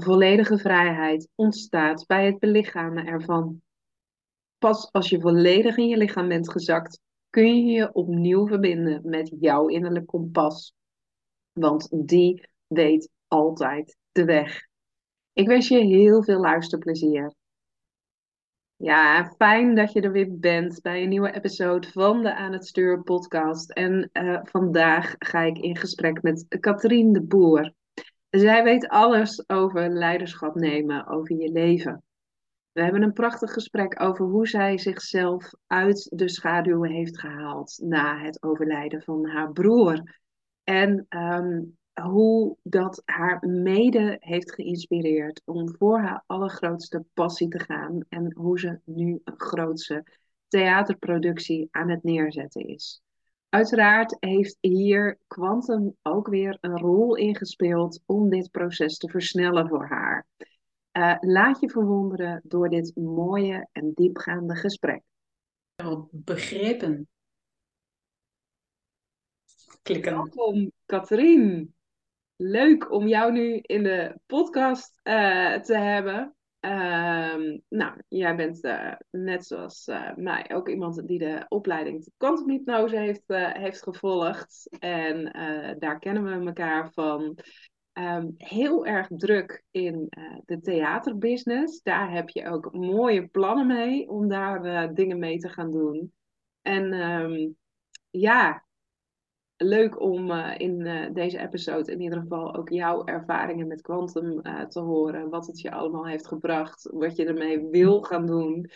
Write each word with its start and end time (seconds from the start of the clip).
volledige 0.00 0.58
vrijheid 0.58 1.28
ontstaat 1.34 2.06
bij 2.06 2.26
het 2.26 2.38
belichamen 2.38 3.06
ervan. 3.06 3.62
Pas 4.58 4.92
als 4.92 5.08
je 5.08 5.20
volledig 5.20 5.76
in 5.76 5.88
je 5.88 5.96
lichaam 5.96 6.28
bent 6.28 6.50
gezakt, 6.50 7.00
kun 7.30 7.66
je 7.66 7.72
je 7.72 7.92
opnieuw 7.92 8.46
verbinden 8.46 9.00
met 9.04 9.36
jouw 9.40 9.68
innerlijk 9.68 10.06
kompas. 10.06 10.74
Want 11.52 12.06
die 12.06 12.48
weet 12.66 13.10
altijd 13.28 13.96
de 14.12 14.24
weg. 14.24 14.66
Ik 15.32 15.46
wens 15.46 15.68
je 15.68 15.78
heel 15.78 16.22
veel 16.22 16.40
luisterplezier. 16.40 17.34
Ja, 18.76 19.32
fijn 19.36 19.74
dat 19.74 19.92
je 19.92 20.00
er 20.00 20.12
weer 20.12 20.38
bent 20.38 20.82
bij 20.82 21.02
een 21.02 21.08
nieuwe 21.08 21.32
episode 21.32 21.88
van 21.90 22.22
de 22.22 22.34
Aan 22.34 22.52
het 22.52 22.66
Stuur 22.66 23.02
podcast. 23.02 23.70
En 23.70 24.10
uh, 24.12 24.40
vandaag 24.42 25.14
ga 25.18 25.40
ik 25.40 25.58
in 25.58 25.76
gesprek 25.76 26.22
met 26.22 26.46
Katrien 26.60 27.12
de 27.12 27.22
Boer. 27.22 27.72
Zij 28.34 28.64
weet 28.64 28.88
alles 28.88 29.48
over 29.48 29.88
leiderschap 29.88 30.54
nemen, 30.54 31.06
over 31.06 31.36
je 31.36 31.52
leven. 31.52 32.02
We 32.72 32.82
hebben 32.82 33.02
een 33.02 33.12
prachtig 33.12 33.52
gesprek 33.52 34.02
over 34.02 34.26
hoe 34.26 34.48
zij 34.48 34.78
zichzelf 34.78 35.50
uit 35.66 36.10
de 36.14 36.28
schaduw 36.28 36.82
heeft 36.82 37.20
gehaald 37.20 37.78
na 37.82 38.18
het 38.18 38.42
overlijden 38.42 39.02
van 39.02 39.26
haar 39.26 39.52
broer. 39.52 40.20
En 40.64 41.06
um, 41.08 41.76
hoe 42.02 42.56
dat 42.62 43.02
haar 43.04 43.46
mede 43.48 44.16
heeft 44.20 44.54
geïnspireerd 44.54 45.42
om 45.44 45.76
voor 45.76 46.00
haar 46.00 46.22
allergrootste 46.26 47.04
passie 47.12 47.48
te 47.48 47.60
gaan. 47.60 48.04
En 48.08 48.32
hoe 48.32 48.58
ze 48.58 48.80
nu 48.84 49.20
een 49.24 49.40
grootse 49.40 50.04
theaterproductie 50.48 51.68
aan 51.70 51.90
het 51.90 52.02
neerzetten 52.02 52.66
is. 52.66 53.03
Uiteraard 53.54 54.16
heeft 54.20 54.56
hier 54.60 55.18
Quantum 55.26 55.96
ook 56.02 56.28
weer 56.28 56.58
een 56.60 56.78
rol 56.78 57.14
in 57.14 57.36
gespeeld 57.36 58.02
om 58.06 58.30
dit 58.30 58.50
proces 58.50 58.98
te 58.98 59.08
versnellen 59.08 59.68
voor 59.68 59.86
haar. 59.86 60.26
Uh, 60.92 61.16
laat 61.20 61.60
je 61.60 61.70
verwonderen 61.70 62.40
door 62.44 62.68
dit 62.68 62.96
mooie 62.96 63.68
en 63.72 63.92
diepgaande 63.94 64.54
gesprek. 64.54 65.02
Begrippen. 66.10 67.08
Klikken. 69.82 70.12
Welkom, 70.12 70.72
Katrien. 70.86 71.74
Leuk 72.36 72.92
om 72.92 73.08
jou 73.08 73.32
nu 73.32 73.58
in 73.62 73.82
de 73.82 74.18
podcast 74.26 75.00
uh, 75.02 75.54
te 75.54 75.76
hebben. 75.76 76.34
Um, 76.64 77.62
nou, 77.68 78.00
jij 78.08 78.36
bent 78.36 78.64
uh, 78.64 78.92
net 79.10 79.46
zoals 79.46 79.88
uh, 79.88 80.14
mij 80.14 80.50
ook 80.52 80.68
iemand 80.68 81.06
die 81.06 81.18
de 81.18 81.44
opleiding 81.48 82.08
kwantumhypnose 82.16 82.96
heeft, 82.96 83.22
uh, 83.26 83.52
heeft 83.52 83.82
gevolgd. 83.82 84.76
En 84.78 85.24
daar 85.78 85.98
kennen 85.98 86.24
we 86.24 86.46
elkaar 86.46 86.92
van. 86.92 87.38
Um, 87.98 88.34
heel 88.36 88.86
erg 88.86 89.08
druk 89.16 89.64
in 89.70 90.06
de 90.44 90.60
theaterbusiness. 90.60 91.82
Daar 91.82 92.12
heb 92.12 92.28
je 92.28 92.48
ook 92.48 92.72
mooie 92.72 93.26
plannen 93.26 93.66
mee 93.66 94.08
om 94.08 94.28
daar 94.28 94.94
dingen 94.94 95.18
mee 95.18 95.38
te 95.38 95.48
gaan 95.48 95.70
doen. 95.70 96.12
En 96.62 96.92
um, 96.92 97.56
ja, 98.10 98.63
leuk 99.56 100.00
om 100.00 100.30
uh, 100.30 100.54
in 100.56 100.80
uh, 100.80 101.12
deze 101.12 101.38
episode 101.38 101.92
in 101.92 102.00
ieder 102.00 102.18
geval 102.18 102.54
ook 102.54 102.68
jouw 102.68 103.04
ervaringen 103.04 103.66
met 103.66 103.80
Quantum 103.80 104.40
uh, 104.42 104.64
te 104.64 104.80
horen. 104.80 105.28
Wat 105.28 105.46
het 105.46 105.60
je 105.60 105.70
allemaal 105.70 106.06
heeft 106.06 106.26
gebracht, 106.26 106.88
wat 106.92 107.16
je 107.16 107.24
ermee 107.24 107.68
wil 107.70 108.02
gaan 108.02 108.26
doen. 108.26 108.70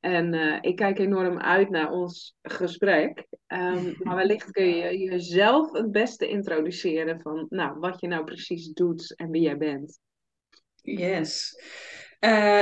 En 0.00 0.34
ik 0.62 0.76
kijk 0.76 0.98
enorm 0.98 1.38
uit 1.38 1.70
naar 1.70 1.90
ons 1.90 2.36
gesprek. 2.42 3.26
Um, 3.46 3.94
maar 4.02 4.16
wellicht 4.16 4.50
kun 4.50 4.66
je 4.66 4.98
jezelf 4.98 5.72
het 5.72 5.92
beste 5.92 6.28
introduceren 6.28 7.20
van 7.20 7.46
nou, 7.48 7.78
wat 7.78 8.00
je 8.00 8.06
nou 8.06 8.24
precies 8.24 8.72
doet 8.72 9.14
en 9.16 9.30
wie 9.30 9.42
jij 9.42 9.56
bent. 9.56 9.98
Yes. 10.74 11.56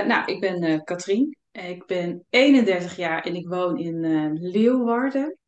nou, 0.07 0.33
ik 0.33 0.41
ben 0.41 0.85
Katrien. 0.85 1.37
Ik 1.53 1.87
ben 1.87 2.25
31 2.31 2.97
jaar 2.97 3.25
en 3.25 3.35
ik 3.35 3.49
woon 3.49 3.79
in 3.79 4.33
Leeuwarden. 4.33 5.40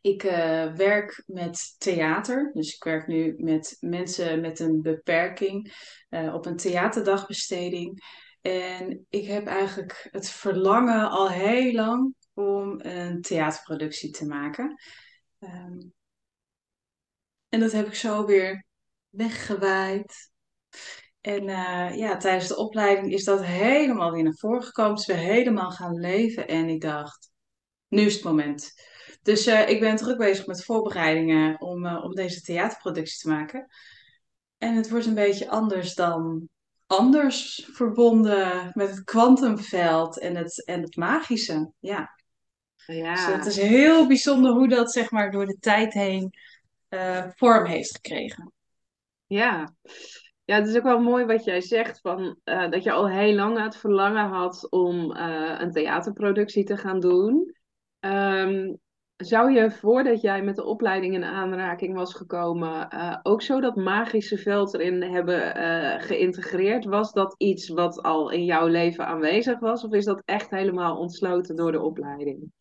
Ik 0.00 0.22
uh, 0.22 0.72
werk 0.72 1.22
met 1.26 1.74
theater, 1.78 2.50
dus 2.54 2.74
ik 2.74 2.84
werk 2.84 3.06
nu 3.06 3.34
met 3.36 3.76
mensen 3.80 4.40
met 4.40 4.58
een 4.58 4.82
beperking 4.82 5.72
uh, 6.10 6.34
op 6.34 6.46
een 6.46 6.56
theaterdagbesteding. 6.56 8.02
En 8.40 9.06
ik 9.08 9.26
heb 9.26 9.46
eigenlijk 9.46 10.08
het 10.10 10.30
verlangen 10.30 11.10
al 11.10 11.30
heel 11.30 11.72
lang 11.72 12.14
om 12.34 12.80
een 12.80 13.20
theaterproductie 13.20 14.10
te 14.10 14.26
maken. 14.26 14.82
Um, 15.38 15.92
en 17.48 17.60
dat 17.60 17.72
heb 17.72 17.86
ik 17.86 17.94
zo 17.94 18.26
weer 18.26 18.64
weggewaaid. 19.08 20.30
En 21.20 21.48
uh, 21.48 21.96
ja, 21.96 22.16
tijdens 22.16 22.48
de 22.48 22.56
opleiding 22.56 23.12
is 23.12 23.24
dat 23.24 23.44
helemaal 23.44 24.12
weer 24.12 24.22
naar 24.22 24.36
voren 24.36 24.62
gekomen. 24.62 24.96
Is 24.96 25.06
weer 25.06 25.16
helemaal 25.16 25.70
gaan 25.70 25.94
leven. 25.94 26.48
En 26.48 26.68
ik 26.68 26.80
dacht, 26.80 27.30
nu 27.88 28.02
is 28.02 28.14
het 28.14 28.24
moment. 28.24 28.72
Dus 29.28 29.46
uh, 29.46 29.68
ik 29.68 29.80
ben 29.80 29.96
druk 29.96 30.18
bezig 30.18 30.46
met 30.46 30.64
voorbereidingen 30.64 31.60
om, 31.60 31.84
uh, 31.84 32.04
om 32.04 32.14
deze 32.14 32.40
theaterproductie 32.40 33.18
te 33.18 33.28
maken. 33.28 33.66
En 34.58 34.74
het 34.74 34.90
wordt 34.90 35.06
een 35.06 35.14
beetje 35.14 35.48
anders 35.48 35.94
dan 35.94 36.48
anders 36.86 37.68
verbonden 37.72 38.70
met 38.74 38.90
het 38.90 39.04
kwantumveld 39.04 40.18
en 40.18 40.36
het, 40.36 40.64
en 40.64 40.82
het 40.82 40.96
magische. 40.96 41.72
Ja. 41.78 42.10
ja. 42.86 43.14
Dus 43.14 43.26
het 43.26 43.46
is 43.46 43.56
heel 43.56 44.06
bijzonder 44.06 44.52
hoe 44.52 44.68
dat 44.68 44.92
zeg 44.92 45.10
maar 45.10 45.30
door 45.30 45.46
de 45.46 45.58
tijd 45.60 45.92
heen 45.92 46.30
uh, 46.88 47.24
vorm 47.34 47.66
heeft 47.66 47.94
gekregen. 47.94 48.52
Ja. 49.26 49.74
Ja, 50.44 50.56
het 50.56 50.68
is 50.68 50.76
ook 50.76 50.82
wel 50.82 51.00
mooi 51.00 51.24
wat 51.24 51.44
jij 51.44 51.60
zegt, 51.60 52.00
van, 52.00 52.38
uh, 52.44 52.70
dat 52.70 52.82
je 52.82 52.92
al 52.92 53.08
heel 53.08 53.34
lang 53.34 53.62
het 53.62 53.76
verlangen 53.76 54.28
had 54.28 54.70
om 54.70 55.16
uh, 55.16 55.54
een 55.58 55.72
theaterproductie 55.72 56.64
te 56.64 56.76
gaan 56.76 57.00
doen. 57.00 57.56
Um, 58.00 58.80
zou 59.18 59.52
je 59.52 59.70
voordat 59.70 60.20
jij 60.20 60.42
met 60.42 60.56
de 60.56 60.64
opleiding 60.64 61.14
in 61.14 61.24
aanraking 61.24 61.94
was 61.94 62.14
gekomen, 62.14 62.88
uh, 62.94 63.18
ook 63.22 63.42
zo 63.42 63.60
dat 63.60 63.76
magische 63.76 64.38
veld 64.38 64.74
erin 64.74 65.02
hebben 65.02 65.56
uh, 65.56 66.02
geïntegreerd? 66.02 66.84
Was 66.84 67.12
dat 67.12 67.34
iets 67.38 67.68
wat 67.68 68.02
al 68.02 68.30
in 68.30 68.44
jouw 68.44 68.66
leven 68.66 69.06
aanwezig 69.06 69.58
was, 69.58 69.84
of 69.84 69.92
is 69.92 70.04
dat 70.04 70.22
echt 70.24 70.50
helemaal 70.50 70.96
ontsloten 70.96 71.56
door 71.56 71.72
de 71.72 71.80
opleiding? 71.80 72.52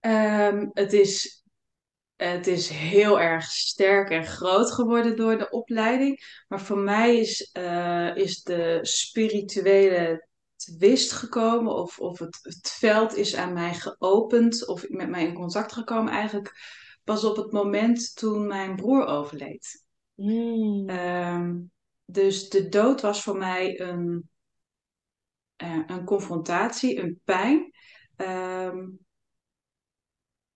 Um, 0.00 0.70
het, 0.72 0.92
is, 0.92 1.44
het 2.16 2.46
is 2.46 2.68
heel 2.68 3.20
erg 3.20 3.44
sterk 3.44 4.10
en 4.10 4.24
groot 4.24 4.72
geworden 4.72 5.16
door 5.16 5.38
de 5.38 5.50
opleiding. 5.50 6.44
Maar 6.48 6.60
voor 6.60 6.78
mij 6.78 7.16
is, 7.16 7.50
uh, 7.58 8.16
is 8.16 8.42
de 8.42 8.78
spirituele 8.82 10.26
twist 10.56 11.12
gekomen 11.12 11.74
of, 11.74 11.98
of 11.98 12.18
het, 12.18 12.38
het 12.42 12.70
veld 12.70 13.14
is 13.14 13.36
aan 13.36 13.52
mij 13.52 13.74
geopend 13.74 14.66
of 14.66 14.88
met 14.88 15.08
mij 15.08 15.26
in 15.26 15.34
contact 15.34 15.72
gekomen 15.72 16.12
eigenlijk 16.12 16.54
pas 17.04 17.24
op 17.24 17.36
het 17.36 17.52
moment 17.52 18.16
toen 18.16 18.46
mijn 18.46 18.76
broer 18.76 19.06
overleed. 19.06 19.84
Mm. 20.14 20.90
Um, 20.90 21.70
dus 22.04 22.48
de 22.48 22.68
dood 22.68 23.00
was 23.00 23.22
voor 23.22 23.36
mij 23.36 23.80
een, 23.80 24.30
uh, 25.62 25.82
een 25.86 26.04
confrontatie, 26.04 26.98
een 26.98 27.20
pijn. 27.24 27.72
Um, 28.16 28.98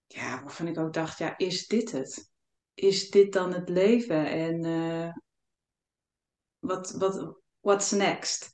ja, 0.07 0.43
waarvan 0.43 0.67
ik 0.67 0.79
ook 0.79 0.93
dacht, 0.93 1.19
ja, 1.19 1.39
is 1.39 1.67
dit 1.67 1.93
het? 1.93 2.31
Is 2.75 3.11
dit 3.11 3.33
dan 3.33 3.53
het 3.53 3.69
leven? 3.69 4.27
En 4.27 4.65
uh, 4.65 5.13
wat, 6.59 6.91
wat, 6.91 7.37
what's 7.61 7.91
next? 7.91 8.53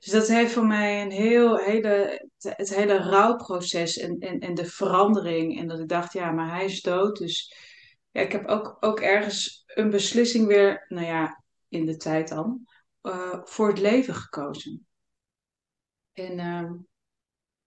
Dus 0.00 0.12
dat 0.12 0.28
heeft 0.28 0.52
voor 0.52 0.66
mij 0.66 1.02
een 1.02 1.10
heel, 1.10 1.56
hele, 1.56 2.26
het 2.38 2.74
hele 2.74 2.96
rouwproces 2.98 3.96
en, 3.96 4.18
en, 4.18 4.38
en 4.38 4.54
de 4.54 4.64
verandering. 4.64 5.58
En 5.58 5.68
dat 5.68 5.80
ik 5.80 5.88
dacht, 5.88 6.12
ja, 6.12 6.30
maar 6.30 6.50
hij 6.50 6.64
is 6.64 6.82
dood. 6.82 7.18
Dus 7.18 7.54
ja, 8.10 8.20
ik 8.20 8.32
heb 8.32 8.46
ook, 8.46 8.76
ook 8.80 9.00
ergens 9.00 9.62
een 9.66 9.90
beslissing 9.90 10.46
weer, 10.46 10.84
nou 10.88 11.06
ja, 11.06 11.42
in 11.68 11.86
de 11.86 11.96
tijd 11.96 12.28
dan, 12.28 12.66
uh, 13.02 13.40
voor 13.44 13.68
het 13.68 13.78
leven 13.78 14.14
gekozen. 14.14 14.86
En 16.12 16.38
uh, 16.38 16.70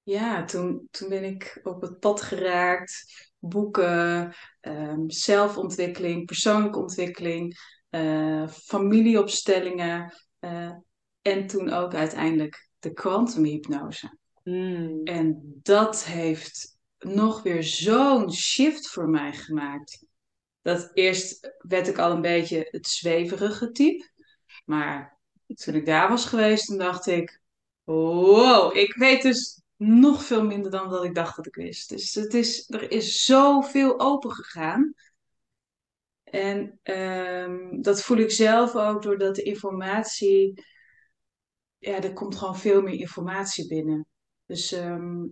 ja, 0.04 0.46
toen, 0.46 0.88
toen 0.92 1.10
ben 1.10 1.24
ik 1.24 1.60
op 1.64 1.82
het 1.82 2.00
pad 2.00 2.22
geraakt. 2.22 3.06
Boeken, 3.40 4.36
um, 4.62 5.10
zelfontwikkeling, 5.10 6.26
persoonlijke 6.26 6.80
ontwikkeling, 6.80 7.58
uh, 7.90 8.48
familieopstellingen. 8.48 10.14
Uh, 10.40 10.72
En 11.24 11.48
toen 11.48 11.70
ook 11.70 11.94
uiteindelijk 11.94 12.70
de 12.80 12.94
kwantumhypnose. 12.94 14.18
Mm. 14.44 15.04
En 15.04 15.60
dat 15.64 16.04
heeft 16.04 16.78
nog 17.00 17.42
weer 17.42 17.64
zo'n 17.64 18.34
shift 18.34 18.90
voor 18.90 19.10
mij 19.10 19.34
gemaakt. 19.34 20.06
Dat 20.62 20.92
eerst 20.94 21.56
werd 21.58 21.88
ik 21.88 21.98
al 21.98 22.12
een 22.12 22.22
beetje 22.22 22.68
het 22.72 22.88
zweverige 22.88 23.72
type. 23.72 24.10
Maar 24.66 25.20
toen 25.46 25.76
ik 25.76 25.86
daar 25.86 26.10
was 26.10 26.26
geweest, 26.26 26.66
toen 26.66 26.78
dacht 26.78 27.08
ik... 27.08 27.42
Wow, 27.84 28.76
ik 28.76 28.94
weet 28.94 29.22
dus 29.22 29.62
nog 29.76 30.24
veel 30.24 30.44
minder 30.46 30.72
dan 30.72 30.90
dat 30.90 31.04
ik 31.04 31.16
dacht 31.16 31.36
dat 31.36 31.46
ik 31.46 31.56
wist. 31.56 31.90
Dus 31.90 32.14
het 32.14 32.34
is, 32.34 32.70
er 32.70 32.92
is 32.92 33.26
zoveel 33.26 34.00
open 34.00 34.32
gegaan. 34.32 34.94
En 36.24 36.80
ehm, 36.84 37.82
dat 37.82 38.02
voel 38.02 38.18
ik 38.18 38.32
zelf 38.32 38.76
ook 38.76 39.02
doordat 39.02 39.36
de 39.36 39.44
informatie... 39.44 40.64
Ja, 41.84 42.02
er 42.02 42.14
komt 42.14 42.36
gewoon 42.36 42.58
veel 42.58 42.82
meer 42.82 43.00
informatie 43.00 43.68
binnen. 43.68 44.08
Dus 44.46 44.72
ehm, 44.72 45.24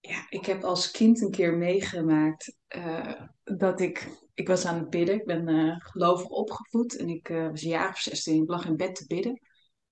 ja, 0.00 0.26
ik 0.28 0.46
heb 0.46 0.64
als 0.64 0.90
kind 0.90 1.20
een 1.20 1.30
keer 1.30 1.56
meegemaakt 1.56 2.56
eh, 2.66 3.22
dat 3.44 3.80
ik... 3.80 4.08
Ik 4.34 4.48
was 4.48 4.64
aan 4.64 4.78
het 4.78 4.90
bidden. 4.90 5.14
Ik 5.14 5.24
ben 5.24 5.48
eh, 5.48 5.76
gelovig 5.78 6.28
opgevoed. 6.28 6.96
En 6.96 7.08
ik 7.08 7.28
eh, 7.28 7.48
was 7.48 7.62
een 7.62 7.68
jaar 7.68 7.88
of 7.88 7.98
16. 7.98 8.42
Ik 8.42 8.48
lag 8.48 8.66
in 8.66 8.76
bed 8.76 8.94
te 8.94 9.06
bidden. 9.06 9.40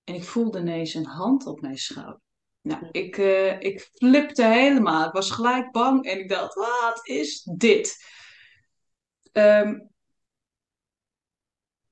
En 0.04 0.14
ik 0.14 0.24
voelde 0.24 0.58
ineens 0.58 0.94
een 0.94 1.06
hand 1.06 1.46
op 1.46 1.60
mijn 1.60 1.78
schouder. 1.78 2.20
Nou, 2.60 2.88
ik, 2.90 3.16
ik 3.62 3.80
flipte 3.80 4.44
helemaal. 4.44 5.06
Ik 5.06 5.12
was 5.12 5.30
gelijk 5.30 5.72
bang 5.72 6.04
en 6.04 6.18
ik 6.18 6.28
dacht, 6.28 6.54
wat 6.54 7.00
is 7.02 7.42
dit? 7.42 7.96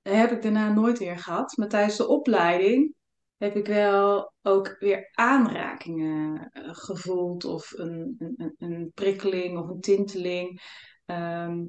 Dat 0.03 0.15
heb 0.15 0.31
ik 0.31 0.43
daarna 0.43 0.73
nooit 0.73 0.99
weer 0.99 1.19
gehad. 1.19 1.57
Maar 1.57 1.69
tijdens 1.69 1.97
de 1.97 2.09
opleiding 2.09 2.95
heb 3.43 3.57
ik 3.57 3.67
wel 3.67 4.33
ook 4.43 4.77
weer 4.79 5.09
aanrakingen 5.13 6.51
eh, 6.53 6.69
gevoeld. 6.75 7.45
Of 7.45 7.73
een, 7.73 8.15
een, 8.19 8.55
een 8.59 8.91
prikkeling 8.95 9.59
of 9.59 9.69
een 9.69 9.81
tinteling. 9.81 10.61
Ehm, 11.05 11.65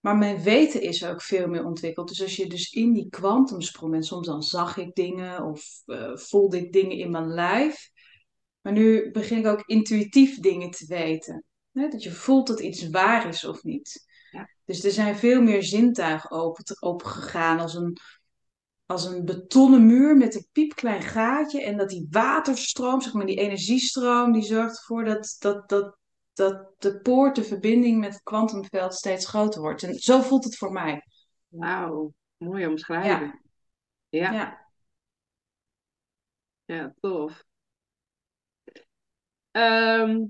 maar 0.00 0.16
mijn 0.16 0.42
weten 0.42 0.82
is 0.82 1.04
ook 1.04 1.22
veel 1.22 1.48
meer 1.48 1.64
ontwikkeld. 1.64 2.08
Dus 2.08 2.22
als 2.22 2.36
je 2.36 2.46
dus 2.46 2.72
in 2.72 2.92
die 2.92 3.08
kwantumsprong 3.08 3.92
bent, 3.92 4.06
soms 4.06 4.26
dan 4.26 4.42
zag 4.42 4.76
ik 4.76 4.94
dingen 4.94 5.44
of 5.44 5.82
eh, 5.86 6.16
voelde 6.16 6.58
ik 6.58 6.72
dingen 6.72 6.96
in 6.96 7.10
mijn 7.10 7.28
lijf. 7.28 7.90
Maar 8.60 8.72
nu 8.72 9.10
begin 9.10 9.38
ik 9.38 9.46
ook 9.46 9.66
intuïtief 9.66 10.38
dingen 10.38 10.70
te 10.70 10.86
weten. 10.86 11.44
Hè? 11.72 11.88
Dat 11.88 12.02
je 12.02 12.10
voelt 12.10 12.46
dat 12.46 12.60
iets 12.60 12.88
waar 12.88 13.28
is 13.28 13.44
of 13.44 13.62
niet. 13.62 14.06
Ja. 14.30 14.50
Dus 14.64 14.84
er 14.84 14.90
zijn 14.90 15.16
veel 15.16 15.42
meer 15.42 15.62
zintuigen 15.62 16.30
open, 16.30 16.82
open 16.82 17.06
gegaan 17.06 17.60
als 17.60 17.74
een, 17.74 17.98
als 18.88 19.04
een 19.04 19.24
betonnen 19.24 19.86
muur 19.86 20.16
met 20.16 20.34
een 20.34 20.46
piepklein 20.52 21.02
gaatje. 21.02 21.62
En 21.62 21.76
dat 21.76 21.88
die 21.88 22.06
waterstroom, 22.10 23.00
zeg 23.00 23.12
maar 23.12 23.26
die 23.26 23.36
energiestroom, 23.36 24.32
die 24.32 24.42
zorgt 24.42 24.76
ervoor 24.76 25.04
dat, 25.04 25.36
dat, 25.38 25.68
dat, 25.68 25.96
dat 26.32 26.72
de 26.78 27.00
poort, 27.00 27.36
de 27.36 27.44
verbinding 27.44 28.00
met 28.00 28.12
het 28.12 28.22
kwantumveld 28.22 28.94
steeds 28.94 29.26
groter 29.26 29.60
wordt. 29.60 29.82
En 29.82 29.94
zo 29.94 30.20
voelt 30.20 30.44
het 30.44 30.56
voor 30.56 30.72
mij. 30.72 31.04
Wauw, 31.48 32.12
mooie 32.36 32.68
omschrijving. 32.68 33.40
Ja, 34.08 34.18
Ja, 34.20 34.32
ja. 34.32 34.66
ja, 36.64 36.94
tof. 37.00 37.44
Ehm, 39.50 40.24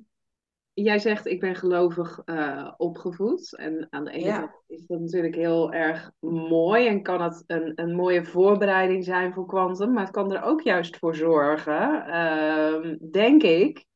jij 0.84 0.98
zegt, 0.98 1.26
ik 1.26 1.40
ben 1.40 1.54
gelovig 1.56 2.20
eh, 2.24 2.72
opgevoed. 2.76 3.56
En 3.56 3.86
aan 3.90 4.04
de 4.04 4.10
ene 4.10 4.24
Ja. 4.24 4.38
kant 4.38 4.50
is 4.66 4.86
dat 4.86 5.00
natuurlijk 5.00 5.34
heel 5.34 5.72
erg 5.72 6.10
mooi 6.48 6.86
en 6.86 7.02
kan 7.02 7.22
het 7.22 7.44
een, 7.46 7.72
een 7.74 7.94
mooie 7.94 8.24
voorbereiding 8.24 9.04
zijn 9.04 9.32
voor 9.32 9.46
kwantum. 9.46 9.92
Maar 9.92 10.02
het 10.04 10.12
kan 10.12 10.32
er 10.34 10.42
ook 10.42 10.60
juist 10.60 10.96
voor 10.98 11.14
zorgen, 11.14 12.06
ehm, 12.06 12.96
denk 13.10 13.42
ik, 13.42 13.86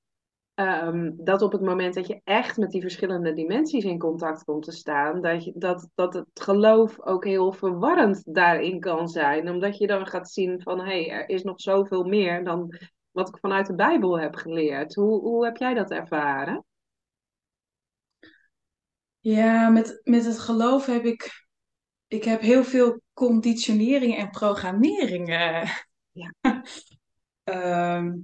ehm, 0.55 1.11
dat 1.17 1.43
op 1.43 1.53
het 1.53 1.61
moment 1.61 1.95
dat 1.95 2.07
je 2.07 2.21
echt 2.25 2.57
met 2.57 2.71
die 2.71 2.81
verschillende 2.81 3.33
dimensies 3.33 3.85
in 3.85 3.99
contact 3.99 4.45
komt 4.45 4.65
te 4.65 4.73
staan, 4.73 5.21
dat, 5.21 5.45
je, 5.45 5.53
dat, 5.55 5.89
dat 5.95 6.15
het 6.15 6.27
geloof 6.35 7.01
ook 7.01 7.25
heel 7.25 7.53
verwarrend 7.53 8.35
daarin 8.35 8.81
kan 8.81 9.09
zijn. 9.09 9.51
Omdat 9.51 9.79
je 9.79 9.87
dan 9.87 10.07
gaat 10.07 10.31
zien 10.31 10.63
van, 10.63 10.79
hé, 10.79 10.85
hey, 11.05 11.11
er 11.11 11.29
is 11.29 11.43
nog 11.43 11.61
zoveel 11.61 12.05
meer 12.05 12.45
dan 12.45 12.75
wat 13.11 13.29
ik 13.29 13.39
vanuit 13.41 13.67
de 13.67 13.75
Bijbel 13.75 14.19
heb 14.21 14.35
geleerd. 14.35 14.95
Hoe, 14.95 15.21
hoe 15.21 15.45
heb 15.45 15.57
jij 15.57 15.75
dat 15.75 15.91
ervaren? 15.91 16.65
Ja, 19.23 19.69
met, 19.69 20.01
met 20.05 20.25
het 20.25 20.39
geloof 20.39 20.87
heb 20.87 21.05
ik, 21.05 21.47
ik 22.07 22.25
heb 22.25 22.41
heel 22.41 22.65
veel 22.65 23.01
conditioneringen 23.13 24.19
en 24.19 24.31
programmeringen 24.31 25.69
Ja. 26.13 26.33
ehm, 27.45 28.19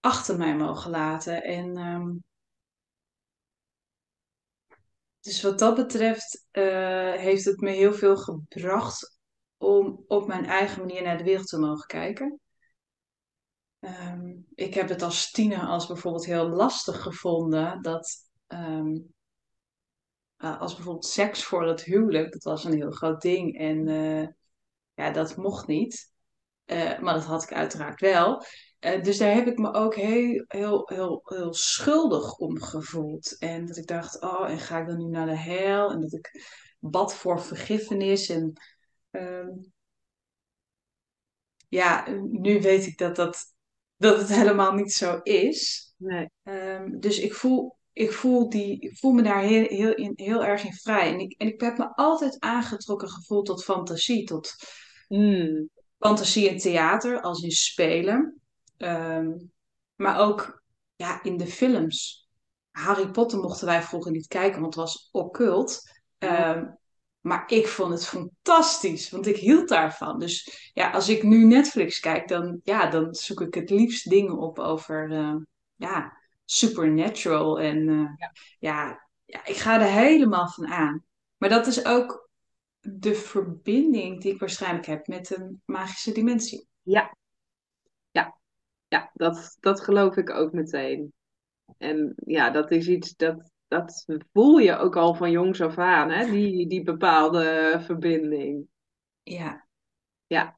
achter 0.00 0.36
mij 0.38 0.56
mogen 0.56 0.90
laten. 0.90 1.42
En 1.42 1.76
ehm, 1.76 2.10
dus 5.20 5.42
wat 5.42 5.58
dat 5.58 5.74
betreft 5.74 6.46
eh, 6.50 7.12
heeft 7.12 7.44
het 7.44 7.60
me 7.60 7.70
heel 7.70 7.92
veel 7.92 8.16
gebracht 8.16 9.18
om 9.56 10.04
op 10.06 10.26
mijn 10.26 10.44
eigen 10.44 10.78
manier 10.80 11.02
naar 11.02 11.18
de 11.18 11.24
wereld 11.24 11.46
te 11.48 11.58
mogen 11.58 11.86
kijken. 11.86 12.40
Ehm, 13.80 14.36
ik 14.54 14.74
heb 14.74 14.88
het 14.88 15.02
als 15.02 15.30
tiener 15.30 15.60
als 15.60 15.86
bijvoorbeeld 15.86 16.26
heel 16.26 16.48
lastig 16.48 17.02
gevonden 17.02 17.82
dat 17.82 18.30
uh, 20.38 20.60
als 20.60 20.74
bijvoorbeeld 20.74 21.06
seks 21.06 21.44
voor 21.44 21.66
het 21.66 21.84
huwelijk, 21.84 22.32
dat 22.32 22.42
was 22.42 22.64
een 22.64 22.76
heel 22.76 22.90
groot 22.90 23.20
ding. 23.20 23.58
En 23.58 23.88
uh, 23.88 24.26
ja, 24.94 25.10
dat 25.10 25.36
mocht 25.36 25.66
niet. 25.66 26.12
Uh, 26.66 26.98
maar 26.98 27.14
dat 27.14 27.24
had 27.24 27.42
ik 27.42 27.52
uiteraard 27.52 28.00
wel. 28.00 28.44
dus 28.78 29.18
daar 29.18 29.34
heb 29.34 29.46
ik 29.46 29.58
me 29.58 29.72
ook 29.72 29.94
heel, 29.94 30.44
heel, 30.48 30.88
heel, 30.88 31.22
heel 31.24 31.54
schuldig 31.54 32.36
om 32.36 32.62
gevoeld. 32.62 33.38
En 33.38 33.66
dat 33.66 33.76
ik 33.76 33.86
dacht, 33.86 34.20
oh, 34.20 34.50
en 34.50 34.58
ga 34.58 34.78
ik 34.78 34.86
dan 34.86 34.98
nu 34.98 35.04
naar 35.04 35.26
de 35.26 35.36
hel? 35.36 35.90
En 35.90 36.00
dat 36.00 36.12
ik 36.12 36.30
bad 36.78 37.14
voor 37.14 37.40
vergiffenis. 37.40 38.28
En 38.28 38.52
ehm, 39.10 39.48
ja, 41.68 42.08
nu 42.30 42.60
weet 42.60 42.86
ik 42.86 42.98
dat, 42.98 43.16
dat, 43.16 43.44
dat 43.96 44.18
het 44.18 44.28
helemaal 44.28 44.72
niet 44.72 44.92
zo 44.92 45.20
is. 45.22 45.92
Nee. 45.96 46.30
Um, 46.42 47.00
dus 47.00 47.18
ik 47.18 47.34
voel 47.34 47.77
ik 47.98 48.12
voel, 48.12 48.48
die, 48.48 48.80
ik 48.80 48.98
voel 48.98 49.12
me 49.12 49.22
daar 49.22 49.42
heel, 49.42 49.66
heel, 49.66 49.94
in, 49.94 50.12
heel 50.14 50.44
erg 50.44 50.64
in 50.64 50.72
vrij. 50.72 51.12
En 51.12 51.18
ik, 51.18 51.34
en 51.38 51.46
ik 51.46 51.60
heb 51.60 51.78
me 51.78 51.94
altijd 51.94 52.40
aangetrokken 52.40 53.08
gevoeld 53.08 53.46
tot 53.46 53.64
fantasie. 53.64 54.24
Tot 54.24 54.54
Mm. 55.08 55.68
fantasie 55.98 56.48
in 56.48 56.58
theater, 56.58 57.20
als 57.20 57.42
in 57.42 57.50
spelen. 57.50 58.40
Um, 58.78 59.52
maar 59.94 60.18
ook 60.18 60.62
ja, 60.96 61.22
in 61.22 61.36
de 61.36 61.46
films. 61.46 62.28
Harry 62.70 63.10
Potter 63.10 63.38
mochten 63.38 63.66
wij 63.66 63.82
vroeger 63.82 64.12
niet 64.12 64.26
kijken, 64.26 64.60
want 64.60 64.74
het 64.74 64.84
was 64.84 65.08
occult. 65.12 65.82
Um, 66.18 66.78
maar 67.20 67.50
ik 67.50 67.66
vond 67.66 67.92
het 67.92 68.06
fantastisch, 68.06 69.10
want 69.10 69.26
ik 69.26 69.36
hield 69.36 69.68
daarvan. 69.68 70.18
Dus 70.18 70.70
ja, 70.74 70.90
als 70.90 71.08
ik 71.08 71.22
nu 71.22 71.44
Netflix 71.44 72.00
kijk, 72.00 72.28
dan, 72.28 72.60
ja, 72.62 72.90
dan 72.90 73.14
zoek 73.14 73.40
ik 73.40 73.54
het 73.54 73.70
liefst 73.70 74.10
dingen 74.10 74.38
op 74.38 74.58
over 74.58 75.10
uh, 75.10 75.36
ja, 75.74 76.16
supernatural. 76.50 77.60
En 77.60 77.88
uh, 77.88 78.10
ja. 78.16 78.32
Ja, 78.58 79.08
ja, 79.24 79.46
ik 79.46 79.56
ga 79.56 79.80
er 79.80 79.92
helemaal 79.92 80.48
van 80.48 80.66
aan. 80.66 81.04
Maar 81.36 81.48
dat 81.48 81.66
is 81.66 81.84
ook 81.84 82.30
de 82.80 83.14
verbinding 83.14 84.20
die 84.20 84.32
ik 84.32 84.40
waarschijnlijk 84.40 84.86
heb 84.86 85.06
met 85.06 85.36
een 85.36 85.62
magische 85.64 86.12
dimensie. 86.12 86.68
Ja, 86.82 87.16
ja, 88.10 88.38
ja 88.88 89.10
dat, 89.14 89.56
dat 89.60 89.80
geloof 89.80 90.16
ik 90.16 90.30
ook 90.30 90.52
meteen. 90.52 91.12
En 91.78 92.14
ja, 92.16 92.50
dat 92.50 92.70
is 92.70 92.88
iets 92.88 93.16
dat, 93.16 93.50
dat 93.66 94.06
voel 94.32 94.58
je 94.58 94.76
ook 94.76 94.96
al 94.96 95.14
van 95.14 95.30
jongs 95.30 95.60
af 95.60 95.78
aan, 95.78 96.10
hè? 96.10 96.30
Die, 96.30 96.66
die 96.66 96.82
bepaalde 96.82 97.76
verbinding. 97.84 98.66
Ja. 99.22 99.66
Ja, 100.26 100.57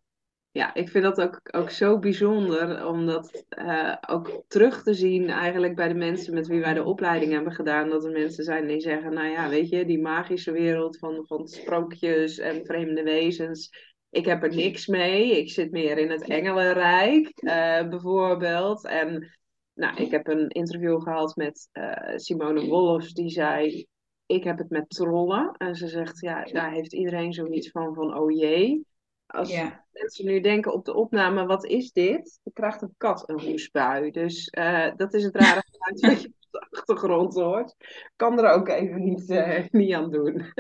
ja, 0.53 0.75
ik 0.75 0.89
vind 0.89 1.05
dat 1.05 1.21
ook, 1.21 1.41
ook 1.51 1.71
zo 1.71 1.99
bijzonder 1.99 2.87
om 2.87 3.07
dat 3.07 3.45
uh, 3.59 3.97
ook 4.09 4.43
terug 4.49 4.83
te 4.83 4.95
zien 4.95 5.29
eigenlijk 5.29 5.75
bij 5.75 5.89
de 5.89 5.95
mensen 5.95 6.35
met 6.35 6.47
wie 6.47 6.61
wij 6.61 6.75
de 6.75 6.85
opleiding 6.85 7.33
hebben 7.33 7.53
gedaan. 7.53 7.89
Dat 7.89 8.05
er 8.05 8.11
mensen 8.11 8.45
zijn 8.45 8.67
die 8.67 8.81
zeggen, 8.81 9.15
nou 9.15 9.29
ja, 9.29 9.49
weet 9.49 9.69
je, 9.69 9.85
die 9.85 10.01
magische 10.01 10.53
wereld 10.53 10.99
van, 10.99 11.27
van 11.27 11.49
sprookjes 11.49 12.39
en 12.39 12.65
vreemde 12.65 13.03
wezens, 13.03 13.71
ik 14.11 14.25
heb 14.25 14.43
er 14.43 14.55
niks 14.55 14.87
mee. 14.87 15.39
Ik 15.39 15.51
zit 15.51 15.71
meer 15.71 15.99
in 15.99 16.11
het 16.11 16.29
engelenrijk, 16.29 17.33
uh, 17.43 17.89
bijvoorbeeld. 17.89 18.87
En 18.87 19.39
nou, 19.75 19.97
ik 19.97 20.11
heb 20.11 20.27
een 20.27 20.49
interview 20.49 21.03
gehad 21.03 21.37
met 21.37 21.69
uh, 21.73 22.17
Simone 22.17 22.67
Wolfs, 22.67 23.13
die 23.13 23.31
zei, 23.31 23.87
ik 24.27 24.45
heb 24.45 24.59
het 24.59 24.71
met 24.71 24.91
trollen. 24.91 25.55
En 25.57 25.75
ze 25.75 25.89
zegt, 25.89 26.21
ja, 26.21 26.43
daar 26.43 26.73
heeft 26.73 26.95
iedereen 26.95 27.33
zoiets 27.33 27.71
van, 27.71 27.95
van 27.95 28.19
oh 28.19 28.31
jee. 28.31 28.89
Als 29.31 29.49
Ja. 29.51 29.85
mensen 29.93 30.25
nu 30.27 30.41
denken 30.41 30.73
op 30.73 30.85
de 30.85 30.95
opname, 30.95 31.47
wat 31.47 31.65
is 31.65 31.93
dit? 31.93 32.41
Dan 32.43 32.53
krijgt 32.53 32.83
een 32.83 32.95
kat 32.97 33.29
een 33.29 33.41
hoestbui. 33.41 34.11
Dus 34.11 34.49
eh, 34.49 34.97
dat 34.97 35.15
is 35.15 35.25
het 35.25 35.35
rare 35.37 35.63
geluid 35.71 36.01
wat 36.01 36.23
je 36.23 36.29
op 36.29 36.35
de 36.51 36.67
achtergrond 36.71 37.35
hoort. 37.35 37.77
Kan 38.17 38.39
er 38.39 38.53
ook 38.53 38.69
even 38.69 39.05
niet, 39.05 39.31
eh, 39.31 39.65
niet 39.71 39.93
aan 39.95 40.11
doen. 40.11 40.45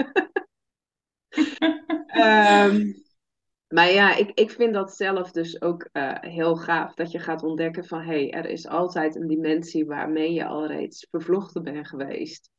Ehm, 2.06 2.92
Maar 3.68 3.90
ja, 3.90 4.14
ik, 4.16 4.30
ik 4.34 4.50
vind 4.50 4.74
dat 4.74 4.96
zelf 4.96 5.30
dus 5.30 5.62
ook 5.62 5.88
eh, 5.92 6.14
heel 6.20 6.56
gaaf. 6.56 6.94
Dat 6.94 7.10
je 7.10 7.18
gaat 7.18 7.42
ontdekken 7.42 7.84
van... 7.84 8.00
hé, 8.00 8.06
hey, 8.06 8.30
er 8.30 8.46
is 8.46 8.66
altijd 8.66 9.16
een 9.16 9.26
dimensie 9.26 9.86
waarmee 9.86 10.32
je 10.32 10.44
al 10.46 10.66
reeds 10.66 11.06
vervlochten 11.10 11.62
bent 11.62 11.88
geweest. 11.88 12.50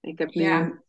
Ik 0.00 0.18
heb 0.18 0.34
nu 0.34 0.42
Ja, 0.42 0.82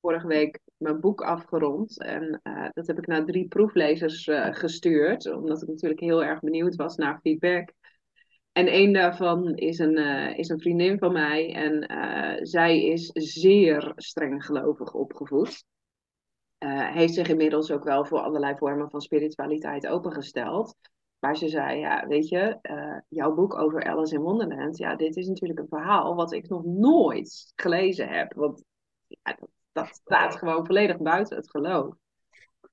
vorige 0.00 0.26
week 0.26 0.58
mijn 0.76 1.00
boek 1.00 1.20
afgerond. 1.20 2.02
En 2.02 2.40
eh, 2.42 2.68
dat 2.72 2.86
heb 2.86 2.98
ik 2.98 3.06
naar 3.06 3.24
drie 3.24 3.48
proeflezers 3.48 4.26
eh, 4.26 4.54
gestuurd. 4.54 5.32
Omdat 5.32 5.62
ik 5.62 5.68
natuurlijk 5.68 6.00
heel 6.00 6.24
erg 6.24 6.40
benieuwd 6.40 6.76
was 6.76 6.96
naar 6.96 7.20
feedback. 7.22 7.72
En 8.52 8.66
één 8.66 8.92
daarvan 8.92 9.54
is 9.54 9.78
een, 9.78 9.96
eh, 9.96 10.38
is 10.38 10.48
een 10.48 10.60
vriendin 10.60 10.98
van 10.98 11.12
mij. 11.12 11.54
En 11.54 11.86
zij 12.46 12.84
is 12.84 13.10
zeer 13.12 13.92
streng 13.96 14.44
gelovig 14.44 14.94
opgevoed. 14.94 15.64
Heeft 16.66 17.14
zich 17.14 17.28
inmiddels 17.28 17.70
ook 17.70 17.84
wel 17.84 18.04
voor 18.04 18.18
allerlei 18.18 18.56
vormen 18.56 18.90
van 18.90 19.00
spiritualiteit 19.00 19.86
opengesteld. 19.86 20.76
Maar 21.18 21.36
ze 21.36 21.48
zei, 21.48 21.78
ja, 21.78 22.06
weet 22.06 22.28
je, 22.28 22.58
jouw 23.08 23.34
boek 23.34 23.58
over 23.58 23.84
Alice 23.84 24.14
in 24.14 24.20
Wonderland, 24.20 24.78
ja, 24.78 24.96
dit 24.96 25.16
is 25.16 25.26
natuurlijk 25.26 25.60
een 25.60 25.68
verhaal 25.68 26.14
wat 26.14 26.32
ik 26.32 26.48
nog 26.48 26.64
nooit 26.64 27.52
gelezen 27.54 28.08
heb. 28.08 28.34
Want 28.34 28.64
ja, 29.06 29.32
dat, 29.32 29.48
dat 29.74 29.88
staat 29.94 30.36
gewoon 30.36 30.66
volledig 30.66 30.98
buiten 30.98 31.36
het 31.36 31.50
geloof. 31.50 31.94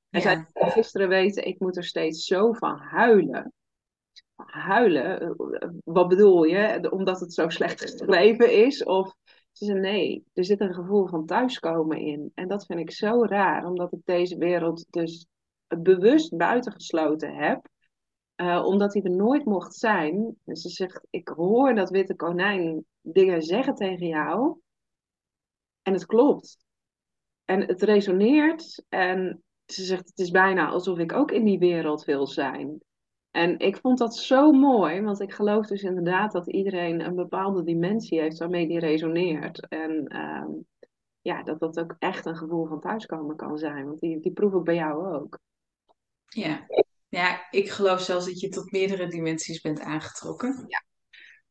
En 0.10 0.22
zij 0.22 0.48
ja, 0.54 0.70
gisteren 0.70 1.08
weten, 1.10 1.46
ik 1.48 1.60
moet 1.60 1.78
er 1.78 1.84
steeds 1.86 2.26
zo 2.26 2.54
van 2.54 2.78
huilen. 2.80 3.54
Huilen? 4.36 5.22
Eh, 5.22 5.70
Wat 5.84 6.08
bedoel 6.08 6.44
je? 6.44 6.92
Omdat 6.92 7.20
het 7.20 7.34
zo 7.34 7.50
slecht 7.50 7.82
geschreven 7.90 8.54
is? 8.66 8.84
Of 8.84 9.16
ze 9.52 9.66
zei 9.66 9.80
nee, 9.80 10.26
er 10.34 10.46
zit 10.46 10.62
een 10.62 10.74
gevoel 10.74 11.08
van 11.08 11.26
thuiskomen 11.26 11.98
in. 12.00 12.32
En 12.36 12.48
dat 12.48 12.66
vind 12.66 12.80
ik 12.80 12.92
zo 12.92 13.26
raar, 13.26 13.66
omdat 13.66 13.94
ik 13.94 14.00
deze 14.06 14.38
wereld 14.38 14.86
dus 14.90 15.28
bewust 15.68 16.38
buitengesloten 16.38 17.36
heb. 17.36 17.68
eh, 18.36 18.64
omdat 18.66 18.94
hij 18.94 19.04
er 19.04 19.12
nooit 19.12 19.46
mocht 19.46 19.76
zijn. 19.76 20.38
En 20.46 20.56
ze 20.56 20.70
zegt, 20.70 21.02
ik 21.10 21.28
hoor 21.28 21.76
dat 21.76 21.90
witte 21.90 22.16
konijn 22.16 22.86
dingen 23.02 23.42
zeggen 23.42 23.76
tegen 23.76 24.08
jou. 24.08 24.60
En 25.82 25.94
het 25.94 26.06
klopt. 26.06 26.58
En 27.52 27.68
het 27.68 27.82
resoneert. 27.82 28.84
En 28.90 29.44
ze 29.66 29.84
zegt, 29.84 30.08
het 30.08 30.20
is 30.20 30.32
bijna 30.32 30.68
alsof 30.68 30.98
ik 30.98 31.14
ook 31.14 31.32
in 31.32 31.46
die 31.46 31.60
wereld 31.60 32.04
wil 32.04 32.28
zijn. 32.28 32.82
En 33.32 33.60
ik 33.60 33.78
vond 33.78 33.98
dat 33.98 34.16
zo 34.16 34.52
mooi, 34.52 35.02
want 35.02 35.22
ik 35.22 35.34
geloof 35.34 35.68
dus 35.68 35.84
inderdaad 35.84 36.32
dat 36.32 36.48
iedereen 36.48 37.06
een 37.06 37.16
bepaalde 37.16 37.64
dimensie 37.64 38.20
heeft 38.20 38.38
waarmee 38.38 38.68
die 38.68 38.80
resoneert. 38.80 39.68
En 39.68 40.08
ehm, 40.08 40.50
ja, 41.22 41.44
dat 41.44 41.60
dat 41.60 41.80
ook 41.80 41.96
echt 42.00 42.26
een 42.26 42.36
gevoel 42.36 42.66
van 42.66 42.80
thuiskomen 42.80 43.36
kan 43.36 43.58
zijn, 43.58 43.86
want 43.86 44.00
die, 44.00 44.20
die 44.20 44.32
proef 44.32 44.54
ik 44.54 44.64
bij 44.64 44.76
jou 44.76 45.14
ook. 45.16 45.40
ja. 46.26 46.66
Ja, 47.08 47.48
ik 47.50 47.70
geloof 47.70 48.02
zelfs 48.02 48.26
dat 48.26 48.40
je 48.40 48.50
tot 48.50 48.72
meerdere 48.72 49.08
dimensies 49.08 49.62
bent 49.62 49.80
aangetrokken. 49.80 50.66
Ja. 50.68 50.84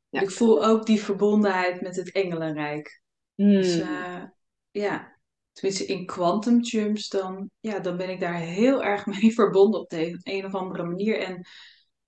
Ja. 0.09 0.21
Ik 0.21 0.31
voel 0.31 0.65
ook 0.65 0.87
die 0.87 1.03
verbondenheid 1.03 1.81
met 1.81 1.97
het 1.97 2.13
engelenrijk. 2.13 3.03
Dus 3.35 3.81
Hmm. 3.81 3.95
eh, 3.95 4.23
ja, 4.71 5.20
tenminste 5.53 5.87
in 5.87 6.07
quantum 6.07 6.61
jumps, 6.61 7.09
dan, 7.09 7.51
ja, 7.61 7.79
dan 7.79 7.97
ben 7.97 8.11
ik 8.11 8.21
daar 8.21 8.35
heel 8.35 8.83
erg 8.83 9.07
mee 9.21 9.35
verbonden 9.35 9.81
op 9.81 9.91
de 9.91 10.21
een, 10.23 10.45
of 10.45 10.55
andere 10.55 10.85
manier. 10.85 11.19
En, 11.19 11.47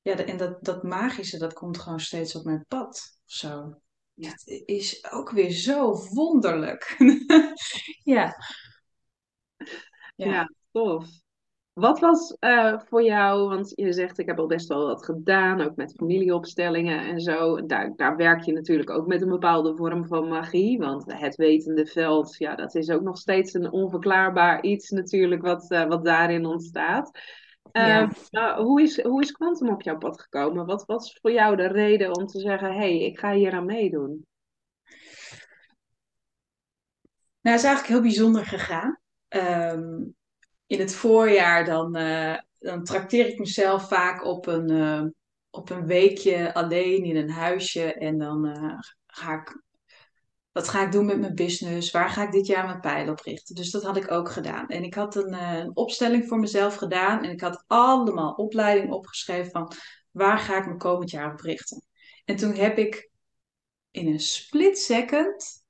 ja, 0.02 0.16
en 0.16 0.36
dat, 0.36 0.64
dat 0.64 0.82
magische, 0.82 1.38
dat 1.38 1.52
komt 1.52 1.78
gewoon 1.78 2.00
steeds 2.00 2.34
op 2.34 2.44
mijn 2.44 2.64
pad. 2.68 3.18
Of 3.26 3.32
zo. 3.32 3.80
Ja. 4.14 4.28
Het 4.28 4.62
is 4.64 5.12
ook 5.12 5.30
weer 5.30 5.50
zo 5.50 6.08
wonderlijk. 6.08 6.96
Ja, 8.02 8.36
Ja, 10.16 10.26
ja, 10.26 10.50
tof. 10.70 11.21
Wat 11.72 12.00
was 12.00 12.36
eh, 12.38 12.78
voor 12.84 13.02
jou, 13.02 13.48
want 13.48 13.72
je 13.74 13.92
zegt 13.92 14.18
ik 14.18 14.26
heb 14.26 14.38
al 14.38 14.46
best 14.46 14.68
wel 14.68 14.86
wat 14.86 15.04
gedaan, 15.04 15.60
ook 15.60 15.76
met 15.76 15.94
familieopstellingen 15.96 17.00
en 17.00 17.20
zo. 17.20 17.66
Daar, 17.66 17.92
daar 17.96 18.16
werk 18.16 18.42
je 18.42 18.52
natuurlijk 18.52 18.90
ook 18.90 19.06
met 19.06 19.22
een 19.22 19.28
bepaalde 19.28 19.76
vorm 19.76 20.06
van 20.06 20.28
magie, 20.28 20.78
want 20.78 21.12
het 21.12 21.36
wetende 21.36 21.86
veld, 21.86 22.36
ja, 22.36 22.54
dat 22.54 22.74
is 22.74 22.90
ook 22.90 23.02
nog 23.02 23.18
steeds 23.18 23.54
een 23.54 23.70
onverklaarbaar 23.70 24.62
iets 24.62 24.90
natuurlijk 24.90 25.42
wat, 25.42 25.70
eh, 25.70 25.86
wat 25.86 26.04
daarin 26.04 26.46
ontstaat. 26.46 27.10
Ja. 27.72 28.10
nou, 28.30 28.62
hoe 28.64 28.82
is, 28.82 29.02
hoe 29.02 29.22
is 29.22 29.32
Quantum 29.32 29.68
op 29.68 29.82
jouw 29.82 29.98
pad 29.98 30.20
gekomen? 30.20 30.66
Wat 30.66 30.84
was 30.86 31.18
voor 31.20 31.32
jou 31.32 31.56
de 31.56 31.66
reden 31.66 32.16
om 32.16 32.26
te 32.26 32.40
zeggen, 32.40 32.72
hé, 32.72 32.78
hey, 32.78 32.98
ik 32.98 33.18
ga 33.18 33.32
hier 33.32 33.52
aan 33.52 33.64
meedoen? 33.66 34.26
Nou, 37.40 37.56
het 37.56 37.64
is 37.64 37.64
eigenlijk 37.64 37.86
heel 37.86 38.00
bijzonder 38.00 38.46
gegaan. 38.46 38.98
Ehm, 39.28 40.00
in 40.72 40.80
het 40.80 40.94
voorjaar 40.94 41.64
dan, 41.64 41.96
eh, 41.96 42.38
dan 42.58 42.84
trakteer 42.84 43.26
ik 43.26 43.38
mezelf 43.38 43.88
vaak 43.88 44.24
op 44.24 44.46
een, 44.46 44.70
eh, 44.70 45.04
op 45.50 45.70
een 45.70 45.86
weekje 45.86 46.54
alleen 46.54 47.04
in 47.04 47.16
een 47.16 47.30
huisje. 47.30 47.94
En 47.94 48.18
dan 48.18 48.46
eh, 48.46 48.78
ga 49.06 49.40
ik, 49.40 49.62
wat 50.52 50.68
ga 50.68 50.84
ik 50.84 50.92
doen 50.92 51.06
met 51.06 51.20
mijn 51.20 51.34
business? 51.34 51.90
Waar 51.90 52.10
ga 52.10 52.22
ik 52.22 52.32
dit 52.32 52.46
jaar 52.46 52.66
mijn 52.66 52.80
pijl 52.80 53.10
op 53.10 53.20
richten? 53.20 53.54
Dus 53.54 53.70
dat 53.70 53.82
had 53.82 53.96
ik 53.96 54.10
ook 54.10 54.30
gedaan. 54.30 54.68
En 54.68 54.82
ik 54.82 54.94
had 54.94 55.14
een, 55.14 55.32
een 55.32 55.76
opstelling 55.76 56.28
voor 56.28 56.38
mezelf 56.38 56.74
gedaan. 56.74 57.24
En 57.24 57.30
ik 57.30 57.40
had 57.40 57.64
allemaal 57.66 58.32
opleidingen 58.32 58.94
opgeschreven 58.94 59.50
van 59.50 59.72
waar 60.10 60.38
ga 60.38 60.58
ik 60.58 60.66
me 60.66 60.76
komend 60.76 61.10
jaar 61.10 61.32
op 61.32 61.40
richten? 61.40 61.82
En 62.24 62.36
toen 62.36 62.54
heb 62.54 62.78
ik 62.78 63.10
in 63.90 64.06
een 64.06 64.20
split 64.20 64.78
second 64.78 65.64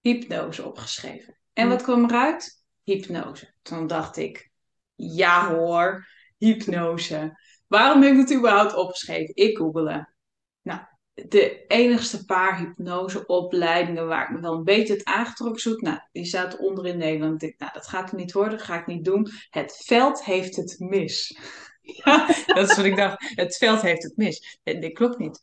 hypnose 0.00 0.66
opgeschreven. 0.66 1.38
En 1.52 1.68
wat 1.68 1.82
kwam 1.82 2.04
eruit? 2.04 2.57
Hypnose. 2.88 3.52
Toen 3.62 3.86
dacht 3.86 4.16
ik, 4.16 4.50
ja 4.94 5.54
hoor, 5.54 6.06
hypnose. 6.36 7.40
Waarom 7.66 8.02
heb 8.02 8.12
ik 8.12 8.18
het 8.18 8.34
überhaupt 8.34 8.74
opgeschreven? 8.74 9.34
Ik 9.34 9.56
googelen. 9.56 10.14
Nou, 10.62 10.80
de 11.14 11.66
enigste 11.66 12.24
paar 12.24 12.58
hypnoseopleidingen 12.58 14.06
waar 14.06 14.22
ik 14.22 14.34
me 14.34 14.40
wel 14.40 14.54
een 14.54 14.64
beetje 14.64 14.92
het 14.92 15.04
aangetrokken 15.04 15.60
zoek, 15.60 15.80
nou, 15.80 15.98
die 16.12 16.24
zaten 16.24 16.58
onder 16.58 16.86
in 16.86 16.98
Nederland. 16.98 17.42
Ik 17.42 17.58
nou, 17.58 17.72
dat 17.72 17.86
gaat 17.86 18.12
niet 18.12 18.32
worden, 18.32 18.58
dat 18.58 18.66
ga 18.66 18.80
ik 18.80 18.86
niet 18.86 19.04
doen. 19.04 19.28
Het 19.50 19.82
veld 19.84 20.24
heeft 20.24 20.56
het 20.56 20.76
mis. 20.78 21.36
Ja, 22.04 22.26
dat 22.46 22.70
is 22.70 22.76
wat 22.76 22.84
ik 22.84 22.96
dacht. 22.96 23.32
Het 23.34 23.56
veld 23.56 23.80
heeft 23.80 24.02
het 24.02 24.16
mis. 24.16 24.58
Nee, 24.64 24.78
dit 24.78 24.92
klopt 24.92 25.18
niet. 25.18 25.40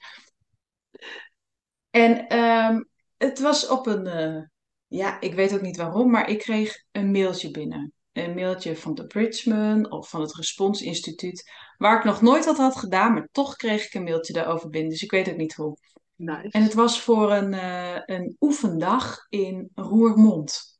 En 1.89 2.27
ehm, 2.27 2.83
het 3.17 3.39
was 3.39 3.67
op 3.67 3.85
een, 3.85 4.07
eh, 4.07 4.41
ja, 4.87 5.21
ik 5.21 5.33
weet 5.33 5.53
ook 5.53 5.61
niet 5.61 5.77
waarom, 5.77 6.11
maar 6.11 6.29
ik 6.29 6.39
kreeg 6.39 6.83
een 6.91 7.11
mailtje 7.11 7.51
binnen. 7.51 7.93
Een 8.11 8.33
mailtje 8.33 8.77
van 8.77 8.93
de 8.93 9.05
Bridgman 9.05 9.91
of 9.91 10.09
van 10.09 10.21
het 10.21 10.35
Respons 10.35 10.81
Instituut, 10.81 11.51
waar 11.77 11.97
ik 11.97 12.03
nog 12.03 12.21
nooit 12.21 12.45
wat 12.45 12.57
had 12.57 12.75
gedaan, 12.75 13.13
maar 13.13 13.27
toch 13.31 13.55
kreeg 13.55 13.85
ik 13.85 13.93
een 13.93 14.03
mailtje 14.03 14.33
daarover 14.33 14.69
binnen. 14.69 14.91
Dus 14.91 15.03
ik 15.03 15.11
weet 15.11 15.29
ook 15.29 15.37
niet 15.37 15.55
hoe. 15.55 15.77
Nice. 16.15 16.49
En 16.49 16.63
het 16.63 16.73
was 16.73 17.01
voor 17.01 17.31
een, 17.31 17.53
eh, 17.53 18.01
een 18.05 18.35
oefendag 18.39 19.25
in 19.29 19.71
Roermond 19.73 20.79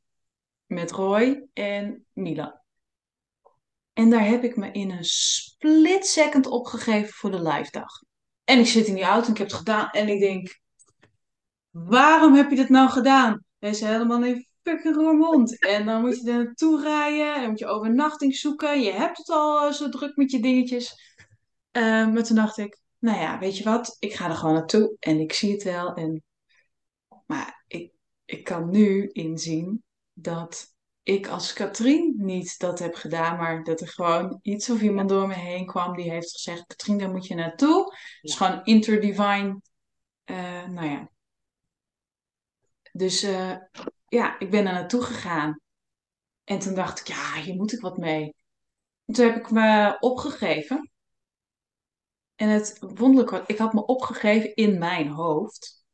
met 0.66 0.90
Roy 0.90 1.48
en 1.52 2.06
Mila. 2.12 2.62
En 3.92 4.10
daar 4.10 4.26
heb 4.26 4.44
ik 4.44 4.56
me 4.56 4.70
in 4.70 4.90
een 4.90 5.04
split 5.04 6.06
second 6.06 6.46
opgegeven 6.46 7.12
voor 7.12 7.30
de 7.30 7.42
live 7.42 7.70
dag. 7.70 8.02
En 8.44 8.58
ik 8.58 8.66
zit 8.66 8.86
in 8.86 8.94
die 8.94 9.04
auto 9.04 9.26
en 9.26 9.32
ik 9.32 9.38
heb 9.38 9.46
het 9.46 9.56
gedaan 9.56 9.90
en 9.90 10.08
ik 10.08 10.20
denk, 10.20 10.60
waarom 11.70 12.34
heb 12.34 12.50
je 12.50 12.56
dit 12.56 12.68
nou 12.68 12.88
gedaan? 12.88 13.44
Hij 13.58 13.70
is 13.70 13.80
helemaal 13.80 14.24
in 14.24 14.46
fucking 14.62 14.94
Roermond. 14.94 15.58
En 15.66 15.86
dan 15.86 16.00
moet 16.00 16.20
je 16.20 16.30
er 16.30 16.44
naartoe 16.44 16.82
rijden 16.82 17.34
en 17.34 17.50
moet 17.50 17.58
je 17.58 17.66
overnachting 17.66 18.34
zoeken. 18.34 18.80
Je 18.80 18.92
hebt 18.92 19.18
het 19.18 19.28
al 19.28 19.66
eh, 19.66 19.72
zo 19.72 19.88
druk 19.88 20.16
met 20.16 20.30
je 20.30 20.40
dingetjes. 20.40 20.94
Eh, 21.70 21.82
maar 22.12 22.22
toen 22.22 22.36
dacht 22.36 22.58
ik, 22.58 22.78
nou 22.98 23.18
ja, 23.20 23.38
weet 23.38 23.58
je 23.58 23.64
wat? 23.64 23.96
Ik 23.98 24.14
ga 24.14 24.28
er 24.28 24.34
gewoon 24.36 24.54
naartoe 24.54 24.96
en 24.98 25.20
ik 25.20 25.32
zie 25.32 25.52
het 25.52 25.62
wel. 25.62 25.94
En... 25.94 26.22
Maar 27.26 27.64
ik, 27.66 27.92
ik 28.24 28.44
kan 28.44 28.70
nu 28.70 29.08
inzien 29.12 29.84
dat 30.12 30.74
ik 31.02 31.28
als 31.28 31.52
Katrien 31.52 32.14
niet 32.16 32.58
dat 32.58 32.78
heb 32.78 32.94
gedaan, 32.94 33.36
maar 33.36 33.64
dat 33.64 33.80
er 33.80 33.88
gewoon 33.88 34.38
iets 34.42 34.70
of 34.70 34.80
iemand 34.82 35.08
door 35.08 35.26
me 35.28 35.34
heen 35.34 35.66
kwam 35.66 35.96
die 35.96 36.10
heeft 36.10 36.30
gezegd, 36.30 36.66
Katrien, 36.66 36.98
daar 36.98 37.10
moet 37.10 37.26
je 37.26 37.34
naartoe. 37.34 37.84
Het 37.84 38.30
is 38.30 38.38
Ja. 38.38 38.46
gewoon 38.46 38.64
interdivine. 38.64 39.60
eh 40.24 40.66
nou 40.66 40.86
ja, 40.86 41.10
dus 42.96 43.22
eh, 43.22 43.56
ja, 44.08 44.38
ik 44.38 44.50
ben 44.50 44.66
er 44.66 44.72
naartoe 44.72 45.02
gegaan. 45.02 45.60
En 46.44 46.58
toen 46.58 46.74
dacht 46.74 47.00
ik, 47.00 47.06
ja, 47.06 47.34
hier 47.34 47.54
moet 47.54 47.72
ik 47.72 47.80
wat 47.80 47.96
mee. 47.96 48.34
En 49.04 49.14
toen 49.14 49.26
heb 49.26 49.36
ik 49.36 49.50
me 49.50 49.96
opgegeven. 50.00 50.90
En 52.34 52.48
het 52.48 52.78
wonderlijk 52.80 53.30
was, 53.30 53.46
ik 53.46 53.58
had 53.58 53.72
me 53.72 53.86
opgegeven 53.86 54.54
in 54.54 54.78
mijn 54.78 55.08
hoofd. 55.08 55.84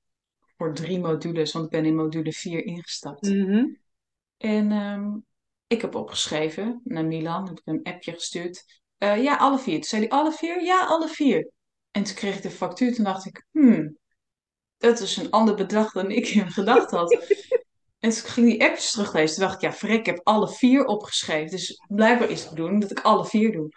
Voor 0.56 0.74
drie 0.74 0.98
modules, 0.98 1.52
want 1.52 1.64
ik 1.64 1.70
ben 1.70 1.84
in 1.84 1.96
module 1.96 2.32
4 2.32 2.64
ingestapt. 2.64 3.22
Mhm. 3.22 3.64
En 4.36 4.72
ehm, 4.72 5.18
ik 5.66 5.80
heb 5.80 5.94
opgeschreven 5.94 6.80
naar 6.84 7.04
Milan, 7.04 7.48
heb 7.48 7.58
ik 7.58 7.66
een 7.66 7.82
appje 7.82 8.12
gestuurd. 8.12 8.82
Eh, 8.98 9.22
ja, 9.22 9.36
alle 9.36 9.58
vier. 9.58 9.74
Toen 9.74 9.82
zei 9.82 10.02
hij, 10.02 10.10
alle 10.10 10.32
vier? 10.32 10.62
Ja, 10.62 10.86
alle 10.86 11.08
vier. 11.08 11.50
En 11.90 12.02
toen 12.02 12.14
kreeg 12.14 12.36
ik 12.36 12.42
de 12.42 12.50
factuur, 12.50 12.94
toen 12.94 13.04
dacht 13.04 13.26
ik, 13.26 13.46
hmm, 13.50 13.98
dat 14.82 15.00
is 15.00 15.16
een 15.16 15.30
ander 15.30 15.54
bedrag 15.54 15.92
dan 15.92 16.10
ik 16.10 16.28
in 16.28 16.50
gedachten 16.50 16.98
had. 16.98 17.16
En 17.98 18.10
toen 18.10 18.30
ging 18.30 18.46
die 18.46 18.62
appjes 18.64 18.90
teruglezen. 18.90 19.36
Toen 19.36 19.44
dacht 19.44 19.62
ik, 19.62 19.70
ja, 19.70 19.76
verrek, 19.76 19.98
ik 19.98 20.06
heb 20.06 20.20
alle 20.22 20.48
vier 20.48 20.84
opgeschreven. 20.84 21.50
Dus 21.50 21.82
blijkbaar 21.88 22.28
is 22.28 22.40
het 22.40 22.50
bedoeling 22.50 22.80
dat 22.80 22.90
ik 22.90 23.00
alle 23.00 23.24
vier 23.24 23.52
doe. 23.52 23.68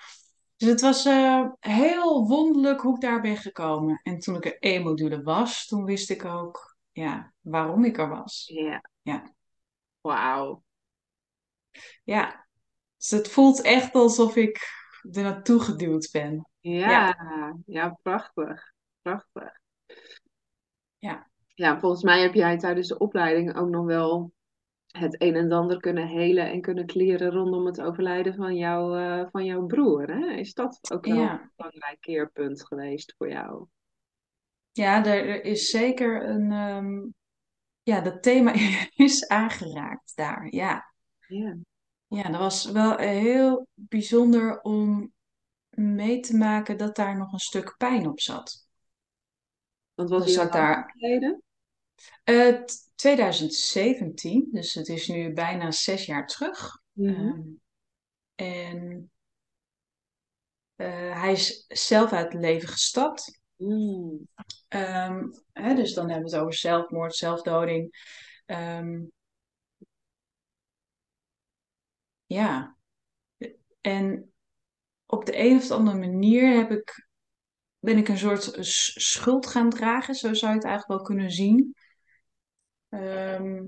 Dus 0.58 0.70
het 0.70 0.82
was 0.82 1.06
eh, 1.06 1.46
heel 1.60 2.28
wonderlijk 2.28 2.82
hoe 2.82 2.96
ik 2.96 3.02
daar 3.02 3.22
ben 3.22 3.38
gekomen. 3.38 4.00
En 4.04 4.20
toen 4.20 4.36
ik 4.36 4.46
er 4.46 4.58
één 4.60 4.84
module 4.84 5.24
was, 5.24 5.68
toen 5.68 5.86
wist 5.86 6.10
ik 6.10 6.26
ook 6.26 6.78
ja, 6.92 7.34
waarom 7.42 7.86
ik 7.86 7.98
er 7.98 8.10
was. 8.10 8.52
Ja, 8.54 8.90
Ja, 9.02 9.34
wauw. 10.02 10.64
ja. 12.04 12.48
Dus 12.98 13.10
het 13.10 13.30
voelt 13.30 13.62
echt 13.62 13.94
alsof 13.94 14.36
ik 14.36 14.70
er 15.12 15.24
naartoe 15.24 15.60
geduwd 15.60 16.10
ben. 16.12 16.50
Ja, 16.60 16.90
Ja, 16.90 17.56
ja, 17.66 18.00
prachtig. 18.02 18.74
Prachtig. 19.02 19.60
Ja, 21.06 21.30
Ja, 21.54 21.80
volgens 21.80 22.04
mij 22.04 22.22
heb 22.22 22.34
jij 22.34 22.58
tijdens 22.58 22.88
de 22.88 22.98
opleiding 22.98 23.56
ook 23.56 23.70
nog 23.70 23.86
wel 23.86 24.32
het 24.88 25.22
een 25.22 25.36
en 25.36 25.52
ander 25.52 25.80
kunnen 25.80 26.08
helen 26.08 26.52
en 26.52 26.62
kunnen 26.62 26.86
kleren 26.86 27.32
rondom 27.32 27.66
het 27.66 27.82
overlijden 27.82 28.36
van, 28.36 28.56
jou, 28.56 29.00
eh, 29.00 29.28
van 29.32 29.46
jouw 29.46 29.66
broer. 29.66 30.08
Hè? 30.08 30.32
Is 30.32 30.54
dat 30.54 30.92
ook 30.92 31.06
wel 31.06 31.18
een 31.18 31.52
belangrijk 31.56 31.98
keerpunt 32.00 32.66
geweest 32.66 33.14
voor 33.18 33.30
jou? 33.30 33.68
Ja, 34.72 35.06
er, 35.06 35.30
er 35.30 35.44
is 35.44 35.70
zeker 35.70 36.30
een. 36.30 36.52
ehm, 36.52 37.08
ja, 37.84 38.02
dat 38.02 38.24
thema 38.24 38.54
is 38.96 39.28
aangeraakt 39.28 40.16
daar. 40.16 40.48
Ja. 40.50 40.94
Ja, 41.28 41.58
ja, 42.08 42.24
dat 42.24 42.40
was 42.40 42.72
wel 42.72 42.98
heel 42.98 43.68
bijzonder 43.74 44.62
om 44.62 45.14
mee 45.70 46.20
te 46.20 46.38
maken 46.38 46.78
dat 46.78 46.96
daar 46.96 47.18
nog 47.18 47.34
een 47.34 47.40
stuk 47.40 47.76
pijn 47.78 48.08
op 48.08 48.20
zat. 48.20 48.65
Want 49.96 50.10
was 50.10 50.26
Dus 50.26 50.38
al 50.38 50.42
lang 50.44 50.54
daar. 50.54 50.92
geleden? 50.98 51.44
eh, 52.24 52.50
t- 52.50 52.92
2017, 52.96 54.48
dus 54.52 54.74
het 54.74 54.88
is 54.90 55.08
nu 55.08 55.34
bijna 55.34 55.72
zes 55.72 56.06
jaar 56.06 56.28
terug. 56.28 56.82
Mhm. 56.92 57.12
Ehm, 57.18 57.42
en 58.36 59.12
eh, 60.76 61.22
hij 61.22 61.32
is 61.32 61.66
zelf 61.68 62.12
uit 62.12 62.34
het 62.34 62.42
leven 62.42 62.68
gestapt. 62.70 63.42
Mm. 63.56 64.28
Ehm, 64.68 65.24
hè, 65.54 65.76
dus 65.76 65.94
dan 65.94 66.10
hebben 66.10 66.30
we 66.30 66.36
het 66.36 66.42
over 66.46 66.54
zelfmoord, 66.58 67.16
zelfdoding. 67.16 67.96
Ehm, 68.46 69.02
ja, 72.28 72.76
en 73.82 74.34
op 75.06 75.26
de 75.26 75.40
een 75.40 75.58
of 75.58 75.72
andere 75.72 75.98
manier 75.98 76.58
heb 76.58 76.72
ik, 76.72 77.05
ben 77.86 77.98
ik 77.98 78.08
een 78.08 78.18
soort 78.18 78.58
schuld 78.96 79.48
gaan 79.48 79.70
dragen, 79.70 80.16
zo 80.16 80.34
zou 80.34 80.52
je 80.52 80.58
het 80.58 80.68
eigenlijk 80.68 81.00
wel 81.00 81.08
kunnen 81.08 81.32
zien. 81.32 81.76
Ehm, 82.90 83.64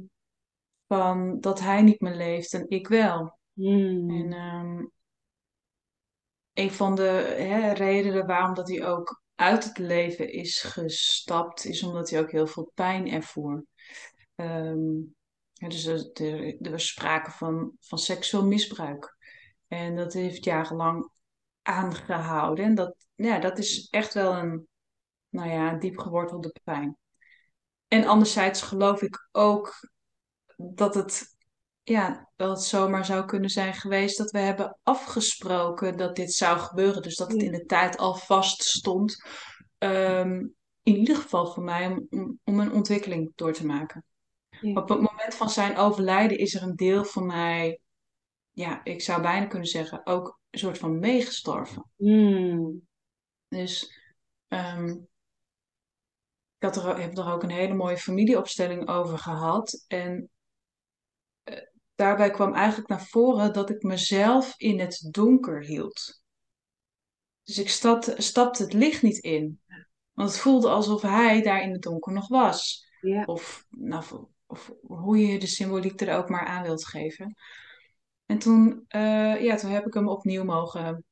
van 0.87 1.39
dat 1.39 1.59
hij 1.59 1.81
niet 1.81 2.01
meer 2.01 2.15
leeft 2.15 2.53
en 2.53 2.69
ik 2.69 2.87
wel. 2.87 3.39
En 3.55 4.03
Mm. 4.05 4.33
ehm, 4.33 4.85
een 6.53 6.71
van 6.71 6.95
de 6.95 7.35
hè, 7.37 7.71
redenen 7.71 8.25
waarom 8.25 8.53
dat 8.53 8.67
hij 8.67 8.85
ook 8.85 9.21
uit 9.35 9.63
het 9.63 9.77
leven 9.77 10.31
is 10.31 10.61
gestapt, 10.61 11.65
is 11.65 11.83
omdat 11.83 12.09
hij 12.09 12.19
ook 12.19 12.31
heel 12.31 12.47
veel 12.47 12.71
pijn 12.73 13.11
ervoer. 13.11 13.65
Ehm, 14.35 14.95
ja, 15.53 15.67
dus 15.67 15.85
er, 15.85 16.11
er, 16.13 16.61
er 16.61 16.71
was 16.71 16.87
sprake 16.87 17.31
van, 17.31 17.71
van 17.79 17.97
seksueel 17.97 18.45
misbruik. 18.45 19.17
En 19.67 19.95
dat 19.95 20.13
heeft 20.13 20.43
jarenlang 20.43 21.11
aangehouden. 21.61 22.65
En 22.65 22.75
dat, 22.75 23.06
ja, 23.25 23.39
dat 23.39 23.57
is 23.57 23.87
echt 23.89 24.13
wel 24.13 24.33
een, 24.33 24.67
nou 25.29 25.49
ja, 25.49 25.73
diep 25.73 25.97
gewortelde 25.97 26.55
pijn. 26.63 26.97
En 27.87 28.05
anderzijds 28.05 28.61
geloof 28.61 29.01
ik 29.01 29.27
ook 29.31 29.89
dat 30.55 30.95
het, 30.95 31.35
ja, 31.83 32.29
dat 32.35 32.49
het 32.49 32.63
zomaar 32.63 33.05
zou 33.05 33.25
kunnen 33.25 33.49
zijn 33.49 33.73
geweest 33.73 34.17
dat 34.17 34.31
we 34.31 34.39
hebben 34.39 34.77
afgesproken 34.83 35.97
dat 35.97 36.15
dit 36.15 36.33
zou 36.33 36.59
gebeuren. 36.59 37.01
Dus 37.01 37.15
dat 37.15 37.31
het 37.31 37.41
in 37.41 37.51
de 37.51 37.65
tijd 37.65 37.97
al 37.97 38.15
vast 38.15 38.63
stond. 38.63 39.27
Ehm, 39.77 40.45
in 40.83 40.95
ieder 40.95 41.15
geval 41.15 41.53
voor 41.53 41.63
mij 41.63 41.87
om, 41.87 42.07
om, 42.09 42.39
om 42.43 42.59
een 42.59 42.71
ontwikkeling 42.71 43.31
door 43.35 43.53
te 43.53 43.65
maken. 43.65 44.03
ja. 44.49 44.81
Op 44.81 44.89
het 44.89 45.01
moment 45.01 45.35
van 45.35 45.49
zijn 45.49 45.77
overlijden 45.77 46.37
is 46.37 46.55
er 46.55 46.61
een 46.61 46.75
deel 46.75 47.03
van 47.03 47.25
mij, 47.25 47.79
ja, 48.51 48.83
ik 48.83 49.01
zou 49.01 49.21
bijna 49.21 49.45
kunnen 49.45 49.67
zeggen, 49.67 50.05
ook 50.05 50.39
een 50.49 50.59
soort 50.59 50.77
van 50.77 50.99
meegestorven. 50.99 51.91
Mm. 51.95 52.86
Dus 53.47 53.99
ehm, 54.47 54.89
ik 56.57 56.63
had 56.63 56.75
er, 56.75 56.99
heb 56.99 57.17
er 57.17 57.31
ook 57.31 57.43
een 57.43 57.49
hele 57.49 57.73
mooie 57.73 57.97
familieopstelling 57.97 58.87
over 58.87 59.17
gehad. 59.17 59.83
En 59.87 60.29
eh, 61.43 61.61
daarbij 61.95 62.31
kwam 62.31 62.53
eigenlijk 62.53 62.89
naar 62.89 63.05
voren 63.05 63.53
dat 63.53 63.69
ik 63.69 63.83
mezelf 63.83 64.53
in 64.57 64.79
het 64.79 65.07
donker 65.11 65.63
hield. 65.63 66.21
Dus 67.43 67.57
ik 67.57 67.69
stapte, 67.69 68.15
stapte 68.17 68.63
het 68.63 68.73
licht 68.73 69.01
niet 69.01 69.17
in. 69.17 69.61
Want 70.13 70.29
het 70.29 70.39
voelde 70.39 70.69
alsof 70.69 71.01
hij 71.01 71.41
daar 71.41 71.61
in 71.61 71.71
het 71.71 71.81
donker 71.81 72.13
nog 72.13 72.27
was. 72.27 72.85
Ja, 73.01 73.23
Of, 73.25 73.65
nou, 73.69 74.03
of 74.45 74.71
hoe 74.81 75.17
je 75.17 75.39
de 75.39 75.47
symboliek 75.47 76.01
er 76.01 76.17
ook 76.17 76.29
maar 76.29 76.45
aan 76.45 76.63
wilt 76.63 76.85
geven. 76.85 77.35
En 78.25 78.39
toen, 78.39 78.85
eh, 78.87 79.43
ja, 79.43 79.55
toen 79.55 79.71
heb 79.71 79.85
ik 79.85 79.93
hem 79.93 80.07
opnieuw 80.07 80.43
mogen 80.43 81.05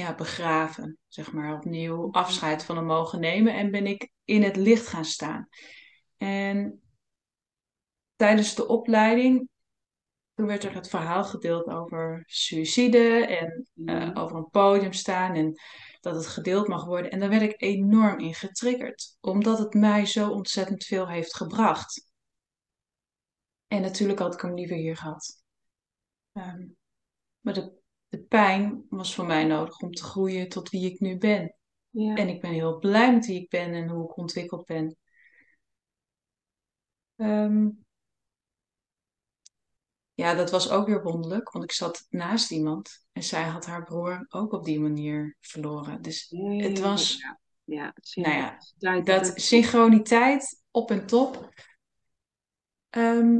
ja, 0.00 0.14
begraven. 0.14 0.98
Zeg 1.08 1.32
maar 1.32 1.54
opnieuw 1.54 2.12
afscheid 2.12 2.64
van 2.64 2.76
hem 2.76 2.84
mogen 2.86 3.20
nemen. 3.20 3.54
En 3.54 3.70
ben 3.70 3.86
ik 3.86 4.10
in 4.24 4.42
het 4.42 4.56
licht 4.56 4.86
gaan 4.86 5.04
staan. 5.04 5.48
En 6.16 6.82
tijdens 8.16 8.54
de 8.54 8.66
opleiding, 8.68 9.48
toen 10.34 10.46
werd 10.46 10.64
er 10.64 10.74
het 10.74 10.88
verhaal 10.88 11.24
gedeeld 11.24 11.66
over 11.66 12.22
suïcide 12.26 13.26
en 13.26 13.66
eh, 13.86 14.08
Mm. 14.08 14.16
over 14.16 14.36
een 14.36 14.50
podium 14.50 14.92
staan 14.92 15.34
en 15.34 15.54
dat 16.00 16.14
het 16.14 16.26
gedeeld 16.26 16.68
mag 16.68 16.84
worden. 16.84 17.10
En 17.10 17.20
daar 17.20 17.28
werd 17.28 17.42
ik 17.42 17.62
enorm 17.62 18.18
in 18.18 18.34
getriggerd, 18.34 19.16
omdat 19.20 19.58
het 19.58 19.74
mij 19.74 20.06
zo 20.06 20.30
ontzettend 20.30 20.84
veel 20.84 21.08
heeft 21.08 21.36
gebracht. 21.36 22.08
En 23.66 23.82
natuurlijk 23.82 24.18
had 24.18 24.34
ik 24.34 24.40
hem 24.40 24.54
liever 24.54 24.76
hier 24.76 24.96
gehad. 24.96 25.42
Ehm, 26.32 26.66
maar 27.40 27.54
de, 27.54 27.79
de 28.10 28.18
pijn 28.18 28.86
was 28.88 29.14
voor 29.14 29.26
mij 29.26 29.44
nodig 29.44 29.78
om 29.78 29.92
te 29.92 30.02
groeien 30.02 30.48
tot 30.48 30.70
wie 30.70 30.92
ik 30.92 31.00
nu 31.00 31.18
ben. 31.18 31.54
ja, 31.90 32.14
En 32.14 32.28
ik 32.28 32.40
ben 32.40 32.52
heel 32.52 32.78
blij 32.78 33.12
met 33.14 33.26
wie 33.26 33.40
ik 33.42 33.48
ben 33.48 33.72
en 33.74 33.88
hoe 33.88 34.04
ik 34.04 34.16
ontwikkeld 34.16 34.64
ben. 34.66 34.96
Ehm, 37.16 37.70
Ja, 40.20 40.34
dat 40.34 40.50
was 40.50 40.70
ook 40.70 40.86
weer 40.86 41.02
wonderlijk, 41.02 41.50
want 41.50 41.64
ik 41.64 41.72
zat 41.72 42.06
naast 42.10 42.50
iemand 42.50 43.04
en 43.12 43.22
zij 43.22 43.42
had 43.42 43.66
haar 43.66 43.84
broer 43.84 44.26
ook 44.28 44.52
op 44.52 44.64
die 44.64 44.80
manier 44.80 45.36
verloren. 45.40 46.02
Dus 46.02 46.28
het 46.56 46.80
was, 46.80 47.18
ja, 47.20 47.38
ja. 47.64 47.94
nou 48.14 48.36
ja, 48.76 49.00
dat 49.00 49.32
synchroniteit 49.34 50.62
op 50.70 50.90
en 50.90 51.06
top. 51.06 51.48
Ehm, 52.90 53.38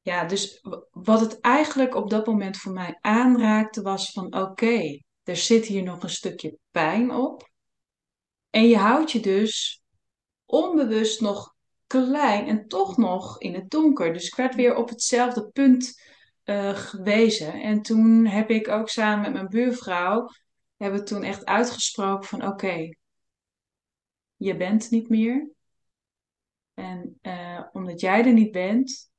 ja, 0.00 0.24
dus 0.24 0.64
wat 0.90 1.20
het 1.20 1.40
eigenlijk 1.40 1.94
op 1.94 2.10
dat 2.10 2.26
moment 2.26 2.56
voor 2.56 2.72
mij 2.72 2.98
aanraakte 3.00 3.82
was 3.82 4.12
van 4.12 4.34
oké, 4.34 5.00
er 5.22 5.36
zit 5.36 5.64
hier 5.64 5.82
nog 5.82 6.02
een 6.02 6.10
stukje 6.10 6.58
pijn 6.70 7.10
op. 7.10 7.50
En 8.50 8.68
je 8.68 8.76
houdt 8.76 9.12
je 9.12 9.20
dus 9.20 9.82
onbewust 10.44 11.20
nog 11.20 11.54
klein 11.86 12.46
en 12.46 12.68
toch 12.68 12.96
nog 12.96 13.40
in 13.40 13.54
het 13.54 13.70
donker. 13.70 14.12
Dus 14.12 14.26
ik 14.26 14.34
werd 14.34 14.54
weer 14.54 14.74
op 14.74 14.88
hetzelfde 14.88 15.48
punt 15.48 16.02
eh, 16.42 16.76
gewezen. 16.76 17.52
En 17.52 17.82
toen 17.82 18.26
heb 18.26 18.50
ik 18.50 18.68
ook 18.68 18.88
samen 18.88 19.20
met 19.20 19.32
mijn 19.32 19.48
buurvrouw, 19.48 20.28
hebben 20.76 21.04
toen 21.04 21.22
echt 21.22 21.44
uitgesproken 21.44 22.28
van 22.28 22.46
oké, 22.46 22.88
je 24.36 24.56
bent 24.56 24.90
niet 24.90 25.08
meer. 25.08 25.50
En 26.74 27.18
eh, 27.20 27.64
omdat 27.72 28.00
jij 28.00 28.24
er 28.24 28.32
niet 28.32 28.52
bent, 28.52 29.09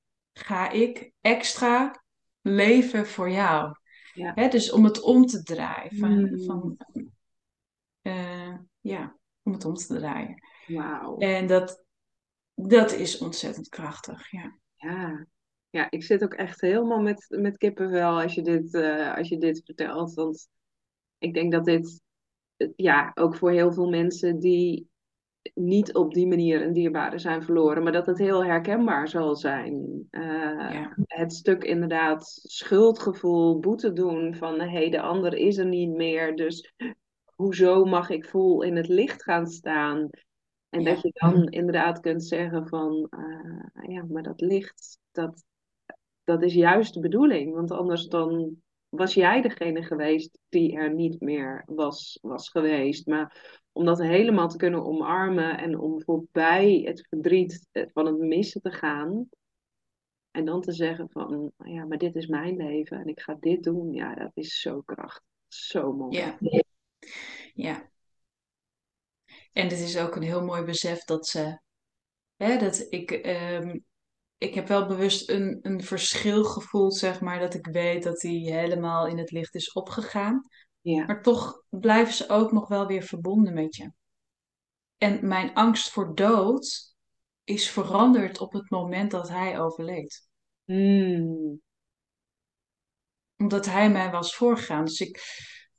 ga 0.42 0.70
ik 0.70 1.12
extra 1.22 2.04
leven 2.42 3.08
voor 3.08 3.30
jou. 3.30 3.76
Ja. 4.14 4.32
Hè, 4.36 4.48
dus 4.48 4.72
om 4.72 4.84
het 4.84 5.02
om 5.02 5.26
te 5.26 5.44
draaien. 5.44 5.96
Van, 5.98 6.22
Mm. 6.22 6.44
van, 6.44 6.78
eh, 8.02 8.56
ja, 8.80 9.18
om 9.44 9.52
het 9.54 9.66
om 9.66 9.74
te 9.74 9.96
draaien. 9.98 10.44
Wauw. 10.68 11.18
En 11.18 11.48
dat, 11.48 11.84
dat 12.54 12.92
is 12.92 13.18
ontzettend 13.18 13.70
krachtig, 13.70 14.32
ja. 14.32 14.58
Ja. 14.76 15.28
Ja, 15.70 15.92
ik 15.92 16.04
zit 16.04 16.24
ook 16.24 16.34
echt 16.34 16.62
helemaal 16.62 17.02
met, 17.02 17.26
met 17.30 17.58
kippenvel 17.58 18.22
als 18.22 18.34
je 18.34 18.42
dit, 18.42 18.74
eh, 18.74 19.16
als 19.16 19.30
je 19.30 19.38
dit 19.38 19.62
vertelt. 19.66 20.14
Want 20.14 20.48
ik 21.18 21.34
denk 21.34 21.52
dat 21.52 21.66
dit, 21.66 22.02
eh, 22.58 22.70
ja, 22.76 23.12
ook 23.14 23.36
voor 23.36 23.52
heel 23.52 23.74
veel 23.74 23.90
mensen 23.90 24.40
die 24.40 24.90
niet 25.54 25.94
op 25.94 26.14
die 26.14 26.28
manier 26.28 26.62
een 26.62 26.74
dierbare 26.74 27.20
zijn 27.20 27.44
verloren, 27.44 27.84
maar 27.84 27.92
dat 27.92 28.06
het 28.06 28.18
heel 28.18 28.46
herkenbaar 28.46 29.08
zal 29.08 29.36
zijn. 29.36 30.08
Eh, 30.10 30.22
Ja. 30.22 30.98
het 31.06 31.34
stuk 31.34 31.64
inderdaad 31.64 32.26
schuldgevoel, 32.44 33.60
boete 33.60 33.94
doen 33.94 34.36
van 34.36 34.60
hé, 34.60 34.70
hey, 34.70 34.90
de 34.90 35.02
ander 35.02 35.34
is 35.34 35.58
er 35.58 35.66
niet 35.66 35.90
meer, 35.90 36.36
dus 36.36 36.74
hoezo 37.36 37.86
mag 37.86 38.10
ik 38.10 38.26
vol 38.26 38.62
in 38.62 38.76
het 38.76 38.88
licht 38.88 39.24
gaan 39.24 39.48
staan? 39.48 40.10
En 40.70 40.82
Ja. 40.82 40.94
dat 40.94 41.02
je 41.02 41.12
dan 41.14 41.48
inderdaad 41.48 42.00
kunt 42.00 42.24
zeggen 42.24 42.68
van 42.68 43.08
eh, 43.10 43.94
ja, 43.94 44.04
maar 44.10 44.24
dat 44.24 44.42
licht, 44.42 45.00
dat, 45.12 45.44
dat 46.24 46.44
is 46.44 46.54
juist 46.54 46.94
de 46.94 47.00
bedoeling, 47.00 47.54
want 47.54 47.72
anders 47.72 48.08
dan 48.08 48.56
was 48.90 49.14
jij 49.14 49.42
degene 49.42 49.84
geweest 49.84 50.40
die 50.50 50.76
er 50.76 50.94
niet 50.94 51.22
meer 51.22 51.64
was, 51.66 52.20
was 52.22 52.50
geweest. 52.50 53.08
Maar 53.08 53.61
om 53.72 53.86
dat 53.86 54.00
helemaal 54.00 54.48
te 54.48 54.58
kunnen 54.58 54.86
omarmen 54.86 55.58
en 55.58 55.80
om 55.80 56.02
voorbij 56.02 56.82
het 56.86 57.08
verdriet 57.10 57.68
van 57.72 58.06
het 58.06 58.18
missen 58.18 58.62
te 58.62 58.72
gaan. 58.72 59.30
En 60.32 60.46
dan 60.46 60.62
te 60.62 60.72
zeggen 60.72 61.10
van, 61.10 61.52
ja, 61.58 61.86
maar 61.86 61.98
dit 61.98 62.16
is 62.16 62.28
mijn 62.28 62.56
leven 62.56 63.00
en 63.00 63.08
ik 63.08 63.20
ga 63.20 63.38
dit 63.40 63.64
doen. 63.64 63.94
Ja, 63.94 64.16
dat 64.16 64.32
is 64.34 64.60
zo 64.60 64.82
krachtig. 64.82 65.24
Zo 65.48 65.94
mooi. 65.94 66.18
Ja. 66.18 66.38
ja. 67.54 67.90
En 69.54 69.64
het 69.64 69.80
is 69.80 69.98
ook 69.98 70.16
een 70.16 70.22
heel 70.22 70.44
mooi 70.44 70.64
besef 70.64 71.04
dat 71.04 71.28
ze, 71.28 71.60
hè, 72.36 72.58
dat 72.58 72.86
ik, 72.90 73.12
ehm, 73.12 73.80
ik 74.38 74.54
heb 74.54 74.68
wel 74.68 74.88
bewust 74.88 75.30
een, 75.30 75.60
een 75.62 75.84
verschil 75.84 76.44
gevoeld, 76.44 76.96
zeg 76.96 77.22
maar, 77.22 77.40
dat 77.40 77.54
ik 77.54 77.66
weet 77.66 78.04
dat 78.04 78.22
hij 78.22 78.32
helemaal 78.32 79.08
in 79.08 79.18
het 79.18 79.32
licht 79.32 79.56
is 79.56 79.72
opgegaan. 79.72 80.48
Ja. 80.82 81.06
Maar 81.06 81.22
toch 81.22 81.64
blijven 81.70 82.14
ze 82.14 82.30
ook 82.30 82.52
nog 82.52 82.68
wel 82.68 82.88
weer 82.88 83.04
verbonden 83.04 83.54
met 83.54 83.76
je. 83.76 83.92
En 84.98 85.28
mijn 85.28 85.54
angst 85.54 85.90
voor 85.90 86.16
dood 86.16 86.96
is 87.44 87.70
veranderd 87.70 88.40
op 88.40 88.54
het 88.54 88.70
moment 88.70 89.12
dat 89.12 89.30
hij 89.30 89.60
overleed. 89.60 90.28
Hmm. 90.64 91.62
Omdat 93.38 93.66
hij 93.66 93.92
mij 93.92 94.12
was 94.12 94.36
voorgegaan. 94.36 94.86
Dus 94.86 95.00
ik, 95.00 95.24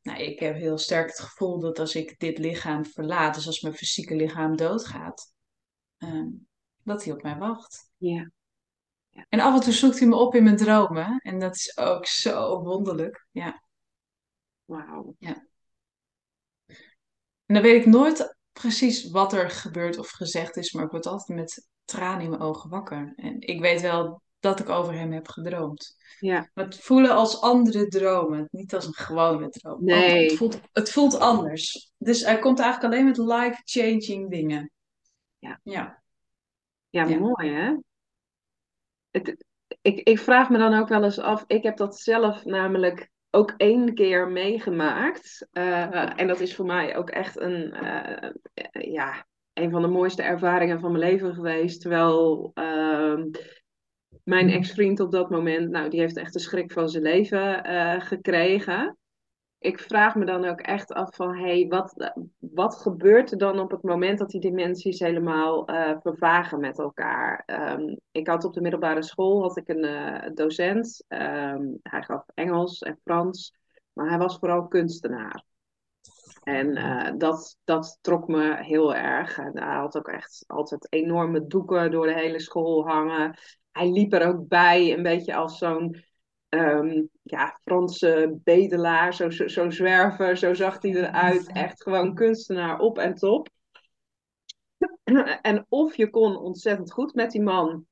nou, 0.02 0.18
ik 0.22 0.38
heb 0.40 0.54
heel 0.54 0.78
sterk 0.78 1.06
het 1.06 1.20
gevoel 1.20 1.60
dat 1.60 1.78
als 1.78 1.94
ik 1.94 2.18
dit 2.18 2.38
lichaam 2.38 2.84
verlaat, 2.84 3.34
dus 3.34 3.46
als 3.46 3.60
mijn 3.60 3.74
fysieke 3.74 4.14
lichaam 4.16 4.56
doodgaat, 4.56 5.34
ehm, 5.98 6.28
dat 6.82 7.04
hij 7.04 7.12
op 7.12 7.22
mij 7.22 7.36
wacht. 7.36 7.90
Ja. 7.96 8.30
En 9.28 9.40
af 9.40 9.54
en 9.54 9.60
toe 9.60 9.72
zoekt 9.72 9.98
hij 9.98 10.08
me 10.08 10.16
op 10.16 10.34
in 10.34 10.44
mijn 10.44 10.56
dromen. 10.56 11.18
En 11.18 11.38
dat 11.38 11.54
is 11.54 11.76
ook 11.76 12.06
zo 12.06 12.62
wonderlijk. 12.62 13.26
Ja. 13.30 13.62
Wauw. 14.72 15.14
Ja. 15.18 15.46
En 17.46 17.54
dan 17.54 17.62
weet 17.62 17.80
ik 17.80 17.86
nooit 17.86 18.36
precies 18.52 19.10
wat 19.10 19.32
er 19.32 19.50
gebeurt 19.50 19.98
of 19.98 20.10
gezegd 20.10 20.56
is, 20.56 20.72
maar 20.72 20.84
ik 20.84 20.90
word 20.90 21.06
altijd 21.06 21.38
met 21.38 21.68
tranen 21.84 22.22
in 22.22 22.30
mijn 22.30 22.42
ogen 22.42 22.70
wakker. 22.70 23.12
En 23.16 23.40
ik 23.40 23.60
weet 23.60 23.80
wel 23.80 24.22
dat 24.40 24.60
ik 24.60 24.68
over 24.68 24.94
hem 24.94 25.12
heb 25.12 25.28
gedroomd. 25.28 25.96
Ja. 26.18 26.50
Maar 26.54 26.64
het 26.64 26.78
voelen 26.78 27.10
als 27.10 27.40
andere 27.40 27.86
dromen, 27.86 28.48
niet 28.50 28.74
als 28.74 28.86
een 28.86 28.94
gewone 28.94 29.48
droom. 29.48 29.84
Nee. 29.84 30.24
Het 30.24 30.36
voelt, 30.36 30.60
het 30.72 30.90
voelt 30.90 31.18
anders. 31.18 31.92
Dus 31.98 32.24
hij 32.24 32.38
komt 32.38 32.60
eigenlijk 32.60 32.94
alleen 32.94 33.06
met 33.06 33.16
life-changing 33.16 34.30
dingen. 34.30 34.70
Ja. 35.38 35.60
Ja. 35.62 36.02
Ja, 36.88 37.04
Ja. 37.06 37.18
mooi 37.18 37.50
hè? 37.50 37.76
Het, 39.10 39.44
ik, 39.82 40.08
ik 40.08 40.18
vraag 40.18 40.48
me 40.50 40.58
dan 40.58 40.74
ook 40.74 40.88
wel 40.88 41.04
eens 41.04 41.18
af, 41.18 41.44
ik 41.46 41.62
heb 41.62 41.76
dat 41.76 41.98
zelf 41.98 42.44
namelijk 42.44 43.10
ook 43.34 43.54
één 43.56 43.94
keer 43.94 44.28
meegemaakt. 44.28 45.48
Eh, 45.52 46.20
en 46.20 46.26
dat 46.26 46.40
is 46.40 46.54
voor 46.54 46.66
mij 46.66 46.96
ook 46.96 47.10
echt 47.10 47.40
een, 47.40 47.72
eh, 47.72 48.30
ja, 48.92 49.26
een 49.52 49.70
van 49.70 49.82
de 49.82 49.88
mooiste 49.88 50.22
ervaringen 50.22 50.80
van 50.80 50.92
mijn 50.92 51.04
leven 51.04 51.34
geweest. 51.34 51.80
Terwijl 51.80 52.50
ehm, 52.54 53.30
mijn 54.24 54.50
ex-vriend 54.50 55.00
op 55.00 55.12
dat 55.12 55.30
moment, 55.30 55.70
nou, 55.70 55.90
die 55.90 56.00
heeft 56.00 56.16
echt 56.16 56.32
de 56.32 56.38
schrik 56.38 56.72
van 56.72 56.88
zijn 56.88 57.02
leven 57.02 57.64
eh, 57.64 58.00
gekregen. 58.00 58.96
Ik 59.62 59.78
vraag 59.78 60.14
me 60.14 60.24
dan 60.24 60.44
ook 60.44 60.60
echt 60.60 60.92
af 60.92 61.14
van, 61.16 61.36
hey, 61.36 61.66
wat, 61.68 62.12
wat 62.38 62.76
gebeurt 62.76 63.30
er 63.30 63.38
dan 63.38 63.58
op 63.58 63.70
het 63.70 63.82
moment 63.82 64.18
dat 64.18 64.30
die 64.30 64.40
dimensies 64.40 64.98
helemaal 64.98 65.66
eh, 65.66 65.96
vervagen 66.00 66.60
met 66.60 66.78
elkaar? 66.78 67.42
Ehm, 67.46 67.96
ik 68.10 68.26
had 68.26 68.44
op 68.44 68.54
de 68.54 68.60
middelbare 68.60 69.02
school 69.02 69.42
had 69.42 69.56
ik 69.56 69.68
een 69.68 69.84
eh, 69.84 70.30
docent. 70.34 71.04
Ehm, 71.08 71.62
hij 71.82 72.02
gaf 72.02 72.24
Engels 72.34 72.78
en 72.78 72.98
Frans, 73.04 73.54
maar 73.92 74.08
hij 74.08 74.18
was 74.18 74.38
vooral 74.38 74.68
kunstenaar. 74.68 75.44
En 76.42 76.76
eh, 76.76 77.12
dat, 77.18 77.56
dat 77.64 77.98
trok 78.00 78.28
me 78.28 78.56
heel 78.56 78.94
erg. 78.94 79.36
Hij 79.36 79.52
had 79.54 79.96
ook 79.96 80.08
echt 80.08 80.44
altijd 80.46 80.86
enorme 80.90 81.46
doeken 81.46 81.90
door 81.90 82.06
de 82.06 82.14
hele 82.14 82.40
school 82.40 82.86
hangen. 82.86 83.38
Hij 83.70 83.90
liep 83.90 84.12
er 84.12 84.26
ook 84.26 84.48
bij, 84.48 84.92
een 84.92 85.02
beetje 85.02 85.34
als 85.34 85.58
zo'n 85.58 86.04
ehm, 86.48 87.02
ja, 87.22 87.58
Franse 87.62 88.38
bedelaar, 88.44 89.14
zo'n 89.14 89.32
zo, 89.32 89.48
zo 89.48 89.70
zwerver, 89.70 90.36
zo 90.36 90.54
zag 90.54 90.82
hij 90.82 90.90
eruit. 90.90 91.52
Echt 91.52 91.82
gewoon 91.82 92.14
kunstenaar 92.14 92.78
op 92.78 92.98
en 92.98 93.14
top. 93.14 93.48
En 95.42 95.66
of 95.68 95.96
je 95.96 96.10
kon 96.10 96.36
ontzettend 96.36 96.92
goed 96.92 97.14
met 97.14 97.30
die 97.30 97.42
man, 97.42 97.86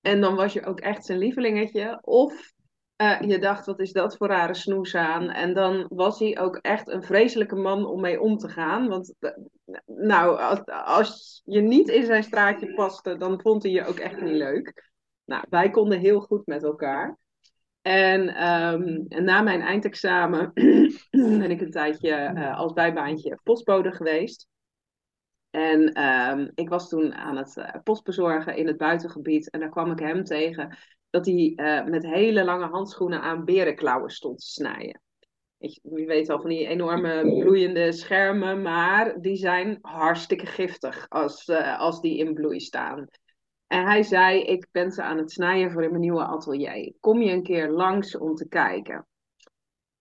en 0.00 0.20
dan 0.20 0.34
was 0.34 0.52
je 0.52 0.64
ook 0.64 0.80
echt 0.80 1.04
zijn 1.04 1.18
lievelingetje, 1.18 1.98
of 2.02 2.52
eh, 2.96 3.20
je 3.20 3.38
dacht, 3.38 3.66
wat 3.66 3.80
is 3.80 3.92
dat 3.92 4.16
voor 4.16 4.26
rare 4.26 4.54
snoes 4.54 4.94
aan? 4.94 5.30
En 5.30 5.54
dan 5.54 5.86
was 5.88 6.18
hij 6.18 6.38
ook 6.38 6.56
echt 6.56 6.88
een 6.88 7.02
vreselijke 7.02 7.56
man 7.56 7.86
om 7.86 8.00
mee 8.00 8.20
om 8.20 8.36
te 8.36 8.48
gaan. 8.48 8.88
Want 8.88 9.14
eh, 9.18 9.30
nou, 9.86 10.38
als, 10.38 10.64
als 10.66 11.42
je 11.44 11.60
niet 11.60 11.88
in 11.88 12.04
zijn 12.04 12.22
straatje 12.22 12.74
paste, 12.74 13.16
dan 13.16 13.40
vond 13.40 13.62
hij 13.62 13.72
je 13.72 13.84
ook 13.84 13.98
echt 13.98 14.20
niet 14.20 14.34
leuk. 14.34 14.90
Nou, 15.24 15.44
wij 15.50 15.70
konden 15.70 15.98
heel 15.98 16.20
goed 16.20 16.46
met 16.46 16.62
elkaar. 16.62 17.18
En, 17.88 18.34
ehm, 18.34 19.04
en 19.08 19.24
na 19.24 19.42
mijn 19.42 19.60
eindexamen 19.60 20.52
ben 21.40 21.50
ik 21.50 21.60
een 21.60 21.70
tijdje 21.70 22.10
eh, 22.10 22.58
als 22.58 22.72
bijbaantje 22.72 23.40
postbode 23.42 23.92
geweest. 23.92 24.48
En 25.50 25.92
ehm, 25.92 26.48
ik 26.54 26.68
was 26.68 26.88
toen 26.88 27.14
aan 27.14 27.36
het 27.36 27.56
uh, 27.56 27.74
postbezorgen 27.82 28.56
in 28.56 28.66
het 28.66 28.76
buitengebied. 28.76 29.50
En 29.50 29.60
daar 29.60 29.70
kwam 29.70 29.90
ik 29.90 29.98
hem 29.98 30.24
tegen 30.24 30.78
dat 31.10 31.26
hij 31.26 31.52
uh, 31.56 31.84
met 31.84 32.06
hele 32.06 32.44
lange 32.44 32.66
handschoenen 32.66 33.20
aan 33.20 33.44
berenklauwen 33.44 34.10
stond 34.10 34.38
te 34.38 34.46
snijden. 34.46 35.00
Je, 35.56 36.04
weet 36.06 36.30
al 36.30 36.40
van 36.40 36.50
die 36.50 36.66
enorme 36.66 37.20
bloeiende 37.40 37.92
schermen, 37.92 38.62
maar 38.62 39.20
die 39.20 39.36
zijn 39.36 39.78
hartstikke 39.80 40.46
giftig 40.46 41.06
als, 41.08 41.50
als 41.78 42.00
die 42.00 42.18
in 42.18 42.34
bloei 42.34 42.60
staan. 42.60 43.08
En 43.68 43.86
hij 43.86 44.02
zei, 44.02 44.42
ik 44.42 44.68
ben 44.70 44.90
ze 44.90 45.02
aan 45.02 45.18
het 45.18 45.32
snijden 45.32 45.72
voor 45.72 45.82
in 45.82 45.90
mijn 45.90 46.00
nieuwe 46.00 46.24
atelier. 46.24 46.94
Kom 47.00 47.22
je 47.22 47.32
een 47.32 47.42
keer 47.42 47.70
langs 47.70 48.16
om 48.16 48.34
te 48.34 48.48
kijken? 48.48 49.06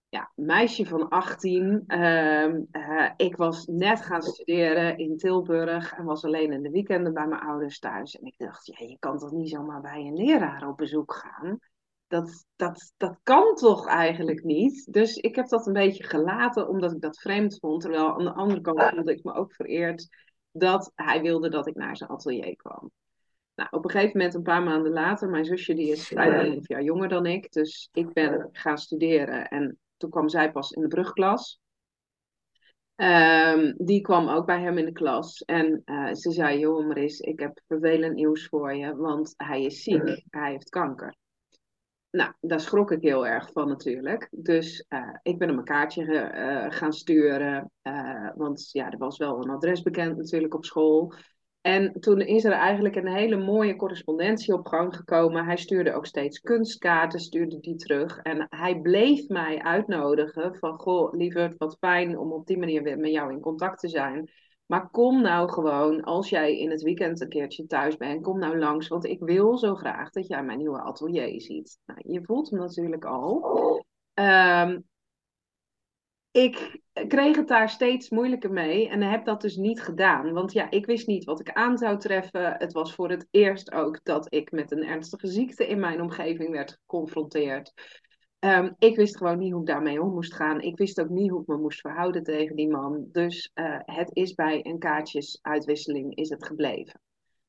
Ja, 0.09 0.31
meisje 0.35 0.85
van 0.85 1.09
18. 1.09 1.83
Uh, 1.87 2.43
uh, 2.71 3.11
ik 3.15 3.35
was 3.35 3.65
net 3.65 4.01
gaan 4.01 4.21
studeren 4.21 4.97
in 4.97 5.17
Tilburg 5.17 5.93
en 5.93 6.05
was 6.05 6.25
alleen 6.25 6.51
in 6.51 6.61
de 6.61 6.69
weekenden 6.69 7.13
bij 7.13 7.27
mijn 7.27 7.41
ouders 7.41 7.79
thuis. 7.79 8.15
En 8.15 8.25
ik 8.25 8.37
dacht, 8.37 8.65
ja, 8.65 8.85
je 8.87 8.97
kan 8.99 9.17
toch 9.17 9.31
niet 9.31 9.49
zomaar 9.49 9.81
bij 9.81 10.05
een 10.05 10.15
leraar 10.15 10.67
op 10.67 10.77
bezoek 10.77 11.13
gaan? 11.13 11.59
Dat, 12.07 12.45
dat, 12.55 12.93
dat 12.97 13.19
kan 13.23 13.55
toch 13.55 13.87
eigenlijk 13.87 14.43
niet? 14.43 14.93
Dus 14.93 15.15
ik 15.15 15.35
heb 15.35 15.47
dat 15.47 15.67
een 15.67 15.73
beetje 15.73 16.03
gelaten 16.03 16.67
omdat 16.67 16.91
ik 16.91 17.01
dat 17.01 17.19
vreemd 17.19 17.59
vond. 17.59 17.81
Terwijl 17.81 18.13
aan 18.13 18.25
de 18.25 18.33
andere 18.33 18.61
kant 18.61 18.83
voelde 18.83 19.11
ik 19.11 19.23
me 19.23 19.33
ook 19.33 19.53
vereerd 19.53 20.07
dat 20.51 20.91
hij 20.95 21.21
wilde 21.21 21.49
dat 21.49 21.67
ik 21.67 21.75
naar 21.75 21.97
zijn 21.97 22.09
atelier 22.09 22.55
kwam. 22.55 22.91
Nou, 23.57 23.69
op 23.71 23.83
een 23.83 23.91
gegeven 23.91 24.17
moment, 24.17 24.35
een 24.35 24.41
paar 24.41 24.63
maanden 24.63 24.91
later, 24.91 25.29
mijn 25.29 25.45
zusje 25.45 25.73
die 25.73 25.91
is 25.91 26.11
een 26.11 26.59
jaar 26.61 26.83
jonger 26.83 27.09
dan 27.09 27.25
ik. 27.25 27.51
Dus 27.51 27.89
ik 27.91 28.13
ben 28.13 28.49
gaan 28.51 28.77
studeren 28.77 29.47
en 29.47 29.77
toen 29.97 30.09
kwam 30.09 30.29
zij 30.29 30.51
pas 30.51 30.71
in 30.71 30.81
de 30.81 30.87
brugklas. 30.87 31.59
Um, 32.95 33.73
die 33.77 34.01
kwam 34.01 34.29
ook 34.29 34.45
bij 34.45 34.61
hem 34.61 34.77
in 34.77 34.85
de 34.85 34.91
klas. 34.91 35.41
En 35.41 35.81
uh, 35.85 36.13
ze 36.13 36.31
zei, 36.31 36.59
joh 36.59 36.87
Maris, 36.87 37.19
ik 37.19 37.39
heb 37.39 37.61
vervelend 37.67 38.15
nieuws 38.15 38.47
voor 38.47 38.75
je, 38.75 38.95
want 38.95 39.33
hij 39.37 39.63
is 39.63 39.83
ziek. 39.83 40.23
Hij 40.29 40.51
heeft 40.51 40.69
kanker. 40.69 41.15
Nou, 42.09 42.33
daar 42.39 42.59
schrok 42.59 42.91
ik 42.91 43.01
heel 43.01 43.27
erg 43.27 43.51
van 43.51 43.67
natuurlijk. 43.67 44.27
Dus 44.31 44.85
uh, 44.89 45.15
ik 45.21 45.37
ben 45.37 45.47
hem 45.47 45.57
een 45.57 45.63
kaartje 45.63 46.03
uh, 46.03 46.65
gaan 46.69 46.93
sturen. 46.93 47.71
want 48.35 48.71
ja, 48.71 48.91
er 48.91 48.97
was 48.97 49.17
wel 49.17 49.43
een 49.43 49.49
adres 49.49 49.81
bekend 49.81 50.17
natuurlijk 50.17 50.53
op 50.53 50.65
school. 50.65 51.13
En 51.67 51.99
toen 51.99 52.21
is 52.21 52.43
er 52.43 52.51
eigenlijk 52.51 52.95
een 52.95 53.07
hele 53.07 53.37
mooie 53.37 53.75
correspondentie 53.75 54.53
op 54.53 54.67
gang 54.67 54.95
gekomen. 54.95 55.45
Hij 55.45 55.57
stuurde 55.57 55.93
ook 55.93 56.05
steeds 56.05 56.39
kunstkaarten, 56.39 57.19
stuurde 57.19 57.59
die 57.59 57.75
terug. 57.75 58.17
En 58.17 58.47
hij 58.49 58.79
bleef 58.79 59.27
mij 59.27 59.61
uitnodigen 59.61 60.55
van, 60.55 60.79
goh, 60.79 61.13
lieverd, 61.13 61.57
wat 61.57 61.77
fijn 61.79 62.17
om 62.17 62.31
op 62.31 62.47
die 62.47 62.57
manier 62.57 62.83
weer 62.83 62.97
met 62.97 63.11
jou 63.11 63.31
in 63.31 63.39
contact 63.39 63.79
te 63.79 63.87
zijn. 63.87 64.31
Maar 64.65 64.89
kom 64.89 65.21
nou 65.21 65.49
gewoon, 65.49 66.03
als 66.03 66.29
jij 66.29 66.57
in 66.57 66.71
het 66.71 66.81
weekend 66.81 67.21
een 67.21 67.29
keertje 67.29 67.65
thuis 67.65 67.97
bent, 67.97 68.23
kom 68.23 68.39
nou 68.39 68.59
langs. 68.59 68.87
Want 68.87 69.05
ik 69.05 69.19
wil 69.19 69.57
zo 69.57 69.75
graag 69.75 70.09
dat 70.09 70.27
jij 70.27 70.43
mijn 70.43 70.57
nieuwe 70.57 70.81
atelier 70.81 71.41
ziet. 71.41 71.79
Nou, 71.85 71.99
je 72.03 72.23
voelt 72.23 72.49
hem 72.49 72.59
natuurlijk 72.59 73.05
al. 73.05 73.45
Um, 74.13 74.85
ik 76.37 76.81
kreeg 77.07 77.35
het 77.35 77.47
daar 77.47 77.69
steeds 77.69 78.09
moeilijker 78.09 78.51
mee 78.51 78.89
en 78.89 79.01
heb 79.01 79.25
dat 79.25 79.41
dus 79.41 79.55
niet 79.55 79.81
gedaan. 79.81 80.33
Want 80.33 80.51
ja, 80.51 80.71
ik 80.71 80.85
wist 80.85 81.07
niet 81.07 81.23
wat 81.23 81.39
ik 81.39 81.51
aan 81.51 81.77
zou 81.77 81.97
treffen. 81.97 82.55
Het 82.57 82.73
was 82.73 82.93
voor 82.95 83.09
het 83.09 83.27
eerst 83.31 83.71
ook 83.71 83.99
dat 84.03 84.33
ik 84.33 84.51
met 84.51 84.71
een 84.71 84.83
ernstige 84.83 85.27
ziekte 85.27 85.67
in 85.67 85.79
mijn 85.79 86.01
omgeving 86.01 86.51
werd 86.51 86.71
geconfronteerd. 86.71 87.73
Um, 88.39 88.75
ik 88.77 88.95
wist 88.95 89.17
gewoon 89.17 89.37
niet 89.37 89.51
hoe 89.51 89.61
ik 89.61 89.67
daarmee 89.67 90.01
om 90.01 90.13
moest 90.13 90.33
gaan. 90.33 90.61
Ik 90.61 90.77
wist 90.77 91.01
ook 91.01 91.09
niet 91.09 91.29
hoe 91.29 91.41
ik 91.41 91.47
me 91.47 91.57
moest 91.57 91.79
verhouden 91.79 92.23
tegen 92.23 92.55
die 92.55 92.69
man. 92.69 93.07
Dus 93.11 93.51
uh, 93.55 93.79
het 93.85 94.09
is 94.13 94.33
bij 94.33 94.65
een 94.65 94.79
kaartjesuitwisseling 94.79 96.15
is 96.15 96.29
het 96.29 96.45
gebleven. 96.45 97.01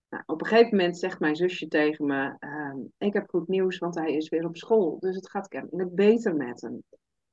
Nou, 0.09 0.23
op 0.27 0.41
een 0.41 0.47
gegeven 0.47 0.77
moment 0.77 0.99
zegt 0.99 1.21
mijn 1.21 1.37
zusje 1.37 1.69
tegen 1.69 2.07
me: 2.07 2.37
ehm, 2.39 2.79
Ik 2.99 3.13
heb 3.13 3.29
goed 3.29 3.49
nieuws, 3.49 3.79
want 3.79 3.95
hij 3.95 4.13
is 4.13 4.29
weer 4.29 4.47
op 4.47 4.57
school. 4.57 4.97
Dus 4.99 5.17
het 5.17 5.31
gaat 5.31 5.49
kennelijk 5.49 5.95
beter 5.95 6.35
met 6.37 6.61
hem. 6.61 6.83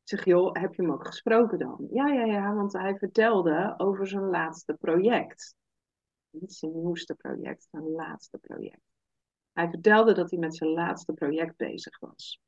Ik 0.05 0.11
zeg: 0.11 0.25
Joh, 0.25 0.53
heb 0.53 0.73
je 0.73 0.81
hem 0.81 0.91
ook 0.91 1.05
gesproken 1.07 1.59
dan? 1.59 1.87
Ja, 1.91 2.07
ja, 2.07 2.25
ja, 2.25 2.53
want 2.53 2.73
hij 2.73 2.97
vertelde 2.97 3.73
over 3.77 4.07
zijn 4.07 4.23
laatste 4.23 4.73
project. 4.73 5.55
Niet 6.29 6.53
zijn 6.53 6.71
nieuwste 6.75 7.15
project, 7.15 7.67
zijn 7.71 7.91
laatste 7.91 8.37
project. 8.37 8.81
Hij 9.53 9.69
vertelde 9.69 10.13
dat 10.13 10.29
hij 10.29 10.39
met 10.39 10.55
zijn 10.55 10.69
laatste 10.69 11.13
project 11.13 11.57
bezig 11.57 11.99
was. 11.99 12.41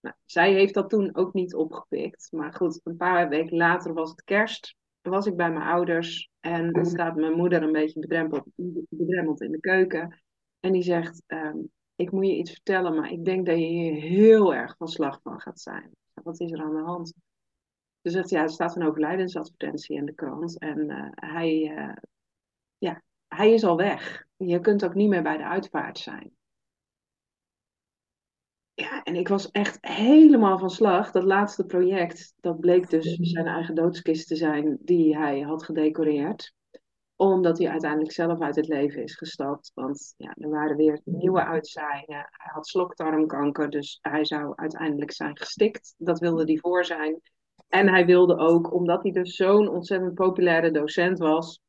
Nou, 0.00 0.14
zij 0.24 0.52
heeft 0.52 0.74
dat 0.74 0.90
toen 0.90 1.14
ook 1.14 1.32
niet 1.32 1.54
opgepikt. 1.54 2.28
Maar 2.30 2.54
goed, 2.54 2.80
een 2.84 2.96
paar 2.96 3.28
weken 3.28 3.56
later 3.56 3.92
was 3.92 4.10
het 4.10 4.24
kerst. 4.24 4.76
Was 5.00 5.26
ik 5.26 5.36
bij 5.36 5.50
mijn 5.50 5.66
ouders 5.66 6.30
en 6.40 6.72
dan 6.72 6.86
staat 6.86 7.16
mijn 7.16 7.36
moeder 7.36 7.62
een 7.62 7.72
beetje 7.72 8.00
bedrempeld, 8.00 8.44
bedrempeld 8.88 9.40
in 9.40 9.50
de 9.50 9.60
keuken. 9.60 10.22
En 10.60 10.72
die 10.72 10.82
zegt, 10.82 11.22
ehm, 11.26 11.58
ik 11.94 12.10
moet 12.10 12.26
je 12.26 12.36
iets 12.36 12.52
vertellen, 12.52 12.94
maar 12.94 13.10
ik 13.10 13.24
denk 13.24 13.46
dat 13.46 13.58
je 13.58 13.64
hier 13.64 13.94
heel 13.94 14.54
erg 14.54 14.76
van 14.76 14.88
slag 14.88 15.20
van 15.22 15.40
gaat 15.40 15.60
zijn. 15.60 16.00
Wat 16.14 16.40
is 16.40 16.52
er 16.52 16.60
aan 16.60 16.74
de 16.74 16.82
hand? 16.82 17.14
Dus 18.00 18.12
zegt, 18.12 18.30
ja, 18.30 18.42
er 18.42 18.50
staat 18.50 18.76
een 18.76 18.86
overlijdensadvertentie 18.86 19.96
in 19.96 20.06
de 20.06 20.14
krant. 20.14 20.58
En 20.58 20.78
uh, 20.78 21.08
hij, 21.10 21.76
uh, 21.76 21.96
ja, 22.78 23.02
hij 23.28 23.52
is 23.52 23.64
al 23.64 23.76
weg. 23.76 24.24
Je 24.36 24.60
kunt 24.60 24.84
ook 24.84 24.94
niet 24.94 25.08
meer 25.08 25.22
bij 25.22 25.36
de 25.36 25.44
uitvaart 25.44 25.98
zijn. 25.98 26.36
Ja, 28.74 29.02
en 29.02 29.16
ik 29.16 29.28
was 29.28 29.50
echt 29.50 29.78
helemaal 29.80 30.58
van 30.58 30.70
slag. 30.70 31.10
Dat 31.10 31.24
laatste 31.24 31.64
project, 31.64 32.34
dat 32.40 32.60
bleek 32.60 32.90
dus 32.90 33.16
zijn 33.16 33.46
eigen 33.46 33.74
doodskist 33.74 34.28
te 34.28 34.36
zijn 34.36 34.78
die 34.80 35.16
hij 35.16 35.40
had 35.40 35.62
gedecoreerd. 35.62 36.54
Omdat 37.30 37.58
hij 37.58 37.68
uiteindelijk 37.68 38.12
zelf 38.12 38.40
uit 38.40 38.56
het 38.56 38.68
leven 38.68 39.02
is 39.02 39.16
gestapt. 39.16 39.70
Want 39.74 40.14
ja, 40.16 40.34
er 40.38 40.48
waren 40.48 40.76
weer 40.76 41.00
nieuwe 41.04 41.44
uitzaaiingen. 41.44 42.28
Hij 42.30 42.50
had 42.52 42.66
slokdarmkanker, 42.66 43.70
dus 43.70 43.98
hij 44.00 44.24
zou 44.24 44.52
uiteindelijk 44.56 45.12
zijn 45.12 45.38
gestikt. 45.38 45.94
Dat 45.98 46.18
wilde 46.18 46.44
hij 46.44 46.58
voor 46.58 46.84
zijn. 46.84 47.20
En 47.68 47.88
hij 47.88 48.06
wilde 48.06 48.36
ook, 48.36 48.72
omdat 48.72 49.02
hij 49.02 49.12
dus 49.12 49.36
zo'n 49.36 49.68
ontzettend 49.68 50.14
populaire 50.14 50.70
docent 50.70 51.18
was, 51.18 51.60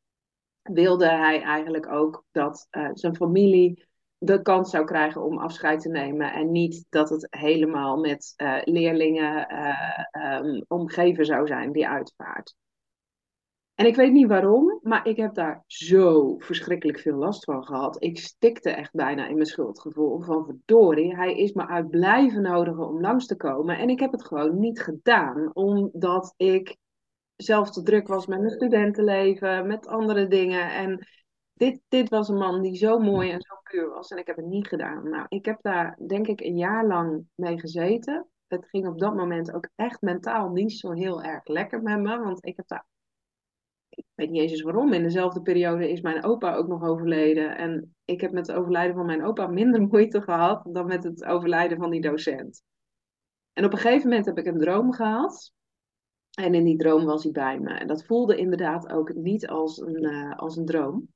wilde 0.62 1.10
hij 1.10 1.42
eigenlijk 1.42 1.92
ook 1.92 2.24
dat 2.32 2.68
uh, 2.72 2.90
zijn 2.94 3.16
familie 3.16 3.88
de 4.18 4.42
kans 4.42 4.70
zou 4.70 4.86
krijgen 4.86 5.24
om 5.24 5.38
afscheid 5.38 5.82
te 5.82 5.90
nemen. 5.90 6.34
En 6.34 6.52
niet 6.52 6.86
dat 6.90 7.10
het 7.10 7.28
helemaal 7.30 7.98
met 7.98 8.34
uh, 8.38 8.58
leerlingen 8.64 9.48
uh, 9.52 10.40
um, 10.40 10.66
omgeven 10.68 11.26
zou 11.26 11.48
zijn, 11.48 11.72
die 11.72 11.88
uitvaart. 11.88 12.56
En 13.76 13.86
ik 13.86 13.96
weet 13.96 14.12
niet 14.12 14.28
waarom, 14.28 14.80
maar 14.82 15.08
ik 15.08 15.18
heb 15.18 15.34
daar 15.34 15.64
zo 15.68 16.36
verschrikkelijk 16.38 17.00
veel 17.00 17.18
last 17.18 17.44
van 17.44 17.64
gehad. 17.66 18.04
Ik 18.04 18.20
stikte 18.20 18.70
echt 18.70 18.94
bijna 18.94 19.28
in 19.28 19.36
mijn 19.36 19.46
schuldgevoel 19.46 20.22
van 20.22 20.46
verdorie, 20.46 21.16
hij 21.16 21.36
is 21.36 21.54
me 21.54 21.68
uit 21.68 21.90
blijven 21.90 22.42
nodigen 22.42 22.88
om 22.88 23.02
langs 23.02 23.26
te 23.26 23.36
komen. 23.36 23.78
En 23.78 23.90
ik 23.90 24.00
heb 24.00 24.12
het 24.12 24.26
gewoon 24.26 24.60
niet 24.60 24.82
gedaan, 24.82 25.56
omdat 25.56 26.34
ik 26.38 26.78
zelf 27.36 27.72
te 27.72 27.84
druk 27.84 28.08
was 28.08 28.28
met 28.28 28.40
mijn 28.40 28.52
studentenleven, 28.52 29.68
met 29.68 29.88
andere 29.88 30.28
dingen. 30.28 30.72
En 30.72 31.08
dit, 31.54 31.82
dit 31.88 32.10
was 32.10 32.30
een 32.30 32.38
man 32.38 32.62
die 32.62 32.76
zo 32.76 33.00
mooi 33.00 33.32
en 33.32 33.42
zo 33.42 33.56
puur 33.64 33.90
was 33.90 34.10
en 34.10 34.18
ik 34.18 34.28
heb 34.28 34.36
het 34.36 34.46
niet 34.46 34.68
gedaan. 34.68 35.10
Nou, 35.10 35.26
ik 35.30 35.46
heb 35.46 35.58
daar 35.62 36.00
denk 36.08 36.28
ik 36.28 36.42
een 36.42 36.58
jaar 36.58 36.88
lang 36.88 37.26
mee 37.36 37.60
gezeten. 37.60 38.28
Het 38.48 38.70
ging 38.70 38.88
op 38.88 39.00
dat 39.00 39.16
moment 39.16 39.54
ook 39.54 39.70
echt 39.76 40.02
mentaal 40.02 40.50
niet 40.50 40.72
zo 40.72 40.92
heel 40.92 41.24
erg 41.24 41.48
lekker 41.48 41.82
met 41.82 42.00
me, 42.00 42.20
want 42.20 42.46
ik 42.46 42.56
heb 42.56 42.68
daar 42.68 42.86
ik 43.96 44.06
weet 44.16 44.30
niet 44.30 44.42
eens 44.42 44.62
waarom. 44.62 44.94
In 44.94 45.04
dezelfde 45.04 45.42
periode 45.42 45.92
is 45.92 46.02
mijn 46.02 46.24
opa 46.24 46.56
ook 46.56 46.68
nog 46.68 46.84
overleden. 46.84 47.58
En 47.58 47.96
ik 48.06 48.22
heb 48.22 48.32
met 48.32 48.48
het 48.48 48.56
overlijden 48.56 48.96
van 48.96 49.06
mijn 49.06 49.24
opa 49.24 49.48
minder 49.48 49.82
moeite 49.92 50.22
gehad 50.22 50.64
dan 50.72 50.86
met 50.86 51.04
het 51.04 51.24
overlijden 51.24 51.78
van 51.78 51.90
die 51.90 52.02
docent. 52.02 52.64
En 53.54 53.66
op 53.66 53.72
een 53.72 53.78
gegeven 53.78 54.10
moment 54.10 54.26
heb 54.26 54.38
ik 54.38 54.46
een 54.46 54.60
droom 54.60 54.94
gehad. 54.94 55.52
En 56.34 56.54
in 56.54 56.64
die 56.64 56.78
droom 56.78 57.06
was 57.06 57.24
hij 57.24 57.32
bij 57.32 57.60
me. 57.60 57.74
En 57.74 57.88
dat 57.88 58.06
voelde 58.06 58.38
inderdaad 58.38 58.92
ook 58.92 59.14
niet 59.14 59.48
als 59.48 59.78
een, 59.78 60.04
uh, 60.04 60.36
als 60.36 60.58
een 60.58 60.66
droom. 60.66 61.08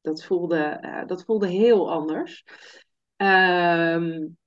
Dat 0.00 0.24
voelde, 0.24 0.78
uh, 0.82 1.06
dat 1.06 1.24
voelde 1.24 1.48
heel 1.48 1.90
anders. 1.90 2.44
Um, 3.16 4.38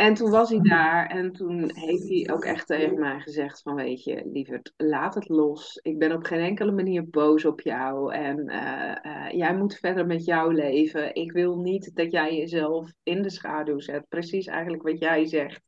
en 0.00 0.14
toen 0.14 0.30
was 0.30 0.50
hij 0.50 0.60
daar 0.60 1.06
en 1.06 1.32
toen 1.32 1.70
heeft 1.74 2.08
hij 2.08 2.34
ook 2.34 2.44
echt 2.44 2.66
tegen 2.66 2.98
mij 2.98 3.20
gezegd 3.20 3.62
van 3.62 3.74
weet 3.74 4.04
je, 4.04 4.28
lieverd, 4.32 4.72
laat 4.76 5.14
het 5.14 5.28
los. 5.28 5.78
Ik 5.82 5.98
ben 5.98 6.12
op 6.12 6.24
geen 6.24 6.40
enkele 6.40 6.72
manier 6.72 7.08
boos 7.10 7.44
op 7.44 7.60
jou 7.60 8.14
en 8.14 8.50
uh, 8.50 8.94
uh, 9.02 9.30
jij 9.30 9.56
moet 9.56 9.74
verder 9.74 10.06
met 10.06 10.24
jouw 10.24 10.48
leven. 10.48 11.14
Ik 11.14 11.32
wil 11.32 11.56
niet 11.56 11.94
dat 11.94 12.10
jij 12.10 12.36
jezelf 12.36 12.92
in 13.02 13.22
de 13.22 13.30
schaduw 13.30 13.78
zet. 13.78 14.08
Precies 14.08 14.46
eigenlijk 14.46 14.82
wat 14.82 14.98
jij 14.98 15.26
zegt. 15.26 15.62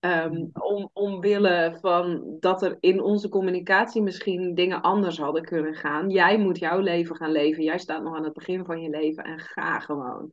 Um, 0.00 0.50
om, 0.52 0.90
omwille 0.92 1.78
van 1.80 2.36
dat 2.40 2.62
er 2.62 2.76
in 2.80 3.02
onze 3.02 3.28
communicatie 3.28 4.02
misschien 4.02 4.54
dingen 4.54 4.82
anders 4.82 5.18
hadden 5.18 5.44
kunnen 5.44 5.74
gaan. 5.74 6.08
Jij 6.08 6.38
moet 6.38 6.58
jouw 6.58 6.78
leven 6.78 7.16
gaan 7.16 7.32
leven. 7.32 7.62
Jij 7.62 7.78
staat 7.78 8.02
nog 8.02 8.16
aan 8.16 8.24
het 8.24 8.32
begin 8.32 8.64
van 8.64 8.80
je 8.80 8.90
leven 8.90 9.24
en 9.24 9.38
ga 9.38 9.78
gewoon. 9.78 10.32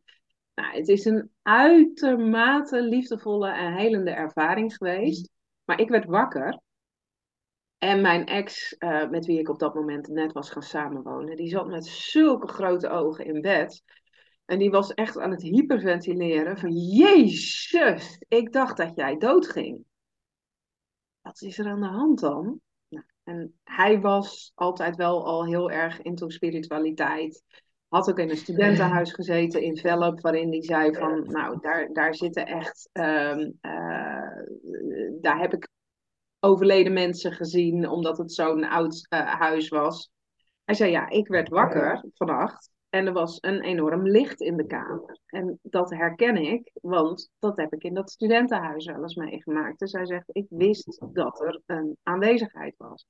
Nou, 0.58 0.76
het 0.76 0.88
is 0.88 1.06
een 1.06 1.32
uitermate 1.41 2.82
liefdevolle 2.82 3.50
en 3.50 3.74
helende 3.74 4.12
ervaring 4.12 4.76
geweest. 4.76 5.30
Maar 5.63 5.80
ik 5.80 5.89
werd 5.89 6.06
wakker. 6.06 6.60
En 7.78 8.02
mijn 8.02 8.26
ex, 8.26 8.76
uh, 8.80 9.10
met 9.10 9.26
wie 9.26 9.39
ik 9.39 9.50
op 9.50 9.60
dat 9.60 9.74
moment 9.74 10.08
net 10.08 10.32
was 10.32 10.50
gaan 10.50 10.62
samenwonen, 10.62 11.36
die 11.36 11.50
zat 11.50 11.67
met 11.67 11.86
zulke 11.86 12.48
grote 12.48 12.89
ogen 12.89 13.26
in 13.26 13.41
bed. 13.41 13.84
En 14.46 14.60
die 14.60 14.70
was 14.70 14.93
echt 14.93 15.17
aan 15.17 15.32
het 15.32 15.41
hyperventileren 15.41 16.58
van 16.58 16.72
Jezus, 16.72 18.17
ik 18.28 18.54
dacht 18.54 18.78
dat 18.78 18.96
jij 18.96 19.17
doodging. 19.17 19.84
Wat 21.22 21.41
is 21.41 21.58
er 21.58 21.67
aan 21.67 21.82
de 21.82 21.88
hand 21.88 22.20
dan? 22.20 22.62
Nou, 22.88 23.06
en 23.24 23.60
hij 23.63 24.00
was 24.00 24.52
altijd 24.56 24.96
wel 24.96 25.26
al 25.26 25.46
heel 25.46 25.72
erg 25.72 26.02
into 26.02 26.30
spiritualiteit 26.30 27.43
had 27.88 28.10
ook 28.10 28.19
in 28.19 28.30
een 28.30 28.38
studentenhuis 28.38 29.13
gezeten 29.13 29.62
in 29.62 29.78
Velp, 29.78 30.21
waarin 30.21 30.50
hij 30.50 30.63
zei 30.63 30.93
van, 30.93 31.23
nou, 31.23 31.58
daar, 31.62 31.93
daar 31.93 32.15
zitten 32.15 32.45
echt, 32.45 32.89
um, 32.93 33.58
uh, 33.62 34.41
daar 35.21 35.39
heb 35.39 35.54
ik 35.54 35.69
overleden 36.39 36.93
mensen 36.93 37.32
gezien, 37.32 37.89
omdat 37.89 38.17
het 38.17 38.34
zo'n 38.34 38.63
oud 38.63 39.08
uh, 39.13 39.34
huis 39.34 39.69
was. 39.69 40.12
Hij 40.63 40.76
zei, 40.76 40.91
ja, 40.91 41.10
ik 41.10 41.28
werd 41.28 41.50
wakker 41.50 42.06
vannacht 42.13 42.69
en 42.89 43.06
er 43.06 43.13
was 43.13 43.38
een 43.41 43.62
enorm 43.62 44.08
licht 44.08 44.41
in 44.41 44.58
de 44.58 44.65
kamer. 44.65 45.19
En 45.26 45.60
dat 45.62 45.89
herken 45.89 46.36
ik, 46.36 46.71
want 46.82 47.30
dat 47.39 47.58
heb 47.58 47.73
ik 47.73 47.84
in 47.84 47.93
dat 47.93 48.12
studentenhuis 48.12 48.86
wel 48.86 49.02
eens 49.02 49.15
meegemaakt. 49.15 49.80
Dus 49.80 49.91
hij 49.91 50.06
zegt, 50.06 50.30
ik 50.32 50.45
wist 50.50 51.06
dat 51.13 51.41
er 51.41 51.62
een 51.65 51.97
aanwezigheid 52.04 52.76
was. 52.78 53.06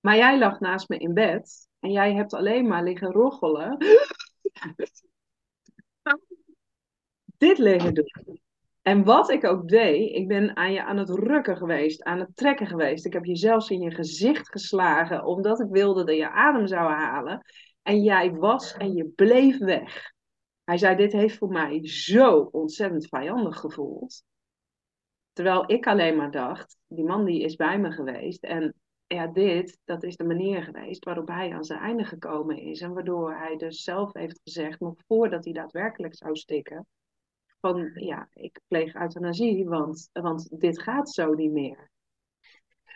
Maar 0.00 0.16
jij 0.16 0.38
lag 0.38 0.60
naast 0.60 0.88
me 0.88 0.98
in 0.98 1.14
bed 1.14 1.68
en 1.80 1.90
jij 1.90 2.14
hebt 2.14 2.34
alleen 2.34 2.66
maar 2.66 2.82
liggen 2.82 3.12
roggelen. 3.12 3.76
Dit 7.38 7.58
liggen 7.58 7.94
doen. 7.94 8.40
En 8.82 9.04
wat 9.04 9.30
ik 9.30 9.44
ook 9.44 9.68
deed, 9.68 10.14
ik 10.14 10.28
ben 10.28 10.56
aan 10.56 10.72
je 10.72 10.84
aan 10.84 10.96
het 10.96 11.08
rukken 11.08 11.56
geweest, 11.56 12.02
aan 12.02 12.18
het 12.18 12.36
trekken 12.36 12.66
geweest. 12.66 13.06
Ik 13.06 13.12
heb 13.12 13.24
je 13.24 13.36
zelfs 13.36 13.70
in 13.70 13.80
je 13.80 13.90
gezicht 13.90 14.48
geslagen, 14.48 15.24
omdat 15.24 15.60
ik 15.60 15.66
wilde 15.70 16.04
dat 16.04 16.16
je 16.16 16.30
adem 16.30 16.66
zou 16.66 16.92
halen. 16.92 17.44
En 17.82 18.02
jij 18.02 18.32
was 18.32 18.76
en 18.76 18.94
je 18.94 19.06
bleef 19.06 19.58
weg. 19.58 20.12
Hij 20.64 20.78
zei, 20.78 20.96
dit 20.96 21.12
heeft 21.12 21.36
voor 21.36 21.48
mij 21.48 21.88
zo 21.88 22.48
ontzettend 22.52 23.06
vijandig 23.08 23.56
gevoeld. 23.56 24.22
Terwijl 25.32 25.70
ik 25.70 25.86
alleen 25.86 26.16
maar 26.16 26.30
dacht, 26.30 26.76
die 26.86 27.04
man 27.04 27.24
die 27.24 27.42
is 27.42 27.56
bij 27.56 27.78
me 27.78 27.92
geweest. 27.92 28.44
En 28.44 28.74
ja, 29.08 29.26
dit, 29.26 29.78
dat 29.84 30.02
is 30.02 30.16
de 30.16 30.24
manier 30.24 30.62
geweest 30.62 31.04
waarop 31.04 31.28
hij 31.28 31.52
aan 31.52 31.64
zijn 31.64 31.80
einde 31.80 32.04
gekomen 32.04 32.58
is. 32.58 32.80
En 32.80 32.92
waardoor 32.92 33.34
hij 33.34 33.56
dus 33.56 33.82
zelf 33.82 34.12
heeft 34.12 34.40
gezegd, 34.44 34.80
nog 34.80 34.94
voordat 35.06 35.44
hij 35.44 35.52
daadwerkelijk 35.52 36.14
zou 36.16 36.36
stikken, 36.36 36.86
van 37.60 37.90
ja, 37.94 38.28
ik 38.32 38.60
pleeg 38.66 38.94
euthanasie, 38.94 39.68
want, 39.68 40.08
want 40.12 40.60
dit 40.60 40.82
gaat 40.82 41.10
zo 41.10 41.34
niet 41.34 41.52
meer. 41.52 41.90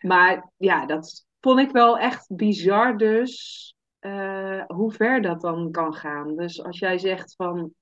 Maar 0.01 0.51
ja, 0.57 0.87
dat 0.87 1.27
vond 1.41 1.61
ik 1.61 1.71
wel 1.71 1.99
echt 1.99 2.37
bizar 2.37 2.97
dus, 2.97 3.75
uh, 4.01 4.65
hoe 4.67 4.93
ver 4.93 5.23
dat 5.23 5.41
dan 5.41 5.71
kan 5.71 5.95
gaan. 5.95 6.37
Dus 6.37 6.63
als 6.63 6.79
jij 6.79 6.99
zegt 6.99 7.35
van, 7.35 7.75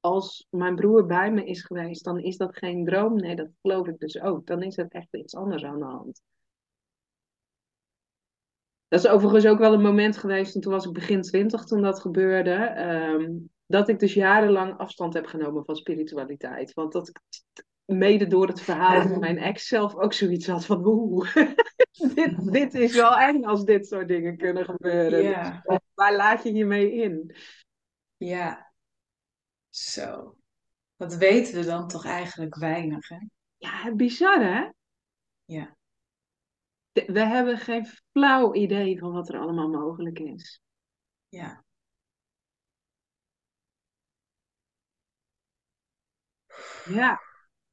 als 0.00 0.46
mijn 0.50 0.74
broer 0.74 1.06
bij 1.06 1.32
me 1.32 1.44
is 1.44 1.62
geweest, 1.64 2.04
dan 2.04 2.18
is 2.18 2.36
dat 2.36 2.56
geen 2.56 2.84
droom. 2.84 3.16
Nee, 3.16 3.36
dat 3.36 3.48
geloof 3.62 3.86
ik 3.86 3.98
dus 3.98 4.20
ook. 4.20 4.46
Dan 4.46 4.62
is 4.62 4.76
het 4.76 4.92
echt 4.92 5.14
iets 5.16 5.34
anders 5.34 5.64
aan 5.64 5.78
de 5.78 5.84
hand. 5.84 6.22
Dat 8.94 9.04
is 9.04 9.10
overigens 9.10 9.46
ook 9.46 9.58
wel 9.58 9.72
een 9.72 9.82
moment 9.82 10.16
geweest, 10.16 10.54
en 10.54 10.60
toen 10.60 10.72
was 10.72 10.86
ik 10.86 10.92
begin 10.92 11.22
twintig 11.22 11.64
toen 11.64 11.82
dat 11.82 12.00
gebeurde, 12.00 12.80
um, 12.80 13.50
dat 13.66 13.88
ik 13.88 13.98
dus 13.98 14.14
jarenlang 14.14 14.78
afstand 14.78 15.14
heb 15.14 15.26
genomen 15.26 15.64
van 15.64 15.76
spiritualiteit. 15.76 16.72
Want 16.72 16.92
dat 16.92 17.08
ik 17.08 17.20
mede 17.84 18.26
door 18.26 18.46
het 18.46 18.60
verhaal 18.60 19.02
van 19.02 19.18
mijn 19.18 19.38
ex 19.38 19.66
zelf 19.66 19.94
ook 19.94 20.12
zoiets 20.12 20.46
had 20.46 20.66
van 20.66 20.86
oeh, 20.86 21.34
dit, 22.14 22.52
dit 22.52 22.74
is 22.74 22.94
wel 22.94 23.18
eng 23.18 23.44
als 23.44 23.64
dit 23.64 23.86
soort 23.86 24.08
dingen 24.08 24.36
kunnen 24.36 24.64
gebeuren. 24.64 25.22
Ja. 25.22 25.62
Dus, 25.64 25.78
waar 25.94 26.16
laat 26.16 26.42
je 26.42 26.52
je 26.52 26.64
mee 26.64 26.92
in? 26.92 27.36
Ja, 28.16 28.72
Zo. 29.68 30.36
Wat 30.96 31.16
weten 31.16 31.54
we 31.54 31.64
dan 31.64 31.88
toch 31.88 32.04
eigenlijk 32.04 32.54
weinig, 32.54 33.08
hè? 33.08 33.18
Ja, 33.56 33.94
bizar 33.94 34.42
hè? 34.42 34.68
Ja. 35.44 35.76
We 36.94 37.20
hebben 37.20 37.58
geen 37.58 37.86
flauw 38.12 38.54
idee 38.54 38.98
van 38.98 39.12
wat 39.12 39.28
er 39.28 39.38
allemaal 39.40 39.68
mogelijk 39.68 40.18
is. 40.18 40.60
Ja. 41.28 41.64
Ja, 46.84 47.20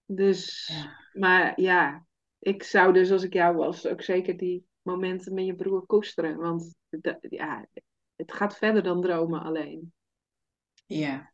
dus, 0.06 0.68
Ja. 0.68 0.98
maar 1.14 1.62
ja, 1.62 2.06
ik 2.40 2.64
zou 2.64 2.94
dus 2.94 3.12
als 3.12 3.24
ik 3.24 3.34
jou 3.34 3.56
was 3.56 3.88
ook 3.88 4.02
zeker 4.02 4.38
die 4.38 4.66
momenten 4.82 5.34
met 5.34 5.46
je 5.46 5.56
broer 5.56 5.86
koesteren. 5.86 6.38
Want 6.38 6.76
ja, 7.30 7.68
het 8.16 8.34
gaat 8.34 8.58
verder 8.58 8.84
dan 8.84 9.02
dromen 9.02 9.42
alleen. 9.44 9.94
Ja, 10.88 11.32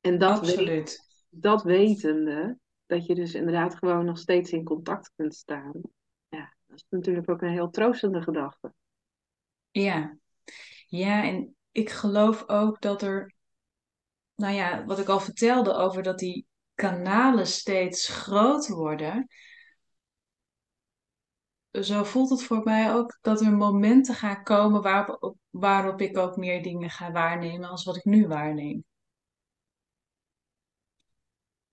En 0.00 0.18
dat, 0.18 0.40
weet, 0.40 0.48
absoluut. 0.48 1.00
dat 1.28 1.62
wetende, 1.62 2.58
dat 2.86 3.06
je 3.06 3.14
dus 3.14 3.34
inderdaad 3.34 3.74
gewoon 3.74 4.04
nog 4.04 4.18
steeds 4.18 4.50
in 4.50 4.64
contact 4.64 5.12
kunt 5.16 5.34
staan. 5.34 5.72
Ja, 6.28 6.54
dat 6.66 6.76
is 6.76 6.86
natuurlijk 6.88 7.30
ook 7.30 7.42
een 7.42 7.52
heel 7.52 7.70
troostende 7.70 8.22
gedachte. 8.22 8.72
Ja. 9.70 10.16
Ja, 10.86 11.22
en 11.22 11.56
ik 11.70 11.90
geloof 11.90 12.48
ook 12.48 12.80
dat 12.80 13.02
er, 13.02 13.34
nou 14.34 14.54
ja, 14.54 14.84
wat 14.84 14.98
ik 14.98 15.08
al 15.08 15.20
vertelde 15.20 15.74
over 15.74 16.02
dat 16.02 16.18
die 16.18 16.46
kanalen 16.74 17.46
steeds 17.46 18.08
groter 18.08 18.74
worden. 18.74 19.26
Zo 21.70 22.04
voelt 22.04 22.30
het 22.30 22.42
voor 22.42 22.62
mij 22.64 22.94
ook 22.94 23.18
dat 23.20 23.40
er 23.40 23.52
momenten 23.52 24.14
gaan 24.14 24.42
komen 24.42 24.82
waarop, 24.82 25.36
waarop 25.50 26.00
ik 26.00 26.18
ook 26.18 26.36
meer 26.36 26.62
dingen 26.62 26.90
ga 26.90 27.12
waarnemen 27.12 27.68
als 27.68 27.84
wat 27.84 27.96
ik 27.96 28.04
nu 28.04 28.26
waarneem. 28.26 28.84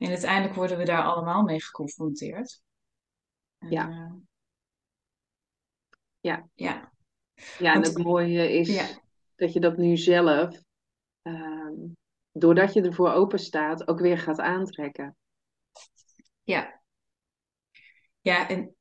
En 0.01 0.09
uiteindelijk 0.09 0.55
worden 0.55 0.77
we 0.77 0.83
daar 0.85 1.03
allemaal 1.03 1.43
mee 1.43 1.61
geconfronteerd. 1.61 2.61
En, 3.57 3.69
Ja. 3.71 3.89
eh, 3.89 4.13
Ja. 6.19 6.47
ja. 6.53 6.91
Ja, 7.57 7.73
en 7.73 7.81
Want- 7.81 7.87
het 7.87 7.97
mooie 7.97 8.51
is 8.51 8.67
Ja. 8.75 9.01
dat 9.35 9.53
je 9.53 9.59
dat 9.59 9.77
nu 9.77 9.97
zelf, 9.97 10.61
ehm, 11.21 11.73
doordat 12.31 12.73
je 12.73 12.81
ervoor 12.81 13.11
open 13.11 13.39
staat, 13.39 13.87
ook 13.87 13.99
weer 13.99 14.17
gaat 14.17 14.39
aantrekken. 14.39 15.17
Ja. 16.43 16.81
Ja, 18.21 18.49
en 18.49 18.75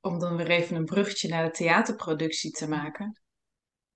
om 0.00 0.18
dan 0.18 0.36
weer 0.36 0.50
even 0.50 0.76
een 0.76 0.84
bruggetje 0.84 1.28
naar 1.28 1.44
de 1.44 1.50
theaterproductie 1.50 2.50
te 2.50 2.68
maken, 2.68 3.20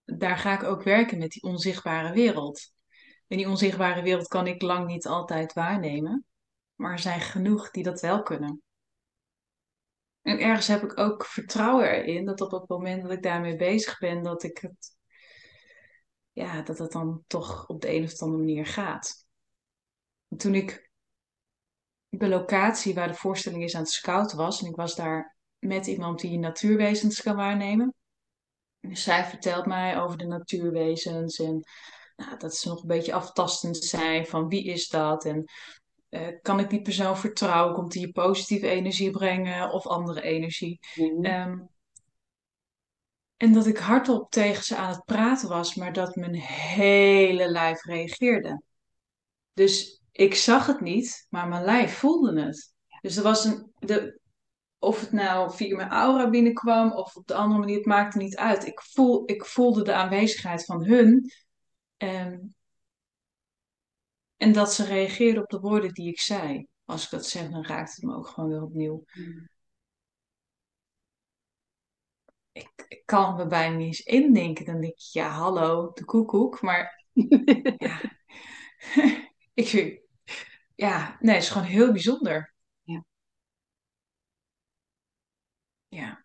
daar 0.04 0.36
ga 0.36 0.54
ik 0.54 0.62
ook 0.62 0.82
werken 0.82 1.18
met 1.18 1.30
die 1.30 1.42
onzichtbare 1.42 2.12
wereld. 2.12 2.72
En 3.26 3.36
die 3.36 3.48
onzichtbare 3.48 4.02
wereld 4.02 4.28
kan 4.28 4.46
ik 4.46 4.62
lang 4.62 4.86
niet 4.86 5.06
altijd 5.06 5.52
waarnemen, 5.52 6.26
maar 6.82 6.92
er 6.92 6.98
zijn 6.98 7.20
genoeg 7.20 7.70
die 7.70 7.82
dat 7.82 8.00
wel 8.00 8.22
kunnen. 8.22 8.62
En 10.22 10.38
ergens 10.40 10.66
heb 10.66 10.82
ik 10.82 10.98
ook 10.98 11.24
vertrouwen 11.24 11.90
erin 11.90 12.24
dat 12.24 12.40
op 12.40 12.50
het 12.50 12.68
moment 12.68 13.02
dat 13.02 13.10
ik 13.10 13.22
daarmee 13.22 13.56
bezig 13.56 13.98
ben, 13.98 14.22
dat 14.22 14.42
ik 14.42 14.58
het, 14.58 14.96
ja, 16.32 16.62
dat 16.62 16.78
het 16.78 16.92
dan 16.92 17.24
toch 17.26 17.66
op 17.66 17.80
de 17.80 17.94
een 17.94 18.04
of 18.04 18.20
andere 18.20 18.42
manier 18.42 18.66
gaat. 18.66 19.26
Toen 20.36 20.54
ik 20.54 20.90
de 22.08 22.28
locatie 22.28 22.94
waar 22.94 23.08
de 23.08 23.14
voorstelling 23.14 23.62
is 23.62 23.74
aan 23.74 23.82
het 23.82 23.90
scouten 23.90 24.36
was, 24.36 24.62
en 24.62 24.68
ik 24.68 24.76
was 24.76 24.94
daar 24.94 25.36
met 25.58 25.86
iemand 25.86 26.20
die 26.20 26.38
natuurwezens 26.38 27.22
kan 27.22 27.36
waarnemen. 27.36 27.94
Dus 28.80 29.02
zij 29.02 29.24
vertelt 29.24 29.66
mij 29.66 30.00
over 30.00 30.18
de 30.18 30.26
natuurwezens 30.26 31.38
en 31.38 31.62
nou, 32.16 32.38
dat 32.38 32.56
ze 32.56 32.68
nog 32.68 32.82
een 32.82 32.88
beetje 32.88 33.14
aftastend 33.14 33.76
zijn 33.76 34.26
van 34.26 34.48
wie 34.48 34.64
is 34.64 34.88
dat 34.88 35.24
en 35.24 35.44
eh, 36.12 36.28
kan 36.42 36.60
ik 36.60 36.70
die 36.70 36.82
persoon 36.82 37.16
vertrouwen, 37.16 37.74
komt 37.74 37.92
die 37.92 38.06
je 38.06 38.12
positieve 38.12 38.68
energie 38.68 39.10
brengen 39.10 39.72
of 39.72 39.86
andere 39.86 40.22
energie. 40.22 40.78
Mhm. 40.94 41.24
Ehm, 41.24 41.58
en 43.36 43.52
dat 43.52 43.66
ik 43.66 43.76
hardop 43.76 44.30
tegen 44.30 44.64
ze 44.64 44.76
aan 44.76 44.90
het 44.90 45.04
praten 45.04 45.48
was, 45.48 45.74
maar 45.74 45.92
dat 45.92 46.16
mijn 46.16 46.34
hele 46.34 47.48
lijf 47.50 47.84
reageerde. 47.84 48.62
Dus 49.52 50.02
ik 50.10 50.34
zag 50.34 50.66
het 50.66 50.80
niet, 50.80 51.26
maar 51.28 51.48
mijn 51.48 51.64
lijf 51.64 51.94
voelde 51.94 52.40
het. 52.42 52.74
Dus 53.00 53.16
er 53.16 53.22
was 53.22 53.44
een, 53.44 53.72
de, 53.78 54.20
of 54.78 55.00
het 55.00 55.12
nou 55.12 55.54
via 55.54 55.76
mijn 55.76 55.90
aura 55.90 56.30
binnenkwam 56.30 56.92
of 56.92 57.16
op 57.16 57.26
de 57.26 57.34
andere 57.34 57.60
manier, 57.60 57.76
het 57.76 57.86
maakte 57.86 58.18
niet 58.18 58.36
uit. 58.36 58.66
Ik, 58.66 58.80
voel, 58.80 59.22
ik 59.26 59.44
voelde 59.44 59.82
de 59.82 59.94
aanwezigheid 59.94 60.64
van 60.64 60.84
hun. 60.84 61.30
ehm, 61.96 62.38
en 64.42 64.52
dat 64.52 64.74
ze 64.74 64.84
reageerden 64.84 65.42
op 65.42 65.48
de 65.50 65.60
woorden 65.60 65.92
die 65.94 66.08
ik 66.08 66.20
zei. 66.20 66.66
Als 66.84 67.04
ik 67.04 67.10
dat 67.10 67.26
zeg, 67.26 67.50
dan 67.50 67.64
raakt 67.66 67.94
het 67.94 68.04
me 68.04 68.14
ook 68.16 68.26
gewoon 68.26 68.50
weer 68.50 68.62
opnieuw. 68.62 69.04
Ik, 72.52 72.84
ik 72.88 73.02
kan 73.06 73.36
me 73.36 73.46
bijna 73.46 73.76
niet 73.76 73.86
eens 73.86 74.00
indenken. 74.00 74.64
Dan 74.64 74.80
denk 74.80 74.92
ik, 74.92 74.98
ja, 74.98 75.28
hallo, 75.30 75.90
de 75.94 76.04
koekoek. 76.04 76.60
Maar 76.62 77.04
ja, 77.78 78.00
ik 79.54 79.66
vind, 79.68 80.00
ja, 80.74 81.16
nee, 81.20 81.34
het 81.34 81.42
is 81.44 81.50
gewoon 81.50 81.66
heel 81.68 81.92
bijzonder. 81.92 82.54
Ja. 82.82 83.04
Ja, 85.88 86.21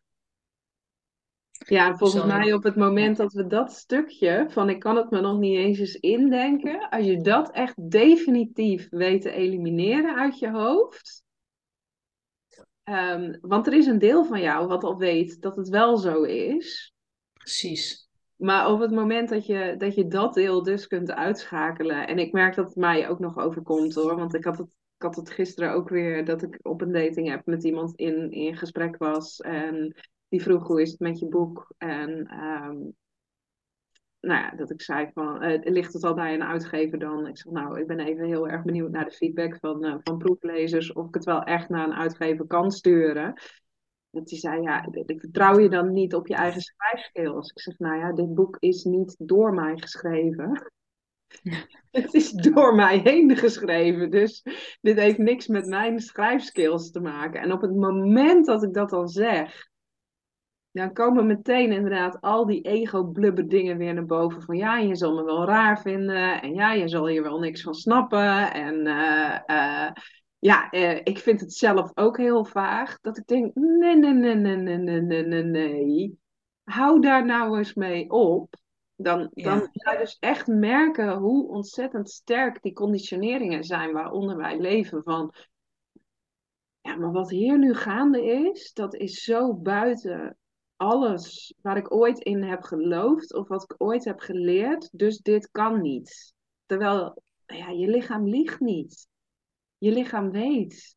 Ja, 1.70 1.88
en 1.88 1.98
volgens 1.98 2.26
mij 2.26 2.54
op 2.54 2.64
het 2.64 2.76
moment 2.76 3.18
dat 3.18 3.34
we 3.34 3.48
dat 3.48 3.72
stukje 3.72 4.46
van 4.50 4.70
ik 4.70 4.80
kan 4.80 4.96
het 4.96 5.10
me 5.10 5.22
nog 5.22 5.38
niet 5.38 5.58
eens 5.58 5.80
eens 5.80 5.96
indenken, 5.96 6.90
als 6.90 7.06
je 7.06 7.22
dat 7.22 7.52
echt 7.52 7.92
definitief 7.92 8.88
weet 8.90 9.22
te 9.22 9.32
elimineren 9.32 10.16
uit 10.16 10.40
je 10.40 10.50
hoofd. 10.50 11.24
Ehm, 12.84 13.38
want 13.42 13.68
er 13.68 13.74
is 13.74 13.86
een 13.86 14.00
deel 14.00 14.26
van 14.26 14.42
jou 14.42 14.68
wat 14.68 14.84
al 14.84 14.98
weet 14.98 15.42
dat 15.42 15.56
het 15.56 15.70
wel 15.70 15.98
zo 15.98 16.24
is. 16.24 16.94
precies. 17.34 18.08
Maar 18.36 18.72
op 18.72 18.80
het 18.80 18.92
moment 18.92 19.30
dat 19.30 19.46
je, 19.46 19.76
dat 19.78 19.96
je 19.96 20.08
dat 20.08 20.34
deel 20.34 20.64
dus 20.64 20.88
kunt 20.88 21.12
uitschakelen. 21.12 22.08
En 22.08 22.20
ik 22.20 22.32
merk 22.32 22.56
dat 22.56 22.66
het 22.66 22.76
mij 22.76 23.10
ook 23.10 23.20
nog 23.20 23.38
overkomt 23.38 23.94
hoor. 23.94 24.16
Want 24.16 24.34
ik 24.34 24.44
had 24.44 24.58
het, 24.58 24.68
ik 24.68 25.04
had 25.04 25.16
het 25.16 25.30
gisteren 25.30 25.72
ook 25.72 25.90
weer 25.90 26.26
dat 26.26 26.42
ik 26.42 26.60
op 26.62 26.82
een 26.82 26.92
dating 26.92 27.34
app 27.34 27.46
met 27.46 27.64
iemand 27.64 27.96
in, 27.96 28.32
in 28.32 28.58
gesprek 28.58 28.98
was. 28.98 29.40
En 29.40 29.96
die 30.30 30.42
vroeg 30.42 30.68
hoe 30.68 30.82
is 30.82 30.92
het 30.92 31.00
met 31.00 31.20
je 31.20 31.28
boek? 31.28 31.74
En 31.78 32.28
ehm, 32.28 32.78
nou 34.20 34.42
ja, 34.42 34.52
dat 34.56 34.72
ik 34.72 34.82
zei 34.82 35.10
van, 35.14 35.42
eh, 35.42 35.72
ligt 35.72 35.94
het 35.94 36.04
al 36.04 36.14
bij 36.14 36.34
een 36.34 36.44
uitgever 36.44 37.00
dan? 37.00 37.28
Ik 37.28 37.38
zeg 37.38 37.54
nou, 37.54 37.80
ik 37.80 37.88
ben 37.88 38.00
even 38.00 38.26
heel 38.26 38.48
erg 38.48 38.64
benieuwd 38.64 38.92
naar 38.92 39.06
de 39.06 39.12
feedback 39.12 39.58
van, 39.60 39.84
eh, 39.84 39.96
van 40.04 40.18
proeflezers. 40.18 40.94
Of 40.94 41.08
ik 41.08 41.14
het 41.14 41.24
wel 41.24 41.44
echt 41.44 41.70
naar 41.70 41.88
een 41.88 41.94
uitgever 41.94 42.48
kan 42.48 42.72
sturen. 42.72 43.42
Dat 44.10 44.28
die 44.28 44.40
zei, 44.40 44.62
ja, 44.62 44.88
ik 45.06 45.20
vertrouw 45.20 45.60
je 45.60 45.70
dan 45.70 45.94
niet 45.94 46.16
op 46.16 46.28
je 46.28 46.36
eigen 46.36 46.62
schrijfskills. 46.62 47.50
Ik 47.50 47.60
zeg, 47.60 47.80
nou 47.80 47.98
ja, 47.98 48.14
dit 48.14 48.34
boek 48.34 48.58
is 48.60 48.84
niet 48.84 49.16
door 49.20 49.54
mij 49.54 49.78
geschreven. 49.78 50.72
Het 51.92 52.14
is 52.14 52.32
door 52.32 52.76
mij 52.76 52.98
heen 52.98 53.36
geschreven. 53.36 54.12
Dus 54.12 54.44
dit 54.82 55.00
heeft 55.00 55.18
niks 55.18 55.48
met 55.48 55.66
mijn 55.66 56.00
schrijfskills 56.00 56.92
te 56.92 57.00
maken. 57.00 57.42
En 57.42 57.52
op 57.52 57.62
het 57.62 57.76
moment 57.76 58.46
dat 58.46 58.64
ik 58.64 58.74
dat 58.74 58.90
dan 58.90 59.08
zeg, 59.08 59.67
dan 60.78 60.94
komen 60.94 61.26
meteen 61.26 61.72
inderdaad 61.72 62.22
al 62.22 62.46
die 62.46 62.62
ego-blubber 62.62 63.48
dingen 63.48 63.78
weer 63.78 63.94
naar 63.94 64.06
boven. 64.06 64.42
Van 64.42 64.58
ja, 64.58 64.78
je 64.78 64.96
zal 64.96 65.16
me 65.16 65.24
wel 65.24 65.46
raar 65.46 65.82
vinden. 65.82 66.42
En 66.42 66.54
ja, 66.54 66.74
je 66.74 66.88
zal 66.88 67.08
hier 67.08 67.24
wel 67.24 67.40
niks 67.40 67.62
van 67.62 67.74
snappen. 67.74 68.54
En 68.54 68.88
eh, 68.88 69.40
eh, 69.46 69.92
ja, 70.40 70.70
eh, 70.70 71.00
ik 71.04 71.18
vind 71.18 71.40
het 71.40 71.54
zelf 71.54 71.92
ook 71.94 72.18
heel 72.18 72.46
vaag. 72.46 73.00
Dat 73.00 73.18
ik 73.18 73.28
denk, 73.28 73.56
nee, 73.56 73.96
nee, 73.96 74.14
nee, 74.14 74.36
nee, 74.36 74.56
nee, 74.56 74.78
nee, 74.78 75.02
nee, 75.02 75.24
nee, 75.24 75.44
nee. 75.44 76.20
Hou 76.64 77.02
daar 77.02 77.26
nou 77.26 77.58
eens 77.58 77.74
mee 77.74 78.10
op. 78.10 78.56
Dan, 78.96 79.30
Ja. 79.34 79.44
dan 79.44 79.70
ga 79.72 79.92
je 79.92 79.98
dus 79.98 80.18
echt 80.20 80.48
merken 80.48 81.14
hoe 81.14 81.48
ontzettend 81.48 82.10
sterk 82.10 82.62
die 82.62 82.74
conditioneringen 82.74 83.64
zijn 83.64 83.94
waaronder 83.94 84.38
wij 84.38 84.60
leven. 84.60 85.04
Van, 85.04 85.34
ja, 86.82 86.96
maar 86.96 87.12
wat 87.12 87.30
hier 87.30 87.58
nu 87.58 87.74
gaande 87.74 88.26
is, 88.26 88.74
dat 88.74 88.96
is 88.96 89.24
zo 89.24 89.54
buiten 89.54 90.38
alles 90.78 91.54
waar 91.62 91.78
ik 91.78 91.94
ooit 91.94 92.20
in 92.20 92.44
heb 92.44 92.64
geloofd 92.64 93.34
of 93.34 93.48
wat 93.48 93.64
ik 93.64 93.76
ooit 93.78 94.06
heb 94.06 94.20
geleerd. 94.20 94.90
Dus 94.92 95.18
dit 95.18 95.52
kan 95.52 95.82
niet. 95.82 96.34
Terwijl, 96.66 97.22
ja, 97.46 97.70
je 97.70 97.88
lichaam 97.88 98.28
liegt 98.28 98.60
niet. 98.60 99.08
Je 99.78 99.92
lichaam 99.92 100.32
weet. 100.32 100.96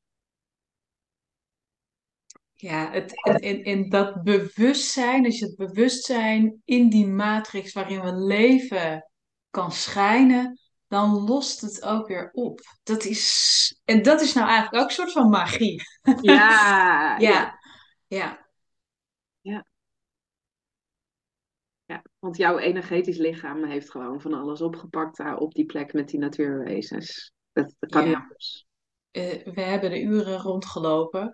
Ja, 2.55 2.91
het, 2.91 3.24
en, 3.24 3.62
en, 3.62 3.89
dat 3.89 4.22
bewustzijn, 4.22 5.24
als 5.24 5.39
je 5.39 5.45
het 5.45 5.57
bewustzijn 5.57 6.62
in 6.64 6.89
die 6.89 7.07
matrix 7.07 7.72
waarin 7.72 8.01
we 8.01 8.14
leven 8.14 9.11
kan 9.51 9.72
schijnen, 9.72 10.61
dan 10.89 11.11
lost 11.11 11.61
het 11.61 11.83
ook 11.83 12.09
weer 12.09 12.31
op. 12.33 12.61
Dat 12.83 13.05
is, 13.05 13.81
en 13.85 14.03
dat 14.03 14.20
is 14.20 14.33
nou 14.33 14.49
eigenlijk 14.49 14.83
ook 14.83 14.89
een 14.89 14.95
soort 14.95 15.12
van 15.12 15.28
magie. 15.28 15.83
Ja, 16.20 17.18
Ja, 17.18 17.18
ja. 17.18 17.59
Ja. 18.07 18.49
Ja. 19.41 19.70
Want 22.21 22.37
jouw 22.37 22.59
energetisch 22.59 23.18
lichaam 23.18 23.64
heeft 23.64 23.91
gewoon 23.91 24.21
van 24.21 24.35
alles 24.35 24.61
opgepakt 24.61 25.16
daar 25.16 25.37
op 25.37 25.55
die 25.55 25.66
plek 25.66 25.93
met 25.93 26.09
die 26.09 26.18
natuurwezens. 26.18 27.33
Dat, 27.53 27.75
dat 27.79 27.91
kan 27.91 28.03
Ja. 28.03 28.09
niet 28.09 28.16
anders. 28.16 28.66
Eh, 29.11 29.55
we 29.55 29.61
hebben 29.61 29.91
de 29.91 30.03
uren 30.03 30.39
rondgelopen. 30.39 31.33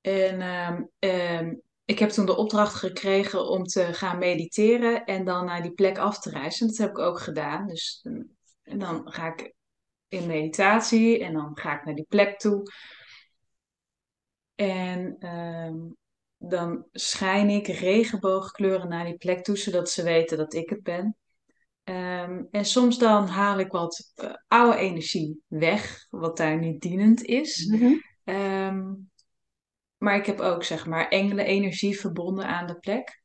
En 0.00 0.40
ehm, 0.40 0.82
ehm, 0.98 1.54
ik 1.84 1.98
heb 1.98 2.10
toen 2.10 2.26
de 2.26 2.36
opdracht 2.36 2.74
gekregen 2.74 3.48
om 3.48 3.64
te 3.64 3.84
gaan 3.84 4.18
mediteren 4.18 5.04
en 5.04 5.24
dan 5.24 5.44
naar 5.44 5.62
die 5.62 5.72
plek 5.72 5.98
af 5.98 6.18
te 6.18 6.30
reizen. 6.30 6.66
Dat 6.66 6.76
heb 6.76 6.90
ik 6.90 6.98
ook 6.98 7.20
gedaan. 7.20 7.66
Dus 7.66 8.00
mm, 8.02 8.36
en 8.62 8.78
dan 8.78 9.12
ga 9.12 9.32
ik 9.34 9.54
in 10.08 10.26
meditatie 10.26 11.24
en 11.24 11.32
dan 11.32 11.50
ga 11.58 11.78
ik 11.78 11.84
naar 11.84 11.94
die 11.94 12.06
plek 12.08 12.38
toe. 12.38 12.62
En 14.54 15.16
ehm, 15.18 15.76
dan 16.48 16.86
schijn 16.92 17.48
ik 17.48 17.66
regenboogkleuren 17.66 18.88
naar 18.88 19.04
die 19.04 19.16
plek 19.16 19.44
toe, 19.44 19.56
zodat 19.56 19.90
ze 19.90 20.02
weten 20.02 20.38
dat 20.38 20.54
ik 20.54 20.70
het 20.70 20.82
ben. 20.82 21.16
Ehm, 21.84 22.44
en 22.50 22.64
soms 22.64 22.98
dan 22.98 23.26
haal 23.26 23.58
ik 23.58 23.70
wat 23.70 24.12
eh, 24.14 24.32
oude 24.48 24.76
energie 24.76 25.42
weg, 25.46 26.06
wat 26.10 26.36
daar 26.36 26.58
niet 26.58 26.80
dienend 26.80 27.22
is. 27.22 27.66
Mhm. 27.66 27.94
Ehm, 28.24 28.94
maar 29.96 30.16
ik 30.16 30.26
heb 30.26 30.40
ook, 30.40 30.64
zeg 30.64 30.86
maar, 30.86 31.08
engelenenergie 31.08 32.00
verbonden 32.00 32.46
aan 32.46 32.66
de 32.66 32.78
plek. 32.78 33.20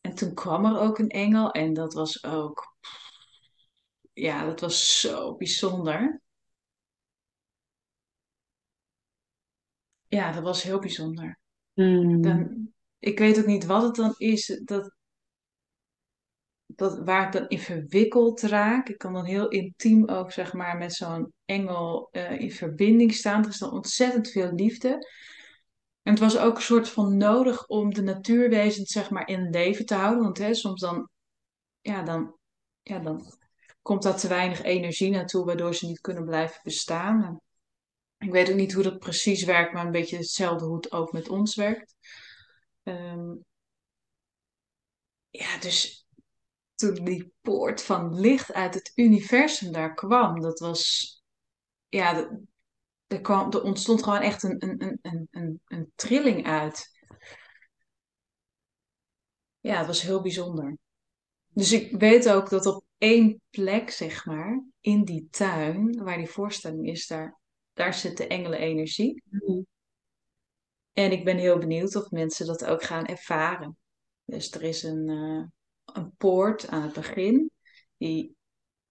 En 0.00 0.14
toen 0.14 0.34
kwam 0.34 0.64
er 0.64 0.80
ook 0.80 0.98
een 0.98 1.08
engel 1.08 1.50
en 1.50 1.72
dat 1.72 1.94
was 1.94 2.24
ook, 2.24 2.76
ja, 4.12 4.44
dat 4.44 4.60
was 4.60 5.00
zo 5.00 5.36
bijzonder. 5.36 6.20
Ja, 10.08 10.32
dat 10.32 10.42
was 10.42 10.62
heel 10.62 10.78
bijzonder. 10.78 11.38
Mm. 11.76 12.22
Dan, 12.22 12.68
ik 12.98 13.18
weet 13.18 13.38
ook 13.38 13.46
niet 13.46 13.66
wat 13.66 13.82
het 13.82 13.94
dan 13.94 14.14
is, 14.16 14.60
dat, 14.64 14.94
dat, 16.66 16.98
waar 17.04 17.26
ik 17.26 17.32
dan 17.32 17.48
in 17.48 17.58
verwikkeld 17.58 18.40
raak. 18.40 18.88
Ik 18.88 18.98
kan 18.98 19.12
dan 19.12 19.24
heel 19.24 19.48
intiem 19.48 20.08
ook, 20.08 20.32
zeg 20.32 20.52
maar, 20.52 20.76
met 20.76 20.94
zo'n 20.94 21.32
engel 21.44 22.08
eh, 22.12 22.40
in 22.40 22.52
verbinding 22.52 23.14
staan. 23.14 23.42
Er 23.42 23.48
is 23.48 23.58
dan 23.58 23.72
ontzettend 23.72 24.30
veel 24.30 24.52
liefde. 24.52 24.88
En 26.02 26.12
het 26.12 26.18
was 26.18 26.38
ook 26.38 26.56
een 26.56 26.62
soort 26.62 26.88
van 26.88 27.16
nodig 27.16 27.66
om 27.66 27.94
de 27.94 28.02
natuurwezens, 28.02 28.92
zeg 28.92 29.10
maar, 29.10 29.28
in 29.28 29.50
leven 29.50 29.86
te 29.86 29.94
houden. 29.94 30.22
Want 30.22 30.38
hè, 30.38 30.54
soms 30.54 30.80
dan, 30.80 31.08
ja, 31.80 32.02
dan, 32.02 32.36
ja, 32.82 32.98
dan 32.98 33.32
komt 33.82 34.02
daar 34.02 34.16
te 34.16 34.28
weinig 34.28 34.62
energie 34.62 35.10
naartoe, 35.10 35.44
waardoor 35.44 35.74
ze 35.74 35.86
niet 35.86 36.00
kunnen 36.00 36.24
blijven 36.24 36.60
bestaan. 36.62 37.40
Ik 38.18 38.30
weet 38.30 38.50
ook 38.50 38.56
niet 38.56 38.72
hoe 38.72 38.82
dat 38.82 38.98
precies 38.98 39.44
werkt, 39.44 39.72
maar 39.72 39.84
een 39.84 39.92
beetje 39.92 40.16
hetzelfde 40.16 40.64
hoe 40.66 40.76
het 40.76 40.92
ook 40.92 41.12
met 41.12 41.28
ons 41.28 41.54
werkt. 41.54 41.94
Ehm, 42.82 43.34
ja, 45.30 45.58
dus 45.58 46.06
toen 46.74 47.04
die 47.04 47.32
poort 47.40 47.82
van 47.82 48.20
licht 48.20 48.52
uit 48.52 48.74
het 48.74 48.92
universum 48.94 49.72
daar 49.72 49.94
kwam, 49.94 50.40
dat 50.40 50.58
was, 50.58 51.14
ja, 51.88 52.30
er, 53.06 53.20
kwam, 53.20 53.52
er 53.52 53.62
ontstond 53.62 54.02
gewoon 54.02 54.20
echt 54.20 54.42
een, 54.42 54.56
een, 54.58 54.98
een, 55.02 55.28
een, 55.30 55.60
een 55.66 55.92
trilling 55.94 56.46
uit. 56.46 56.94
Ja, 59.60 59.78
het 59.78 59.86
was 59.86 60.02
heel 60.02 60.22
bijzonder. 60.22 60.78
Dus 61.48 61.72
ik 61.72 61.98
weet 61.98 62.28
ook 62.28 62.50
dat 62.50 62.66
op 62.66 62.84
één 62.98 63.40
plek, 63.50 63.90
zeg 63.90 64.24
maar, 64.24 64.64
in 64.80 65.04
die 65.04 65.28
tuin, 65.30 66.02
waar 66.04 66.16
die 66.16 66.30
voorstelling 66.30 66.86
is, 66.86 67.06
daar, 67.06 67.38
daar 67.76 67.94
zit 67.94 68.16
de 68.16 68.26
engelenenergie. 68.26 69.22
Mm. 69.28 69.66
En 70.92 71.12
ik 71.12 71.24
ben 71.24 71.36
heel 71.36 71.58
benieuwd 71.58 71.96
of 71.96 72.10
mensen 72.10 72.46
dat 72.46 72.64
ook 72.64 72.82
gaan 72.82 73.06
ervaren. 73.06 73.76
Dus 74.24 74.52
er 74.52 74.62
is 74.62 74.82
een, 74.82 75.08
eh, 75.08 75.44
een 75.96 76.12
poort 76.16 76.68
aan 76.68 76.82
het 76.82 76.92
begin. 76.92 77.50
Die 77.96 78.36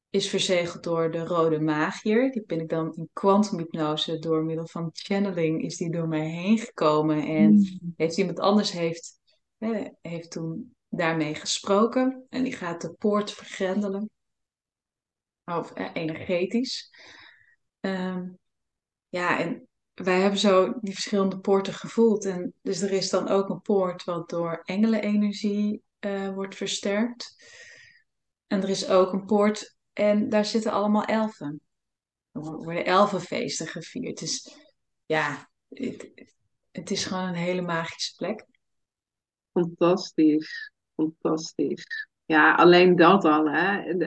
is 0.09 0.29
verzegeld 0.29 0.83
door 0.83 1.11
de 1.11 1.25
rode 1.25 1.59
magier. 1.59 2.31
Die 2.31 2.43
ben 2.45 2.59
ik 2.59 2.69
dan 2.69 2.93
in 2.95 3.09
kwantumhypnose 3.13 4.19
door 4.19 4.43
middel 4.43 4.67
van 4.67 4.89
channeling 4.93 5.61
is 5.61 5.77
die 5.77 5.91
door 5.91 6.07
mij 6.07 6.29
heen 6.29 6.57
gekomen. 6.57 7.25
En 7.27 7.53
Mm. 7.53 7.93
heeft 7.95 8.17
iemand 8.17 8.39
anders 8.39 8.71
heeft, 8.71 9.19
heeft 10.01 10.31
toen 10.31 10.75
daarmee 10.89 11.35
gesproken. 11.35 12.25
En 12.29 12.43
die 12.43 12.53
gaat 12.53 12.81
de 12.81 12.93
poort 12.93 13.31
vergrendelen. 13.31 14.09
Of 15.45 15.71
eh, 15.71 15.89
energetisch. 15.93 16.89
Ehm, 17.79 18.27
ja, 19.15 19.39
en 19.39 19.67
wij 19.93 20.19
hebben 20.19 20.39
zo 20.39 20.73
die 20.81 20.93
verschillende 20.93 21.39
poorten 21.39 21.73
gevoeld. 21.73 22.25
En 22.25 22.53
dus 22.61 22.81
er 22.81 22.91
is 22.91 23.09
dan 23.09 23.27
ook 23.27 23.49
een 23.49 23.61
poort 23.61 24.03
wat 24.03 24.29
door 24.29 24.61
engelenenergie 24.63 25.83
eh, 25.99 26.33
wordt 26.33 26.55
versterkt. 26.55 27.35
En 28.47 28.61
er 28.61 28.69
is 28.69 28.89
ook 28.89 29.13
een 29.13 29.25
poort 29.25 29.75
en 29.93 30.29
daar 30.29 30.45
zitten 30.45 30.71
allemaal 30.71 31.05
elfen. 31.05 31.61
Er 32.31 32.41
worden 32.41 32.85
elfenfeesten 32.85 33.67
gevierd. 33.67 34.19
Dus 34.19 34.57
ja, 35.05 35.49
het, 35.67 36.11
het 36.71 36.91
is 36.91 37.05
gewoon 37.05 37.27
een 37.27 37.33
hele 37.33 37.61
magische 37.61 38.15
plek. 38.15 38.45
Fantastisch. 39.51 40.71
Fantastisch. 40.95 42.07
Ja, 42.25 42.55
alleen 42.55 42.95
dat 42.95 43.23
al, 43.23 43.51
hè. 43.51 43.97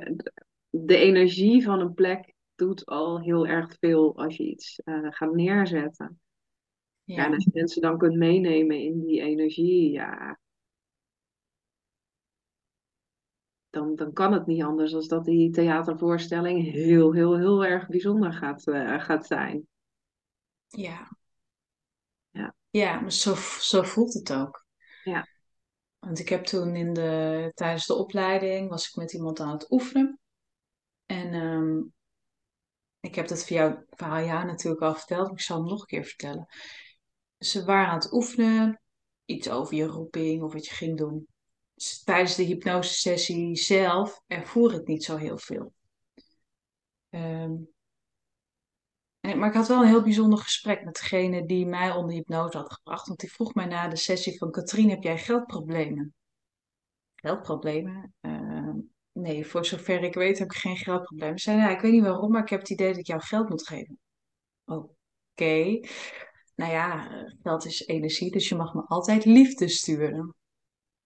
De, 0.71 0.97
energie 0.97 1.63
van 1.63 1.81
een 1.81 1.95
plek 1.95 2.37
doet 2.59 2.87
al 2.87 3.21
heel 3.21 3.47
erg 3.47 3.77
veel 3.81 4.17
als 4.17 4.37
je 4.37 4.45
iets 4.45 4.81
eh, 4.85 5.07
gaat 5.11 5.33
neerzetten. 5.35 6.21
Ja, 7.05 7.25
en 7.25 7.35
als 7.35 7.45
je 7.45 7.51
mensen 7.55 7.83
dan 7.83 7.99
kunt 7.99 8.17
meenemen 8.17 8.81
in 8.81 9.01
die 9.01 9.21
energie, 9.21 9.91
ja, 9.91 10.39
dan, 13.71 13.95
dan 13.95 14.13
kan 14.13 14.33
het 14.33 14.47
niet 14.47 14.63
anders 14.63 14.93
dan 14.93 15.07
dat 15.09 15.25
die 15.25 15.51
theatervoorstelling 15.51 16.73
heel, 16.73 17.13
heel, 17.13 17.37
heel 17.39 17.65
erg 17.65 17.89
bijzonder 17.89 18.33
gaat, 18.33 18.67
eh, 18.67 19.01
gaat 19.01 19.27
zijn. 19.27 19.67
ja, 20.69 21.09
Ja, 22.31 22.55
ja, 22.71 23.01
maar 23.01 23.13
zo, 23.13 23.35
zo 23.61 23.83
voelt 23.83 24.15
het 24.15 24.33
ook. 24.33 24.67
ja. 25.03 25.27
Want 25.99 26.19
ik 26.19 26.29
heb 26.29 26.45
toen 26.45 26.77
in 26.77 26.93
de, 26.93 27.51
tijdens 27.55 27.87
de 27.87 27.95
opleiding 27.95 28.69
was 28.69 28.89
ik 28.89 28.95
met 28.95 29.13
iemand 29.13 29.41
aan 29.41 29.53
het 29.53 29.71
oefenen. 29.71 30.21
En 31.07 31.33
ehm, 31.33 31.81
ik 33.01 33.15
heb 33.15 33.29
dat 33.29 33.45
via, 33.45 33.85
verhaal 33.91 34.25
jou 34.25 34.45
natuurlijk 34.45 34.83
al 34.83 34.95
verteld, 34.95 35.27
maar 35.27 35.37
ik 35.37 35.41
zal 35.41 35.57
hem 35.57 35.67
nog 35.67 35.81
een 35.81 35.87
keer 35.87 36.05
vertellen. 36.05 36.47
Ze 37.39 37.65
waren 37.65 37.89
aan 37.89 37.99
het 37.99 38.13
oefenen, 38.13 38.81
iets 39.25 39.51
over 39.51 39.75
je 39.75 39.85
roeping 39.85 40.43
of 40.43 40.53
wat 40.53 40.67
je 40.67 40.75
ging 40.75 40.99
doen. 40.99 41.27
Tijdens 42.05 42.35
de 42.35 42.43
hypnosesessie 42.43 43.57
zelf 43.57 44.23
ervoer 44.27 44.75
ik 44.75 44.87
niet 44.87 45.05
zo 45.05 45.17
heel 45.17 45.39
veel. 45.39 45.73
Ehm, 47.11 47.55
maar 49.21 49.49
ik 49.49 49.55
had 49.55 49.69
wel 49.69 49.83
een 49.83 49.89
heel 49.89 50.03
bijzonder 50.03 50.39
gesprek 50.39 50.85
met 50.85 50.95
degene 50.95 51.47
die 51.47 51.67
mij 51.67 51.91
onder 51.93 52.15
hypnose 52.15 52.59
had 52.59 52.73
gebracht. 52.73 53.07
Want 53.07 53.21
die 53.21 53.33
vroeg 53.33 53.55
mij 53.55 53.67
na 53.67 53.89
de 53.89 53.97
sessie 53.97 54.39
van, 54.39 54.51
Katrien, 54.51 54.91
heb 54.91 55.03
jij 55.03 55.19
geldproblemen? 55.19 56.15
Geldproblemen? 57.15 58.15
Ehm, 58.21 58.79
nee, 59.21 59.47
voor 59.47 59.65
zover 59.65 60.03
ik 60.03 60.15
weet 60.15 60.39
heb 60.39 60.51
ik 60.51 60.57
geen 60.57 60.77
geldproblemen. 60.77 61.35
Ik 61.35 61.41
zei, 61.41 61.57
nou, 61.57 61.73
ik 61.73 61.81
weet 61.81 61.93
niet 61.93 62.03
waarom, 62.03 62.31
maar 62.33 62.43
ik 62.43 62.49
heb 62.49 62.61
het 62.61 62.71
idee 62.71 62.89
dat 62.89 62.99
ik 62.99 63.07
jou 63.07 63.21
geld 63.21 63.49
moet 63.49 63.67
geven. 63.67 63.99
Oké. 64.65 65.81
Nou 66.55 66.73
ja, 66.73 67.09
geld 67.43 67.65
is 67.65 67.87
energie, 67.87 68.31
dus 68.31 68.49
je 68.49 68.55
mag 68.55 68.75
me 68.75 68.83
altijd 68.83 69.25
liefde 69.25 69.69
sturen. 69.69 70.35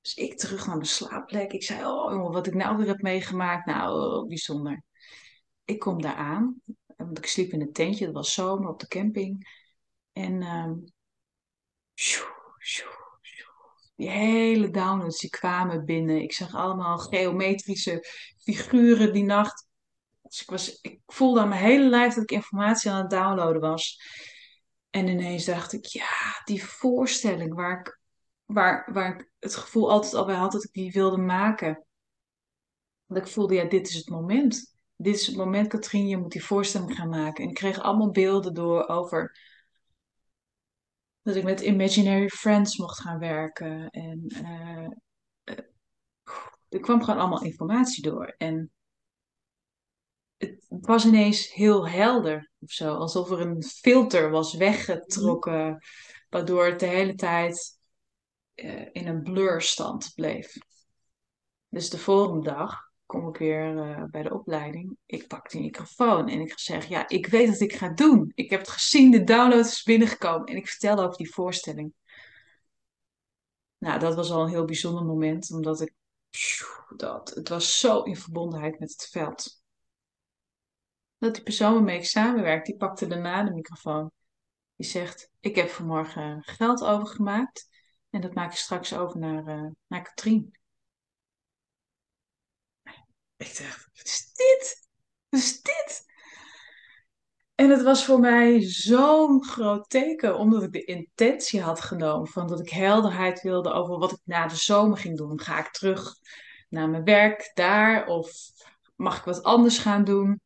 Dus 0.01 0.15
ik 0.15 0.39
terug 0.39 0.67
naar 0.67 0.77
mijn 0.77 0.89
slaapplek. 0.89 1.53
Ik 1.53 1.63
zei, 1.63 1.85
oh 1.87 2.13
jongen, 2.13 2.33
wat 2.33 2.47
ik 2.47 2.55
nou 2.55 2.77
weer 2.77 2.87
heb 2.87 3.03
meegemaakt. 3.03 3.67
Nou, 3.67 4.01
oh, 4.01 4.29
bijzonder. 4.29 4.83
Ik 5.65 5.79
kom 5.79 6.03
daar 6.03 6.15
aan, 6.15 6.63
want 6.97 7.19
ik 7.19 7.27
sliep 7.27 7.53
in 7.53 7.61
een 7.61 7.73
tentje. 7.73 8.05
Het 8.05 8.15
was 8.15 8.33
zomer 8.33 8.69
op 8.69 8.81
de 8.81 8.87
camping. 8.89 9.61
En 10.13 10.43
ehm, 10.43 10.75
sjoe, 11.95 12.27
sjoe, 12.59 12.59
sjoe. 12.59 13.02
Die 13.95 14.11
hele 14.11 14.71
downloads 14.71 15.21
die 15.21 15.31
kwamen 15.31 15.85
binnen. 15.85 16.23
Ik 16.23 16.33
zag 16.33 16.55
allemaal 16.55 16.99
geometrische 16.99 18.07
figuren 18.39 19.13
die 19.13 19.25
nacht. 19.25 19.67
Dus 20.23 20.43
ik, 20.43 20.51
was, 20.51 20.81
ik 20.81 21.01
voelde 21.07 21.41
aan 21.41 21.49
mijn 21.49 21.65
hele 21.65 21.89
lijf 21.89 22.15
dat 22.15 22.23
ik 22.23 22.31
informatie 22.31 22.91
aan 22.91 23.01
het 23.01 23.11
downloaden 23.11 23.61
was. 23.61 24.01
En 24.91 25.09
ineens 25.09 25.45
dacht 25.45 25.73
ik, 25.73 25.87
ja, 25.87 26.43
die 26.45 26.65
voorstelling 26.65 27.55
waar 27.55 27.81
ik, 27.81 28.01
waar, 28.45 28.89
waar 28.93 29.15
ik 29.15 29.31
het 29.39 29.57
gevoel 29.57 29.91
altijd 29.91 30.15
al 30.15 30.25
bij 30.27 30.35
had 30.35 30.53
dat 30.53 30.65
ik 30.65 30.73
die 30.73 30.93
wilde 30.93 31.17
maken. 31.17 31.87
Want 33.07 33.27
ik 33.27 33.33
voelde, 33.33 33.55
ja, 33.55 33.65
dit 33.65 33.89
is 33.89 33.95
het 33.95 34.09
moment. 34.09 34.77
Dit 34.97 35.15
is 35.15 35.27
het 35.27 35.37
moment, 35.37 35.69
Katrien, 35.69 36.09
je 36.09 36.17
moet 36.17 36.33
die 36.33 36.45
voorstelling 36.45 36.95
gaan 36.95 37.09
maken. 37.09 37.45
En 37.45 37.49
ik 37.49 37.55
kreeg 37.55 37.81
allemaal 37.81 38.11
beelden 38.11 38.55
door 38.55 38.87
over 38.87 39.39
dat 41.23 41.37
ik 41.37 41.45
met 41.45 41.61
Imaginary 41.61 42.29
Friends 42.29 42.77
mocht 42.77 43.01
gaan 43.01 43.19
werken. 43.19 43.91
En 43.91 44.25
eh, 44.27 44.87
eh, 45.45 45.65
er 46.69 46.81
kwam 46.81 47.03
gewoon 47.03 47.21
allemaal 47.21 47.43
informatie 47.43 48.03
door. 48.03 48.35
En 48.39 48.71
het 50.37 50.67
was 50.69 51.05
ineens 51.05 51.53
heel 51.53 51.89
helder 51.89 52.51
of 52.59 52.71
zo. 52.71 52.95
Alsof 52.95 53.31
er 53.31 53.41
een 53.41 53.63
filter 53.63 54.31
was 54.31 54.55
weggetrokken, 54.55 55.79
waardoor 56.29 56.67
het 56.67 56.81
de 56.81 56.87
hele 56.87 57.15
tijd 57.15 57.79
eh, 58.55 58.87
in 58.93 59.07
een 59.07 59.23
blurstand 59.23 60.13
bleef. 60.15 60.57
Dus 61.69 61.91
de 61.91 61.99
volgende 61.99 62.51
dag 62.51 62.92
kom 63.13 63.29
ik 63.29 63.37
weer 63.37 63.79
eh, 63.79 64.05
bij 64.05 64.23
de 64.23 64.35
opleiding. 64.35 64.97
Ik 65.07 65.29
pak 65.29 65.51
die 65.51 65.61
microfoon 65.61 66.29
en 66.29 66.41
ik 66.41 66.59
zeg, 66.59 66.87
ja, 66.87 67.09
ik 67.09 67.27
weet 67.27 67.49
wat 67.49 67.61
ik 67.61 67.73
ga 67.73 67.89
doen. 67.89 68.33
Ik 68.35 68.51
heb 68.51 68.61
het 68.61 68.69
gezien, 68.69 69.11
de 69.11 69.25
download 69.25 69.65
is 69.65 69.83
binnengekomen 69.83 70.47
en 70.47 70.57
ik 70.57 70.69
vertel 70.69 70.99
over 70.99 71.17
die 71.17 71.33
voorstelling. 71.33 71.95
Nou, 73.79 73.99
dat 73.99 74.15
was 74.15 74.31
al 74.31 74.43
een 74.43 74.49
heel 74.49 74.65
bijzonder 74.65 75.05
moment, 75.05 75.51
omdat 75.51 75.81
ik, 75.81 75.95
dat, 76.97 77.31
het 77.35 77.49
was 77.49 77.79
zo 77.79 78.03
in 78.03 78.17
verbondenheid 78.17 78.79
met 78.79 78.91
het 78.91 79.09
veld. 79.11 79.63
Dat 81.19 81.35
die 81.35 81.43
persoon 81.43 81.75
waarmee 81.75 81.99
ik 81.99 82.05
samenwerk, 82.05 82.65
die 82.65 82.77
pakte 82.77 83.07
daarna 83.07 83.43
de 83.43 83.55
microfoon. 83.55 84.11
Die 84.77 84.87
zegt, 84.87 85.31
ik 85.41 85.57
heb 85.57 85.69
vanmorgen 85.69 86.43
geld 86.43 86.85
overgemaakt 86.85 87.69
en 88.11 88.21
dat 88.21 88.35
maak 88.35 88.53
ik 88.53 88.59
straks 88.59 88.95
over 88.95 89.19
naar, 89.19 89.49
uh, 89.49 89.71
naar 89.87 90.03
Katrien. 90.03 90.62
Ik 93.43 93.59
dacht, 93.59 93.89
wat 93.95 94.05
is 94.07 94.33
dit? 94.35 94.89
Wat 95.29 95.41
is 95.41 95.63
dit? 95.63 96.05
En 97.55 97.71
het 97.71 97.83
was 97.83 98.05
voor 98.05 98.21
mij 98.21 98.61
zo'n 98.61 99.45
groot 99.45 99.91
teken, 99.91 100.39
omdat 100.39 100.63
ik 100.63 100.73
de 100.73 100.85
intentie 100.85 101.61
had 101.61 101.81
genomen 101.81 102.29
van 102.29 102.47
dat 102.47 102.61
ik 102.61 102.71
helderheid 102.71 103.41
wilde 103.41 103.73
over 103.73 103.99
wat 103.99 104.13
ik 104.13 104.19
na 104.25 104.47
de 104.47 104.57
zomer 104.57 104.99
ging 104.99 105.17
doen. 105.17 105.41
Ga 105.41 105.59
ik 105.59 105.71
terug 105.71 106.15
naar 106.69 106.89
mijn 106.89 107.05
werk 107.05 107.51
daar 107.55 108.07
of 108.07 108.31
mag 108.97 109.19
ik 109.19 109.25
wat 109.25 109.43
anders 109.43 109.79
gaan 109.79 110.05
doen? 110.05 110.41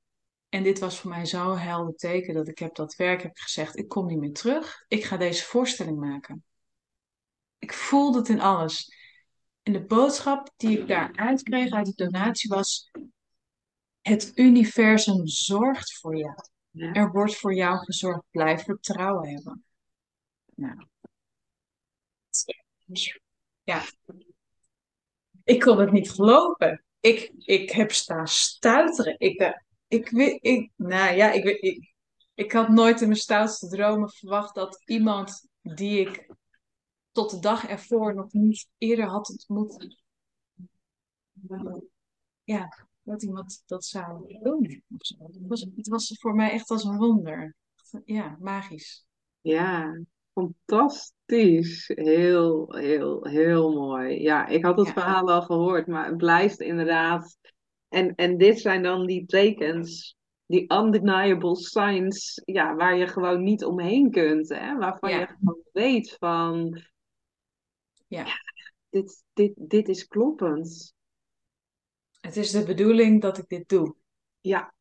En 0.49 0.63
dit 0.63 0.79
was 0.79 1.01
voor 1.01 1.11
mij 1.11 1.27
zo'n 1.27 1.59
helder 1.59 1.95
teken 1.95 2.35
dat 2.35 2.49
ik 2.49 2.59
heb 2.59 2.75
dat 2.75 2.95
werk 2.95 3.23
heb 3.23 3.37
gezegd, 3.37 3.79
ik 3.79 3.89
kom 3.89 4.07
niet 4.07 4.19
meer 4.19 4.33
terug. 4.33 4.85
Ik 4.89 5.05
ga 5.05 5.17
deze 5.17 5.45
voorstelling 5.45 5.99
maken. 5.99 6.45
Ik 7.59 7.73
voelde 7.73 8.19
het 8.19 8.29
in 8.29 8.41
alles. 8.41 8.96
En 9.67 9.73
de 9.73 9.85
boodschap 9.85 10.53
die 10.57 10.81
ik 10.81 10.89
daar 10.89 11.13
uitkreeg 11.15 11.73
uit 11.73 11.87
de 11.87 12.05
donatie 12.05 12.51
was: 12.51 12.91
Het 14.01 14.33
universum 14.35 15.27
zorgt 15.27 15.99
voor 15.99 16.17
jou. 16.17 16.35
Er 16.93 17.11
wordt 17.11 17.37
voor 17.37 17.55
jou 17.55 17.79
gezorgd. 17.79 18.23
Blijf 18.31 18.65
vertrouwen 18.65 19.29
hebben. 19.29 19.65
Nou. 20.55 20.87
Ja. 23.63 23.85
Ik 25.45 25.61
kon 25.61 25.81
het 25.81 25.93
niet 25.93 26.11
geloven. 26.11 26.85
Ik, 27.01 27.33
ik 27.39 27.71
heb 27.71 27.93
staan 27.93 28.29
stuiteren. 28.29 29.15
Ik, 29.19 29.41
eh, 29.41 29.53
ik, 29.89 30.11
ik, 30.11 30.43
ik, 30.43 30.71
nou 30.77 31.17
ja, 31.17 31.33
ik, 31.33 31.45
ik, 31.45 31.95
ik 32.35 32.53
had 32.53 32.69
nooit 32.69 33.01
in 33.01 33.09
mijn 33.09 33.21
stoutste 33.21 33.69
dromen 33.69 34.11
verwacht 34.11 34.55
dat 34.55 34.83
iemand 34.85 35.49
die 35.63 36.01
ik 36.01 36.27
tot 37.17 37.31
de 37.31 37.39
dag 37.39 37.67
ervoor 37.67 38.15
nog 38.15 38.33
niet 38.33 38.69
eerder 38.79 39.05
had 39.05 39.31
ontmoet. 39.31 40.03
Ja, 42.45 42.87
dat 43.03 43.23
iemand 43.23 43.63
dat 43.67 43.85
zou 43.85 44.39
doen. 44.43 44.83
Het 44.89 45.39
was, 45.49 45.67
het 45.77 45.89
was 45.89 46.17
voor 46.21 46.35
mij 46.35 46.51
echt 46.51 46.71
als 46.71 46.85
een 46.85 46.97
wonder. 46.97 47.55
Ja, 48.05 48.37
magisch. 48.41 49.05
Ja, 49.41 50.01
fantastisch. 50.33 51.91
Heel, 51.95 52.75
heel, 52.75 53.25
heel 53.27 53.73
mooi. 53.73 54.21
Ja, 54.21 54.47
ik 54.47 54.65
had 54.65 54.79
het 54.79 54.89
verhaal 54.89 55.33
al 55.33 55.43
gehoord, 55.43 55.87
maar 55.87 56.07
het 56.07 56.17
blijft 56.17 56.61
inderdaad. 56.61 57.39
En, 57.89 58.15
en 58.15 58.39
dit 58.39 58.61
zijn 58.61 58.83
dan 58.83 59.07
die 59.07 59.27
tekens, 59.27 60.17
die 60.47 60.75
undeniable 60.75 61.57
signs, 61.57 62.43
ja, 62.45 62.75
waar 62.75 62.97
je 62.97 63.07
gewoon 63.07 63.43
niet 63.43 63.65
omheen 63.65 64.11
kunt. 64.11 64.49
Hè? 64.49 64.77
Waarvan 64.77 65.11
je 65.11 65.27
gewoon 65.27 65.61
weet 65.73 66.17
van, 66.19 66.81
ja. 68.07 68.27
dit, 68.89 69.25
dit, 69.33 69.53
dit 69.57 69.89
is 69.89 70.07
kloppend. 70.07 70.95
Het 72.21 72.37
is 72.37 72.51
de 72.51 72.65
bedoeling 72.65 73.21
dat 73.23 73.39
ik 73.39 73.49
dit 73.49 73.69
doe. 73.69 73.95
Ja, 74.41 74.75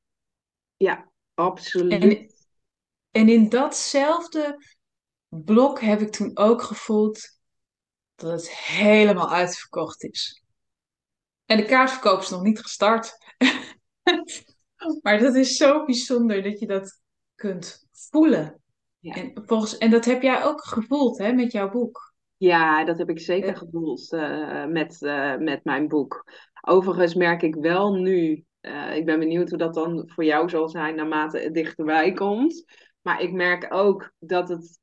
ja, 0.77 1.11
absoluut. 1.33 1.91
En, 1.91 2.33
en 3.11 3.29
in 3.29 3.49
datzelfde 3.49 4.57
blok 5.27 5.81
heb 5.81 6.01
ik 6.01 6.11
toen 6.11 6.37
ook 6.37 6.61
gevoeld 6.61 7.39
dat 8.15 8.31
het 8.31 8.51
helemaal 8.51 9.31
uitverkocht 9.31 10.03
is. 10.03 10.43
En 11.45 11.57
de 11.57 11.65
kaartverkoop 11.65 12.19
is 12.19 12.29
nog 12.29 12.41
niet 12.41 12.59
gestart. 12.59 13.17
maar 15.01 15.19
dat 15.19 15.35
is 15.35 15.57
zo 15.57 15.85
bijzonder 15.85 16.43
dat 16.43 16.59
je 16.59 16.67
dat 16.67 17.01
kunt 17.35 17.87
voelen. 17.91 18.61
Ja. 18.99 19.13
En, 19.13 19.41
volgens, 19.45 19.77
en 19.77 19.91
dat 19.91 20.05
heb 20.05 20.21
jij 20.21 20.43
ook 20.43 20.65
gevoeld 20.65 21.17
hè, 21.17 21.33
met 21.33 21.51
jouw 21.51 21.69
boek. 21.69 22.04
Ja, 22.37 22.83
dat 22.83 22.97
heb 22.97 23.09
ik 23.09 23.19
zeker 23.19 23.55
gevoeld 23.57 24.13
uh, 24.13 24.65
met, 24.65 25.01
uh, 25.01 25.37
met 25.37 25.63
mijn 25.63 25.87
boek. 25.87 26.23
Overigens 26.61 27.13
merk 27.13 27.41
ik 27.41 27.55
wel 27.55 27.93
nu, 27.93 28.45
uh, 28.61 28.95
ik 28.95 29.05
ben 29.05 29.19
benieuwd 29.19 29.49
hoe 29.49 29.57
dat 29.57 29.73
dan 29.73 30.03
voor 30.05 30.23
jou 30.23 30.49
zal 30.49 30.69
zijn 30.69 30.95
naarmate 30.95 31.39
het 31.39 31.53
dichterbij 31.53 32.13
komt. 32.13 32.65
Maar 33.01 33.21
ik 33.21 33.31
merk 33.31 33.73
ook 33.73 34.11
dat, 34.19 34.49
het, 34.49 34.79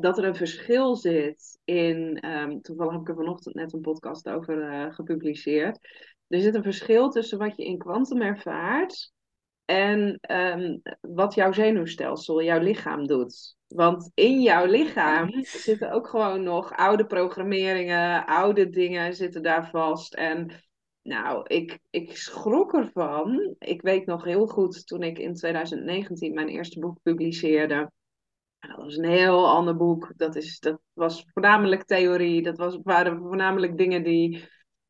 dat 0.00 0.18
er 0.18 0.24
een 0.24 0.34
verschil 0.34 0.96
zit 0.96 1.58
in. 1.64 2.28
Um, 2.30 2.60
toevallig 2.60 2.92
heb 2.92 3.00
ik 3.00 3.08
er 3.08 3.14
vanochtend 3.14 3.54
net 3.54 3.72
een 3.72 3.80
podcast 3.80 4.28
over 4.28 4.88
gepubliceerd. 4.92 5.78
Er 6.28 6.40
zit 6.40 6.54
een 6.54 6.62
verschil 6.62 7.08
tussen 7.08 7.38
wat 7.38 7.56
je 7.56 7.64
in 7.64 7.78
kwantum 7.78 8.22
ervaart 8.22 9.12
en 9.66 10.18
um, 10.30 10.82
wat 11.00 11.34
jouw 11.34 11.52
zenuwstelsel, 11.52 12.42
jouw 12.42 12.60
lichaam 12.60 13.06
doet. 13.06 13.56
Want 13.66 14.10
in 14.14 14.40
jouw 14.42 14.66
lichaam 14.66 15.44
zitten 15.44 15.92
ook 15.92 16.08
gewoon 16.08 16.42
nog 16.42 16.72
oude 16.72 17.06
programmeringen, 17.06 18.26
oude 18.26 18.68
dingen 18.68 19.14
zitten 19.14 19.42
daar 19.42 19.70
vast. 19.70 20.14
En 20.14 20.50
nou, 21.02 21.42
ik, 21.46 21.78
ik 21.90 22.16
schrok 22.16 22.74
ervan. 22.74 23.54
Ik 23.58 23.82
weet 23.82 24.06
nog 24.06 24.24
heel 24.24 24.46
goed 24.46 24.86
toen 24.86 25.02
ik 25.02 25.18
in 25.18 25.34
2019 25.34 26.34
mijn 26.34 26.48
eerste 26.48 26.80
boek 26.80 26.98
publiceerde. 27.02 27.90
Dat 28.58 28.76
was 28.76 28.96
een 28.96 29.04
heel 29.04 29.48
ander 29.48 29.76
boek. 29.76 30.12
Dat, 30.16 30.36
is, 30.36 30.58
dat 30.58 30.80
was 30.92 31.24
voornamelijk 31.32 31.84
theorie. 31.84 32.42
Dat 32.42 32.58
was, 32.58 32.78
waren 32.82 33.18
voornamelijk 33.18 33.76
dingen 33.76 34.02
die 34.02 34.48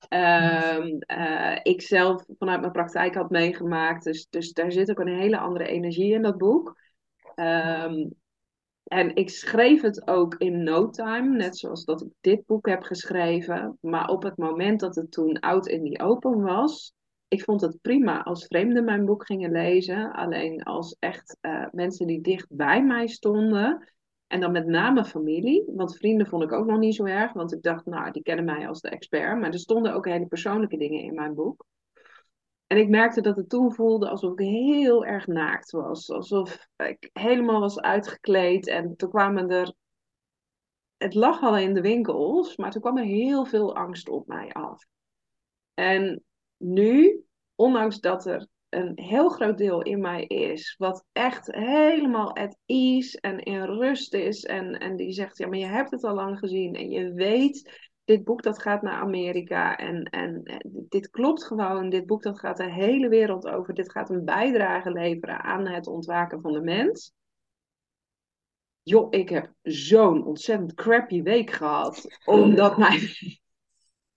um, 0.08 0.98
uh, 1.06 1.58
ik 1.62 1.82
zelf 1.82 2.24
vanuit 2.38 2.60
mijn 2.60 2.72
praktijk 2.72 3.14
had 3.14 3.30
meegemaakt. 3.30 4.04
Dus, 4.04 4.26
dus 4.30 4.52
daar 4.52 4.72
zit 4.72 4.90
ook 4.90 5.00
een 5.00 5.18
hele 5.18 5.38
andere 5.38 5.66
energie 5.66 6.12
in 6.12 6.22
dat 6.22 6.36
boek. 6.36 6.76
Um, 7.34 8.14
en 8.84 9.16
ik 9.16 9.30
schreef 9.30 9.82
het 9.82 10.08
ook 10.08 10.34
in 10.34 10.62
no 10.62 10.90
time, 10.90 11.36
net 11.36 11.58
zoals 11.58 11.84
dat 11.84 12.02
ik 12.02 12.08
dit 12.20 12.46
boek 12.46 12.66
heb 12.66 12.82
geschreven. 12.82 13.78
Maar 13.80 14.08
op 14.08 14.22
het 14.22 14.36
moment 14.36 14.80
dat 14.80 14.94
het 14.94 15.10
toen 15.10 15.40
out 15.40 15.66
in 15.66 15.92
the 15.92 16.02
open 16.02 16.42
was, 16.42 16.92
ik 17.28 17.42
vond 17.42 17.60
het 17.60 17.80
prima 17.80 18.22
als 18.22 18.46
vreemden 18.46 18.84
mijn 18.84 19.04
boek 19.04 19.26
gingen 19.26 19.52
lezen. 19.52 20.12
Alleen 20.12 20.62
als 20.62 20.96
echt 20.98 21.38
uh, 21.40 21.66
mensen 21.72 22.06
die 22.06 22.20
dicht 22.20 22.46
bij 22.48 22.82
mij 22.82 23.06
stonden. 23.06 23.92
En 24.26 24.40
dan 24.40 24.52
met 24.52 24.66
name 24.66 25.04
familie, 25.04 25.64
want 25.66 25.96
vrienden 25.96 26.26
vond 26.26 26.42
ik 26.42 26.52
ook 26.52 26.66
nog 26.66 26.78
niet 26.78 26.94
zo 26.94 27.04
erg. 27.04 27.32
Want 27.32 27.52
ik 27.52 27.62
dacht, 27.62 27.86
nou, 27.86 28.10
die 28.10 28.22
kennen 28.22 28.44
mij 28.44 28.68
als 28.68 28.80
de 28.80 28.88
expert. 28.88 29.40
Maar 29.40 29.52
er 29.52 29.58
stonden 29.58 29.94
ook 29.94 30.06
hele 30.06 30.26
persoonlijke 30.26 30.76
dingen 30.76 31.00
in 31.00 31.14
mijn 31.14 31.34
boek. 31.34 31.66
En 32.66 32.76
ik 32.76 32.88
merkte 32.88 33.20
dat 33.20 33.36
het 33.36 33.48
toen 33.48 33.74
voelde 33.74 34.08
alsof 34.08 34.32
ik 34.32 34.38
heel 34.38 35.04
erg 35.04 35.26
naakt 35.26 35.70
was. 35.70 36.10
Alsof 36.10 36.66
ik 36.76 37.10
helemaal 37.12 37.60
was 37.60 37.80
uitgekleed. 37.80 38.68
En 38.68 38.96
toen 38.96 39.10
kwamen 39.10 39.48
er. 39.48 39.74
Het 40.96 41.14
lag 41.14 41.42
al 41.42 41.58
in 41.58 41.74
de 41.74 41.80
winkels, 41.80 42.56
maar 42.56 42.70
toen 42.70 42.80
kwam 42.80 42.98
er 42.98 43.04
heel 43.04 43.44
veel 43.44 43.76
angst 43.76 44.08
op 44.08 44.26
mij 44.26 44.52
af. 44.52 44.84
En 45.74 46.24
nu, 46.56 47.24
ondanks 47.54 48.00
dat 48.00 48.26
er 48.26 48.46
een 48.68 48.92
heel 48.94 49.28
groot 49.28 49.58
deel 49.58 49.82
in 49.82 50.00
mij 50.00 50.24
is, 50.24 50.74
wat 50.78 51.04
echt 51.12 51.46
helemaal 51.54 52.36
at 52.36 52.56
ease 52.66 53.20
en 53.20 53.38
in 53.38 53.62
rust 53.62 54.14
is. 54.14 54.44
En, 54.44 54.78
en 54.78 54.96
die 54.96 55.12
zegt, 55.12 55.38
ja, 55.38 55.46
maar 55.48 55.58
je 55.58 55.66
hebt 55.66 55.90
het 55.90 56.04
al 56.04 56.14
lang 56.14 56.38
gezien 56.38 56.74
en 56.74 56.90
je 56.90 57.12
weet 57.12 57.84
dit 58.06 58.24
boek 58.24 58.42
dat 58.42 58.62
gaat 58.62 58.82
naar 58.82 59.00
Amerika 59.00 59.76
en, 59.76 60.02
en, 60.04 60.42
dit 60.88 61.10
klopt 61.10 61.44
gewoon. 61.44 61.88
Dit 61.88 62.06
boek 62.06 62.22
dat 62.22 62.38
gaat 62.38 62.56
de 62.56 62.72
hele 62.72 63.08
wereld 63.08 63.46
over. 63.46 63.74
Dit 63.74 63.90
gaat 63.90 64.10
een 64.10 64.24
bijdrage 64.24 64.90
leveren 64.90 65.42
aan 65.42 65.66
het 65.66 65.86
ontwaken 65.86 66.40
van 66.40 66.52
de 66.52 66.60
mens. 66.60 67.12
Joh, 68.82 69.06
ik 69.10 69.28
heb 69.28 69.52
zo'n 69.62 70.24
ontzettend 70.24 70.74
crappy 70.74 71.22
week 71.22 71.50
gehad. 71.50 72.18
Omdat 72.24 72.76
mijn, 72.86 73.00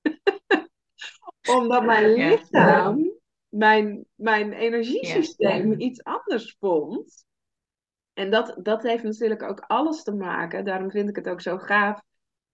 omdat 1.57 1.85
mijn 1.85 2.13
lichaam, 2.13 3.08
mijn, 3.49 4.05
mijn 4.15 4.53
energiesysteem 4.53 5.79
iets 5.79 6.03
anders 6.03 6.55
vond. 6.59 7.25
En 8.13 8.31
dat, 8.31 8.59
dat 8.61 8.83
heeft 8.83 9.03
natuurlijk 9.03 9.43
ook 9.43 9.63
alles 9.67 10.03
te 10.03 10.13
maken. 10.15 10.65
Daarom 10.65 10.91
vind 10.91 11.09
ik 11.09 11.15
het 11.15 11.29
ook 11.29 11.41
zo 11.41 11.57
gaaf 11.57 12.01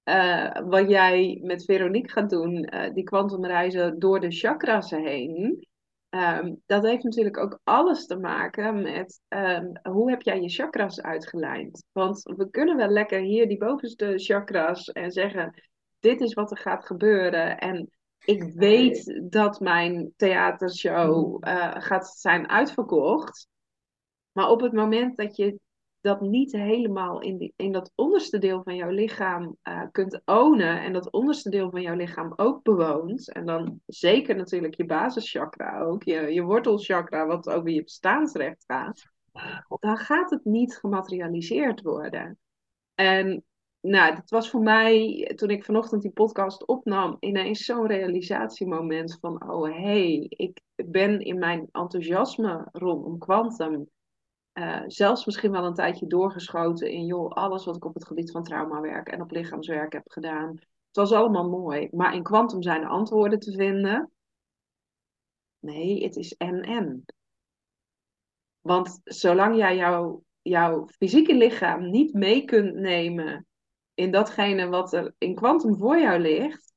uh, 0.10 0.52
wat 0.66 0.90
jij 0.90 1.40
met 1.44 1.66
Veronique 1.66 2.12
gaat 2.12 2.30
doen, 2.30 2.74
uh, 2.74 2.94
die 2.94 3.04
kwantumreizen 3.04 4.00
door 4.00 4.20
de 4.20 4.32
chakras 4.32 4.90
heen. 4.90 5.68
Um, 6.10 6.62
dat 6.66 6.84
heeft 6.84 7.04
natuurlijk 7.04 7.38
ook 7.38 7.60
alles 7.64 8.06
te 8.06 8.18
maken 8.18 8.82
met 8.82 9.22
um, 9.28 9.80
hoe 9.82 10.10
heb 10.10 10.22
jij 10.22 10.42
je 10.42 10.50
chakras 10.50 11.02
uitgelijnd. 11.02 11.86
Want 11.92 12.22
we 12.24 12.50
kunnen 12.50 12.78
wel 12.78 12.90
lekker 12.90 13.20
hier 13.20 13.48
die 13.48 13.58
bovenste 13.58 14.14
chakras 14.16 14.92
en 14.92 15.12
zeggen: 15.12 15.64
dit 16.00 16.22
is 16.22 16.34
wat 16.34 16.52
er 16.52 16.58
gaat 16.58 16.86
gebeuren. 16.86 17.58
En 17.58 17.90
ik 18.26 18.44
weet 18.54 19.22
dat 19.30 19.60
mijn 19.60 20.14
theatershow 20.16 21.44
uh, 21.48 21.76
gaat 21.78 22.08
zijn 22.08 22.50
uitverkocht. 22.50 23.48
Maar 24.32 24.50
op 24.50 24.62
het 24.62 24.74
moment 24.74 25.18
dat 25.18 25.36
je 25.36 25.60
dat 26.02 26.22
niet 26.22 26.52
helemaal 26.52 27.22
in, 27.22 27.38
die, 27.38 27.54
in 27.56 27.72
dat 27.72 27.92
onderste 27.96 28.38
deel 28.38 28.64
van 28.64 28.76
jouw 28.76 28.90
lichaam 28.90 29.58
uh, 29.64 29.82
kunt 29.92 30.22
ownen 30.26 30.82
en 30.82 30.94
dat 30.94 31.12
onderste 31.12 31.50
deel 31.50 31.70
van 31.70 31.82
jouw 31.82 31.96
lichaam 31.96 32.34
ook 32.36 32.64
bewoont, 32.64 33.32
en 33.32 33.46
dan 33.46 33.80
zeker 33.86 34.36
natuurlijk 34.36 34.76
je 34.76 34.86
basischakra 34.86 35.80
ook, 35.80 36.04
je, 36.04 36.34
je 36.34 36.42
wortelchakra, 36.42 37.26
wat 37.26 37.50
over 37.50 37.70
je 37.70 37.84
bestaansrecht 37.84 38.64
gaat, 38.68 39.06
dan 39.80 39.98
gaat 39.98 40.30
het 40.30 40.46
niet 40.46 40.78
gematerialiseerd 40.78 41.82
worden. 41.82 42.38
En 42.96 43.44
nou, 43.86 44.16
dat 44.16 44.30
was 44.30 44.50
voor 44.50 44.62
mij, 44.62 45.32
toen 45.36 45.50
ik 45.50 45.66
vanochtend 45.66 46.02
die 46.02 46.12
podcast 46.12 46.66
opnam, 46.66 47.18
ineens 47.20 47.66
zo'n 47.66 47.88
realisatiemoment 47.88 49.18
van, 49.20 49.50
oh 49.50 49.64
hé, 49.64 49.82
hey, 49.82 50.26
ik 50.30 50.62
ben 50.86 51.20
in 51.20 51.40
mijn 51.40 51.68
enthousiasme 51.72 52.68
rondom 52.72 53.18
kwantum 53.18 53.90
uh, 54.54 54.84
zelfs 54.88 55.26
misschien 55.26 55.52
wel 55.52 55.66
een 55.66 55.74
tijdje 55.74 56.08
doorgeschoten 56.08 56.92
in, 56.92 57.06
joh, 57.06 57.32
alles 57.32 57.66
wat 57.66 57.76
ik 57.76 57.86
op 57.86 57.94
het 57.94 58.08
gebied 58.08 58.32
van 58.32 58.44
traumawerk 58.44 59.08
en 59.08 59.22
op 59.22 59.32
lichaamswerk 59.32 59.94
heb 59.94 60.12
gedaan. 60.12 60.50
Het 60.88 60.96
was 60.96 61.12
allemaal 61.12 61.50
mooi, 61.50 61.88
maar 61.92 62.16
in 62.16 62.24
kwantum 62.24 62.62
zijn 62.62 62.82
de 62.82 62.88
antwoorden 62.88 63.40
te 63.40 63.52
vinden. 63.52 64.12
Nee, 65.60 66.04
het 66.04 66.16
is 66.16 66.34
en-en. 66.34 67.06
Want 68.62 69.00
zolang 69.04 69.56
jij 69.56 69.76
jouw 70.42 70.88
fysieke 70.88 71.36
lichaam 71.36 71.90
niet 71.90 72.14
mee 72.14 72.46
kunt 72.46 72.76
nemen 72.76 73.48
in 73.96 74.12
datgene 74.12 74.68
wat 74.68 74.94
er 74.94 75.14
in 75.18 75.36
kwantum 75.36 75.78
voor 75.78 76.00
jou 76.00 76.20
ligt, 76.20 76.74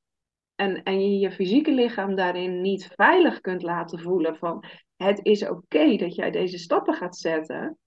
en, 0.55 0.83
en 0.83 1.01
je 1.01 1.19
je 1.19 1.31
fysieke 1.31 1.71
lichaam 1.71 2.15
daarin 2.15 2.61
niet 2.61 2.89
veilig 2.95 3.41
kunt 3.41 3.61
laten 3.61 3.99
voelen 3.99 4.37
van 4.37 4.63
het 4.95 5.25
is 5.25 5.47
oké 5.47 5.95
dat 5.95 6.15
jij 6.15 6.31
deze 6.31 6.57
stappen 6.57 6.93
gaat 6.93 7.17
zetten, 7.17 7.77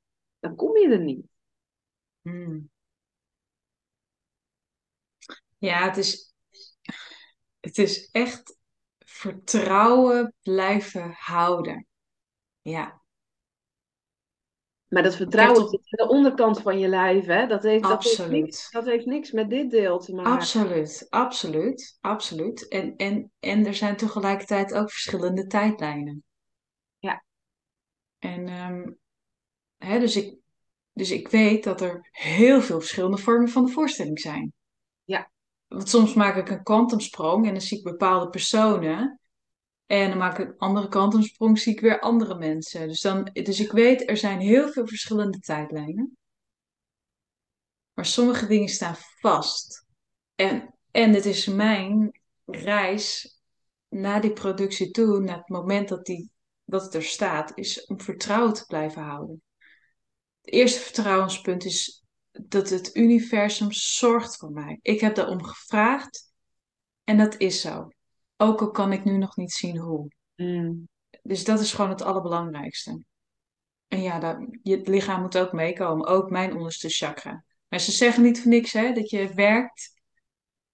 dan 0.41 0.57
kom 0.57 0.77
je 0.77 0.89
er 0.89 1.01
niet. 1.01 1.27
Hmm. 2.21 2.71
Ja, 5.59 5.85
het 5.85 5.97
is, 5.97 6.35
het 7.61 7.79
is 7.79 8.11
echt 8.11 8.59
vertrouwen 8.99 10.35
blijven 10.43 11.15
houden. 11.19 11.87
Ja. 12.63 13.02
Maar 14.93 15.03
dat 15.03 15.17
vertrouwen 15.17 15.69
zit 15.69 15.81
aan 15.81 16.07
de 16.07 16.15
onderkant 16.15 16.61
van 16.61 16.79
je 16.79 16.89
lijf, 16.89 17.27
hè? 17.27 17.47
Dat 17.47 17.63
heeft, 17.63 17.83
dat 17.83 18.05
heeft, 18.05 18.29
niks, 18.29 18.71
dat 18.71 18.85
heeft 18.85 19.07
niks 19.07 19.31
met 19.31 19.51
dit 19.51 19.71
deel 19.71 19.99
te 19.99 20.15
maken. 20.15 20.33
Absoluut, 20.33 21.07
absoluut, 21.09 21.99
absoluut. 22.01 22.69
En, 22.69 22.97
en, 22.97 23.31
en 23.41 23.67
er 23.67 23.75
zijn 23.75 23.97
tegelijkertijd 23.97 24.75
ook 24.75 24.91
verschillende 24.91 25.47
tijdlijnen. 25.47 26.25
Ja. 26.99 27.25
En 28.19 28.49
um, 28.49 28.99
hè, 29.77 29.99
dus, 29.99 30.17
ik, 30.17 30.39
dus 30.93 31.11
ik 31.11 31.29
weet 31.29 31.65
dat 31.65 31.81
er 31.81 32.09
heel 32.11 32.61
veel 32.61 32.79
verschillende 32.79 33.19
vormen 33.19 33.49
van 33.49 33.65
de 33.65 33.73
voorstelling 33.73 34.21
zijn. 34.21 34.53
Ja. 35.05 35.31
Want 35.67 35.89
soms 35.89 36.15
maak 36.15 36.37
ik 36.37 36.51
een 36.51 36.63
kwantumsprong 36.63 37.47
en 37.47 37.53
dan 37.53 37.63
zie 37.63 37.79
ik 37.79 37.85
bepaalde 37.85 38.29
personen. 38.29 39.21
En 39.93 40.09
dan 40.09 40.19
maak 40.19 40.39
ik 40.39 40.49
een 40.49 40.59
andere 40.59 40.89
kwantumsprong, 40.89 41.59
zie 41.59 41.73
ik 41.73 41.81
weer 41.81 42.01
andere 42.01 42.39
mensen. 42.39 42.89
Dus, 42.89 43.01
dan, 43.01 43.31
dus 43.33 43.61
ik 43.61 43.73
weet, 43.73 44.09
er 44.09 44.17
zijn 44.17 44.41
heel 44.41 44.69
veel 44.69 44.87
verschillende 44.87 45.39
tijdlijnen. 45.39 46.17
Maar 47.93 48.07
sommige 48.07 48.47
dingen 48.47 48.69
staan 48.69 48.97
vast. 49.21 49.87
En, 50.35 50.75
en 50.91 51.13
het 51.13 51.25
is 51.25 51.47
mijn 51.47 52.21
reis 52.45 53.39
naar 53.89 54.21
die 54.21 54.33
productie 54.33 54.91
toe, 54.91 55.21
naar 55.21 55.37
het 55.37 55.49
moment 55.49 55.89
dat, 55.89 56.07
die, 56.07 56.31
dat 56.65 56.83
het 56.83 56.95
er 56.95 57.03
staat, 57.03 57.53
is 57.55 57.85
om 57.85 58.01
vertrouwen 58.01 58.53
te 58.53 58.65
blijven 58.67 59.03
houden. 59.03 59.43
Het 60.41 60.55
eerste 60.55 60.81
vertrouwenspunt 60.81 61.65
is 61.65 62.05
dat 62.31 62.69
het 62.69 62.97
universum 62.97 63.73
zorgt 63.73 64.37
voor 64.37 64.51
mij. 64.51 64.79
Ik 64.83 65.01
heb 65.01 65.15
daarom 65.15 65.45
gevraagd 65.45 66.33
en 67.05 67.19
dat 67.19 67.35
is 67.39 67.61
zo. 67.61 67.89
Ook 68.37 68.61
al 68.61 68.71
kan 68.71 68.93
ik 68.93 69.05
nu 69.05 69.17
nog 69.17 69.37
niet 69.37 69.53
zien 69.53 69.79
hoe. 69.79 70.09
Mm. 70.37 70.89
Dus 71.23 71.45
dat 71.45 71.61
is 71.61 71.73
gewoon 71.73 71.91
het 71.91 72.03
allerbelangrijkste. 72.03 73.05
En 73.89 74.03
ja, 74.03 74.19
dat, 74.19 74.39
je 74.63 74.77
het 74.77 74.89
lichaam 74.89 75.21
moet 75.21 75.39
ook 75.39 75.53
meekomen. 75.53 76.07
Ook 76.07 76.31
mijn 76.31 76.55
onderste 76.57 76.89
chakra. 76.89 77.45
Maar 77.69 77.81
ze 77.81 77.93
zeggen 77.93 78.23
niet 78.23 78.41
voor 78.41 78.51
niks 78.51 78.73
hè, 78.73 78.93
dat 78.93 79.11
je 79.11 79.35
werkt 79.35 80.01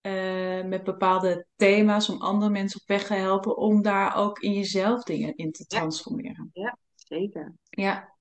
uh, 0.03 0.65
met 0.65 0.85
bepaalde 0.85 1.47
thema's 1.57 2.09
om 2.09 2.21
andere 2.21 2.51
mensen 2.51 2.81
op 2.81 2.87
weg 2.87 3.07
te 3.07 3.15
helpen. 3.15 3.57
Om 3.57 3.83
daar 3.83 4.17
ook 4.17 4.39
in 4.39 4.53
jezelf 4.53 5.03
dingen 5.03 5.37
in 5.37 5.53
te 5.53 5.67
transformeren. 5.67 6.51
Ja, 6.53 6.79
zeker. 6.95 7.55
Ja. 7.71 8.17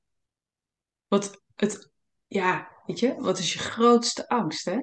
Wat 1.08 1.42
het, 1.56 1.92
ja, 2.28 2.72
weet 2.86 3.00
je, 3.00 3.16
wat 3.16 3.38
is 3.38 3.54
je 3.54 3.60
grootste 3.60 4.28
angst 4.28 4.66
hè? 4.66 4.80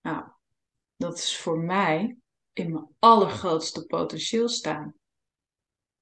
Nou, 0.00 0.24
dat 0.96 1.18
is 1.18 1.38
voor 1.38 1.58
mij 1.58 2.19
in 2.52 2.72
mijn 2.72 2.88
allergrootste 2.98 3.86
potentieel 3.86 4.48
staan. 4.48 4.94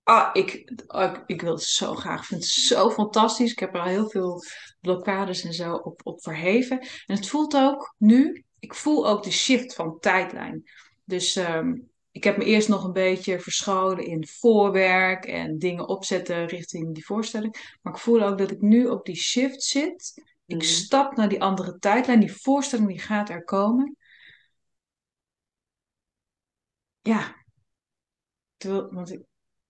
Ah, 0.03 0.31
ik, 0.33 0.73
oh, 0.87 1.03
ik, 1.03 1.23
ik 1.27 1.41
wil 1.41 1.53
het 1.53 1.63
zo 1.63 1.95
graag. 1.95 2.21
Ik 2.21 2.27
vind 2.27 2.43
het 2.43 2.51
zo 2.51 2.91
fantastisch. 2.91 3.53
Ik 3.53 3.59
heb 3.59 3.75
er 3.75 3.81
al 3.81 3.87
heel 3.87 4.11
veel 4.11 4.43
blokkades 4.81 5.45
en 5.45 5.53
zo 5.53 5.75
op, 5.75 6.01
op 6.05 6.23
verheven. 6.23 6.81
En 6.81 7.17
het 7.17 7.29
voelt 7.29 7.57
ook 7.57 7.95
nu, 7.99 8.45
ik 8.59 8.75
voel 8.75 9.09
ook 9.09 9.23
de 9.23 9.31
shift 9.31 9.75
van 9.75 9.99
tijdlijn. 10.01 10.71
Dus 11.05 11.37
um, 11.37 11.91
ik 12.11 12.25
heb 12.25 12.37
me 12.37 12.45
eerst 12.45 12.69
nog 12.69 12.85
een 12.85 12.93
beetje 12.93 13.41
verscholen 13.41 14.07
in 14.07 14.27
voorwerk 14.27 15.25
en 15.25 15.59
dingen 15.59 15.89
opzetten 15.89 16.47
richting 16.47 16.95
die 16.95 17.05
voorstelling. 17.05 17.79
Maar 17.83 17.93
ik 17.93 17.99
voel 17.99 18.23
ook 18.23 18.39
dat 18.39 18.51
ik 18.51 18.61
nu 18.61 18.87
op 18.87 19.07
die 19.07 19.17
shift 19.17 19.63
zit. 19.63 20.25
Ik 20.47 20.57
mm. 20.57 20.63
stap 20.63 21.17
naar 21.17 21.29
die 21.29 21.43
andere 21.43 21.79
tijdlijn. 21.79 22.21
Die 22.21 22.33
voorstelling 22.33 22.89
die 22.89 22.99
gaat 22.99 23.29
er 23.29 23.45
komen. 23.45 23.97
Ja. 27.09 27.45
Terwijl, 28.57 28.93
want 28.93 29.13
ik, 29.13 29.23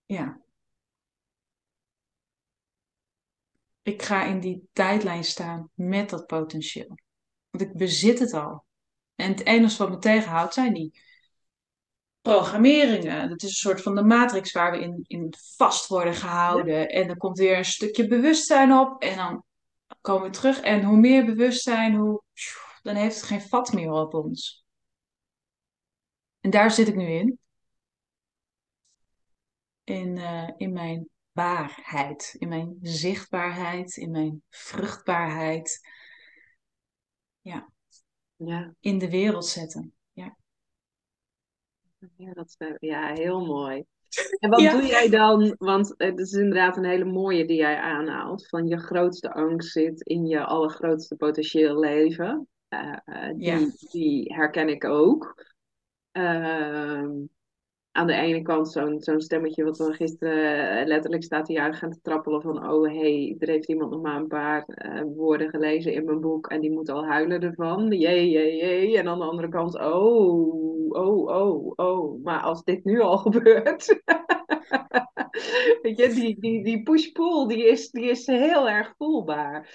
ja. 0.06 0.40
Ik 3.82 4.02
ga 4.02 4.24
in 4.24 4.40
die 4.40 4.68
tijdlijn 4.72 5.24
staan 5.24 5.70
met 5.74 6.10
dat 6.10 6.26
potentieel. 6.26 6.98
Want 7.50 7.64
ik 7.64 7.76
bezit 7.76 8.18
het 8.18 8.32
al. 8.32 8.64
En 9.14 9.30
het 9.30 9.44
enige 9.44 9.78
wat 9.78 9.90
me 9.90 9.98
tegenhoudt 9.98 10.54
zijn 10.54 10.74
die 10.74 11.00
programmeringen. 12.20 13.28
Dat 13.28 13.42
is 13.42 13.48
een 13.48 13.54
soort 13.54 13.82
van 13.82 13.94
de 13.94 14.02
matrix 14.04 14.52
waar 14.52 14.70
we 14.70 14.80
in, 14.80 15.04
in 15.06 15.34
vast 15.56 15.86
worden 15.86 16.14
gehouden. 16.14 16.88
En 16.88 17.06
dan 17.06 17.16
komt 17.16 17.38
weer 17.38 17.56
een 17.56 17.64
stukje 17.64 18.06
bewustzijn 18.06 18.72
op. 18.72 19.02
En 19.02 19.16
dan 19.16 19.44
komen 20.00 20.30
we 20.30 20.36
terug. 20.36 20.60
En 20.60 20.84
hoe 20.84 20.96
meer 20.96 21.24
bewustzijn, 21.24 21.94
hoe, 21.94 22.22
dan 22.82 22.94
heeft 22.94 23.16
het 23.16 23.24
geen 23.24 23.42
vat 23.42 23.72
meer 23.72 23.90
op 23.90 24.14
ons. 24.14 24.66
En 26.48 26.54
daar 26.54 26.70
zit 26.70 26.88
ik 26.88 26.96
nu 26.96 27.06
in 27.06 27.38
in, 29.84 30.16
uh, 30.16 30.50
in 30.56 30.72
mijn 30.72 31.08
baarheid, 31.32 32.34
in 32.38 32.48
mijn 32.48 32.78
zichtbaarheid, 32.80 33.96
in 33.96 34.10
mijn 34.10 34.42
vruchtbaarheid. 34.48 35.88
Ja. 37.40 37.72
ja. 38.36 38.74
In 38.80 38.98
de 38.98 39.10
wereld 39.10 39.46
zetten. 39.46 39.94
Ja. 40.12 40.36
Ja, 42.16 42.32
dat, 42.32 42.56
ja 42.78 43.12
heel 43.12 43.46
mooi. 43.46 43.84
En 44.38 44.50
wat 44.50 44.60
doe 44.60 44.86
jij 44.86 45.08
dan? 45.08 45.54
Want 45.58 45.94
het 45.96 46.18
is 46.18 46.32
inderdaad 46.32 46.76
een 46.76 46.84
hele 46.84 47.04
mooie 47.04 47.46
die 47.46 47.56
jij 47.56 47.76
aanhaalt. 47.76 48.48
Van 48.48 48.66
je 48.66 48.78
grootste 48.78 49.32
angst 49.32 49.72
zit 49.72 50.02
in 50.02 50.26
je 50.26 50.44
allergrootste 50.44 51.16
potentieel 51.16 51.78
leven. 51.78 52.48
Uh, 52.68 52.96
uh, 53.06 53.28
die, 53.34 53.44
ja. 53.44 53.70
die 53.90 54.34
herken 54.34 54.68
ik 54.68 54.84
ook. 54.84 55.46
Uh, 56.18 57.26
aan 57.98 58.06
de 58.06 58.12
ene 58.12 58.42
kant 58.42 58.68
zo'n 58.70 59.00
zo'n 59.00 59.20
stemmetje 59.20 59.64
wat 59.64 59.78
we 59.78 59.92
gisteren 59.92 60.78
eh, 60.78 60.86
letterlijk 60.86 61.22
staat 61.22 61.56
uit 61.56 61.76
gaan 61.76 61.90
te 61.90 62.00
trappelen 62.02 62.42
van 62.42 62.70
oh 62.70 62.86
hey, 62.86 63.36
er 63.38 63.48
heeft 63.48 63.68
iemand 63.68 63.90
nog 63.90 64.02
maar 64.02 64.16
een 64.16 64.26
paar 64.26 64.64
uh, 64.66 65.02
woorden 65.16 65.50
gelezen 65.50 65.92
in 65.92 66.04
mijn 66.04 66.20
boek 66.20 66.46
en 66.46 66.60
die 66.60 66.70
moet 66.70 66.88
al 66.88 67.06
huilen 67.06 67.40
ervan. 67.40 67.92
Jee, 67.92 68.30
jee, 68.30 68.56
jee. 68.56 68.98
En 68.98 69.08
aan 69.08 69.18
de 69.18 69.24
andere 69.24 69.48
kant, 69.48 69.74
oh, 69.74 70.92
oh, 70.92 71.26
oh, 71.26 71.72
oh. 71.76 72.24
Maar 72.24 72.40
als 72.40 72.64
dit 72.64 72.84
nu 72.84 73.00
al 73.00 73.16
gebeurt. 73.28 73.86
Weet 75.82 75.98
je, 75.98 76.08
die, 76.14 76.40
die, 76.40 76.64
die 76.64 76.82
push-pull 76.82 77.46
die 77.46 77.66
is, 77.66 77.90
die 77.90 78.10
is 78.10 78.26
heel 78.26 78.68
erg 78.68 78.94
voelbaar. 78.96 79.68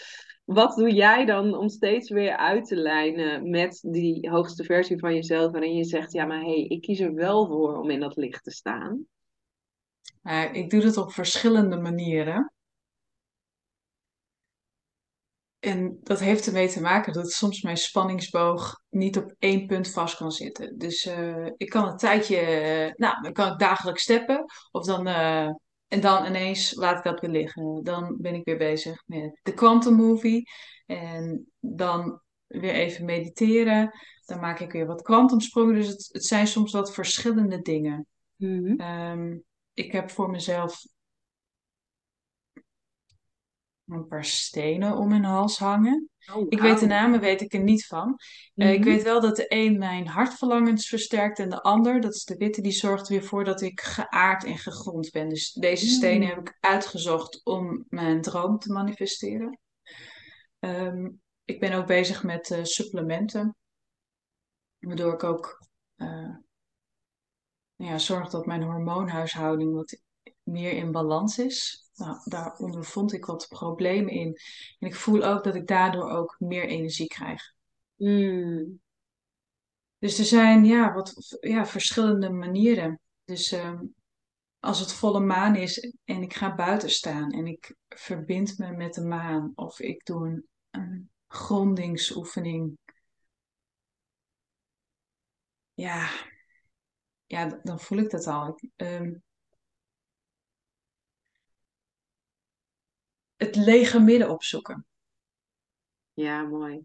Wat 0.43 0.75
doe 0.75 0.93
jij 0.93 1.25
dan 1.25 1.57
om 1.57 1.69
steeds 1.69 2.09
weer 2.09 2.37
uit 2.37 2.65
te 2.65 2.75
lijnen 2.75 3.49
met 3.49 3.79
die 3.81 4.29
hoogste 4.29 4.63
versie 4.63 4.99
van 4.99 5.15
jezelf, 5.15 5.51
waarin 5.51 5.75
je 5.75 5.83
zegt, 5.83 6.11
ja, 6.11 6.25
maar 6.25 6.39
hé, 6.39 6.45
hey, 6.45 6.63
ik 6.63 6.81
kies 6.81 6.99
er 6.99 7.13
wel 7.13 7.47
voor 7.47 7.77
om 7.77 7.89
in 7.89 7.99
dat 7.99 8.15
licht 8.15 8.43
te 8.43 8.51
staan? 8.51 9.05
ik 10.51 10.69
doe 10.69 10.81
dat 10.81 10.97
op 10.97 11.11
verschillende 11.11 11.77
manieren. 11.77 12.53
en 15.63 15.99
dat 16.01 16.19
heeft 16.19 16.45
ermee 16.45 16.67
te 16.67 16.81
maken 16.81 17.13
dat 17.13 17.31
soms 17.31 17.61
mijn 17.61 17.77
spanningsboog 17.77 18.81
niet 18.89 19.17
op 19.17 19.35
één 19.39 19.65
punt 19.65 19.91
vast 19.91 20.15
kan 20.17 20.31
zitten. 20.31 20.77
Dus 20.77 21.05
eh, 21.05 21.45
ik 21.57 21.69
kan 21.69 21.87
een 21.87 21.97
tijdje, 21.97 22.37
eh, 22.37 22.93
nou, 22.95 23.21
dan 23.21 23.33
kan 23.33 23.51
ik 23.51 23.59
dagelijks 23.59 24.01
steppen. 24.01 24.45
Of 24.71 24.85
dan, 24.85 25.07
eh, 25.07 25.49
en 25.93 26.01
dan 26.01 26.25
ineens 26.25 26.75
laat 26.75 26.97
ik 26.97 27.03
dat 27.03 27.19
weer 27.19 27.29
liggen. 27.29 27.83
Dan 27.83 28.17
ben 28.21 28.33
ik 28.33 28.45
weer 28.45 28.57
bezig 28.57 29.03
met 29.05 29.39
de 29.43 29.53
Quantum 29.53 29.95
Movie. 29.95 30.49
En 30.85 31.51
dan 31.59 32.21
weer 32.47 32.73
even 32.73 33.05
mediteren. 33.05 33.99
Dan 34.25 34.39
maak 34.39 34.59
ik 34.59 34.71
weer 34.71 34.85
wat 34.85 35.01
kwantumsprongen. 35.01 35.75
Dus 35.75 35.87
het, 35.87 36.09
het 36.11 36.25
zijn 36.25 36.47
soms 36.47 36.71
wat 36.71 36.93
verschillende 36.93 37.61
dingen. 37.61 38.07
Mhm. 38.35 38.79
Ehm, 38.79 39.37
ik 39.73 39.91
heb 39.91 40.09
voor 40.09 40.29
mezelf 40.29 40.85
een 43.85 44.07
paar 44.07 44.25
stenen 44.25 44.97
om 44.97 45.09
mijn 45.09 45.23
hals 45.23 45.59
hangen. 45.59 46.09
Oh, 46.31 46.45
Ik 46.49 46.59
weet 46.59 46.79
de 46.79 46.85
namen 46.85 47.19
weet 47.19 47.41
ik 47.41 47.53
er 47.53 47.63
niet 47.63 47.85
van. 47.85 48.15
Eh, 48.55 48.71
ik 48.73 48.79
Mhm. 48.79 48.89
weet 48.89 49.03
wel 49.03 49.21
dat 49.21 49.35
de 49.35 49.45
een 49.47 49.77
mijn 49.77 50.07
hartverlangens 50.07 50.87
versterkt 50.87 51.39
en 51.39 51.49
de 51.49 51.61
ander, 51.61 52.01
dat 52.01 52.13
is 52.13 52.23
de 52.23 52.37
witte, 52.37 52.61
die 52.61 52.71
zorgt 52.71 53.07
weer 53.07 53.23
voor 53.23 53.43
dat 53.43 53.61
ik 53.61 53.81
geaard 53.81 54.43
en 54.43 54.57
gegrond 54.57 55.11
ben. 55.11 55.29
Dus 55.29 55.51
deze 55.51 55.87
stenen 55.87 56.27
heb 56.27 56.37
Mm. 56.37 56.41
ik 56.47 56.57
uitgezocht 56.59 57.41
om 57.43 57.85
mijn 57.89 58.21
droom 58.21 58.59
te 58.59 58.71
manifesteren. 58.71 59.59
Ehm, 60.59 61.09
ik 61.45 61.59
ben 61.59 61.73
ook 61.73 61.87
bezig 61.87 62.23
met 62.23 62.51
eh, 62.51 62.63
supplementen, 62.63 63.55
waardoor 64.79 65.13
ik 65.13 65.23
ook 65.23 65.67
eh, 65.95 66.35
nou 67.75 67.91
ja, 67.91 67.97
zorg 67.97 68.29
dat 68.29 68.45
mijn 68.45 68.63
hormoonhuishouding 68.63 69.73
wat 69.73 69.99
meer 70.43 70.71
in 70.71 70.91
balans 70.91 71.37
is. 71.37 71.82
Nou, 71.95 72.17
daar 72.25 72.57
ondervond 72.57 73.13
ik 73.13 73.25
wat 73.25 73.47
problemen 73.47 74.13
in. 74.13 74.39
En 74.79 74.87
ik 74.87 74.95
voel 74.95 75.23
ook 75.23 75.43
dat 75.43 75.55
ik 75.55 75.67
daardoor 75.67 76.09
ook 76.09 76.35
meer 76.39 76.65
energie 76.65 77.07
krijg. 77.07 77.53
Mm. 77.95 78.81
Dus 79.97 80.19
er 80.19 80.25
zijn 80.25 80.65
ja, 80.65 80.93
wat 80.93 81.37
ja, 81.39 81.65
verschillende 81.65 82.29
manieren. 82.29 82.99
Dus 83.23 83.51
ehm, 83.51 83.83
als 84.59 84.79
het 84.79 84.93
volle 84.93 85.19
maan 85.19 85.55
is 85.55 85.93
en 86.03 86.21
ik 86.21 86.33
ga 86.33 86.55
buiten 86.55 86.89
staan 86.89 87.31
en 87.31 87.47
ik 87.47 87.75
verbind 87.89 88.57
me 88.57 88.71
met 88.71 88.93
de 88.93 89.01
maan 89.01 89.51
of 89.55 89.79
ik 89.79 90.05
doe 90.05 90.27
een, 90.27 90.47
een 90.71 91.09
grondingsoefening, 91.27 92.77
ja, 95.73 96.09
ja, 97.25 97.59
dan 97.63 97.79
voel 97.79 97.97
ik 97.97 98.09
dat 98.09 98.27
al. 98.27 98.47
Ik, 98.47 98.69
ehm, 98.75 99.13
het 103.45 103.55
lege 103.55 103.99
midden 103.99 104.29
opzoeken. 104.29 104.85
Ja, 106.13 106.41
mooi. 106.41 106.83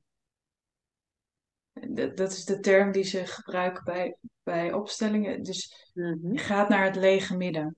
Dat, 1.73 2.17
dat 2.17 2.33
is 2.33 2.45
de 2.45 2.61
term 2.61 2.93
die 2.93 3.03
ze 3.05 3.27
gebruiken 3.27 3.85
bij, 3.85 4.17
bij 4.43 4.73
opstellingen. 4.73 5.43
Dus 5.43 5.91
je 5.93 6.19
Mhm. 6.23 6.37
gaat 6.37 6.69
naar 6.69 6.85
het 6.85 6.97
lege 6.97 7.37
midden. 7.37 7.77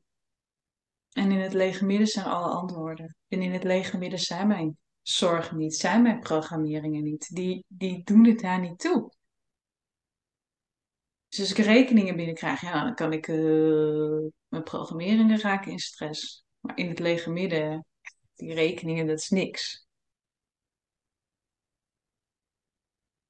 En 1.11 1.31
in 1.31 1.39
het 1.41 1.53
lege 1.53 1.85
midden 1.85 2.07
zijn 2.07 2.27
alle 2.27 2.49
antwoorden. 2.49 3.17
En 3.29 3.43
in 3.43 3.53
het 3.53 3.65
lege 3.65 3.99
midden 3.99 4.19
zijn 4.19 4.47
mijn 4.47 4.79
zorgen 5.03 5.57
niet, 5.57 5.75
zijn 5.77 6.03
mijn 6.03 6.21
programmeringen 6.21 7.03
niet. 7.03 7.35
Die, 7.35 7.65
die 7.69 8.05
doen 8.05 8.25
het 8.27 8.41
daar 8.41 8.61
niet 8.61 8.79
toe. 8.79 9.13
Dus 11.29 11.41
als 11.41 11.51
ik 11.51 11.65
rekeningen 11.65 12.17
binnenkrijg, 12.17 12.61
ja, 12.61 12.85
dan 12.85 12.95
kan 12.95 13.13
ik 13.13 13.29
eh, 13.29 13.37
mijn 14.49 14.63
programmeringen 14.63 15.41
raken 15.41 15.73
in 15.73 15.79
stress. 15.79 16.45
Maar 16.61 16.77
in 16.77 16.89
het 16.89 16.99
lege 16.99 17.31
midden, 17.31 17.87
die 18.41 18.55
rekeningen, 18.55 19.07
dat 19.07 19.19
is 19.19 19.29
niks. 19.29 19.89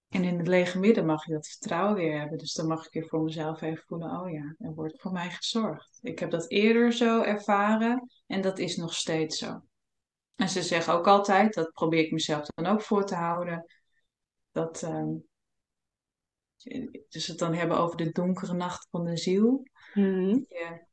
En 0.08 0.24
in 0.24 0.38
het 0.38 0.46
lege 0.46 0.78
midden 0.78 1.06
mag 1.06 1.26
je 1.26 1.32
dat 1.32 1.48
vertrouwen 1.48 1.94
weer 1.94 2.18
hebben. 2.18 2.38
Dus 2.38 2.52
dan 2.52 2.66
mag 2.66 2.86
ik 2.86 2.92
weer 2.92 3.08
voor 3.08 3.22
mezelf 3.22 3.60
even 3.60 3.84
voelen, 3.86 4.20
oh 4.20 4.30
ja, 4.30 4.54
er 4.58 4.74
wordt 4.74 5.00
voor 5.00 5.12
mij 5.12 5.30
gezorgd. 5.30 5.98
Ik 6.02 6.18
heb 6.18 6.30
dat 6.30 6.50
eerder 6.50 6.92
zo 6.92 7.22
ervaren 7.22 8.10
en 8.26 8.40
dat 8.40 8.58
is 8.58 8.76
nog 8.76 8.94
steeds 8.94 9.38
zo. 9.38 9.60
En 10.36 10.48
ze 10.48 10.62
zeggen 10.62 10.92
ook 10.94 11.06
altijd, 11.06 11.54
dat 11.54 11.72
probeer 11.72 12.04
ik 12.04 12.12
mezelf 12.12 12.46
dan 12.46 12.66
ook 12.66 12.82
voor 12.82 13.04
te 13.04 13.14
houden, 13.14 13.64
dat 14.50 14.82
ehm, 14.82 15.14
dus 17.08 17.26
het 17.26 17.38
dan 17.38 17.54
hebben 17.54 17.78
over 17.78 17.96
de 17.96 18.10
donkere 18.10 18.52
nacht 18.54 18.86
van 18.90 19.04
de 19.04 19.16
ziel. 19.16 19.62
Je, 20.48 20.86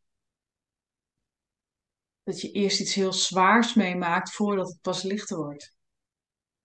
dat 2.28 2.42
je 2.42 2.52
eerst 2.52 2.80
iets 2.80 2.94
heel 2.94 3.14
zwaars 3.14 3.74
meemaakt 3.74 4.32
voordat 4.32 4.68
het 4.68 4.82
pas 4.82 5.04
lichter 5.04 5.38
wordt. 5.38 5.76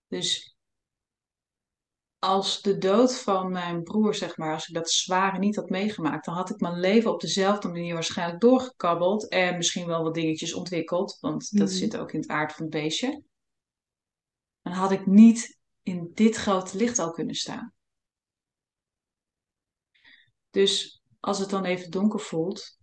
Dus 0.06 0.56
als 2.18 2.62
de 2.62 2.78
dood 2.78 3.18
van 3.18 3.52
mijn 3.52 3.82
broer, 3.82 4.14
zeg 4.14 4.36
maar, 4.36 4.54
als 4.54 4.68
ik 4.68 4.74
dat 4.74 4.90
zware 4.90 5.38
niet 5.38 5.56
had 5.56 5.68
meegemaakt, 5.70 6.24
dan 6.24 6.34
had 6.34 6.50
ik 6.50 6.60
mijn 6.60 6.80
leven 6.80 7.12
op 7.12 7.20
dezelfde 7.20 7.68
manier 7.68 7.94
waarschijnlijk 7.94 8.40
doorgekabbeld 8.40 9.28
en 9.28 9.56
misschien 9.56 9.86
wel 9.86 10.02
wat 10.02 10.14
dingetjes 10.14 10.54
ontwikkeld, 10.54 11.16
want 11.20 11.58
dat 11.58 11.68
Mhm. 11.68 11.76
zit 11.76 11.96
ook 11.96 12.12
in 12.12 12.20
het 12.20 12.28
aard 12.28 12.52
van 12.52 12.62
het 12.62 12.74
beestje. 12.74 13.22
Dan 14.62 14.72
had 14.72 14.90
ik 14.90 15.06
niet 15.06 15.58
in 15.82 16.10
dit 16.14 16.36
grote 16.36 16.76
licht 16.76 16.98
al 16.98 17.10
kunnen 17.10 17.34
staan. 17.34 17.74
Dus 20.50 21.02
als 21.20 21.38
het 21.38 21.50
dan 21.50 21.64
even 21.64 21.90
donker 21.90 22.20
voelt, 22.20 22.80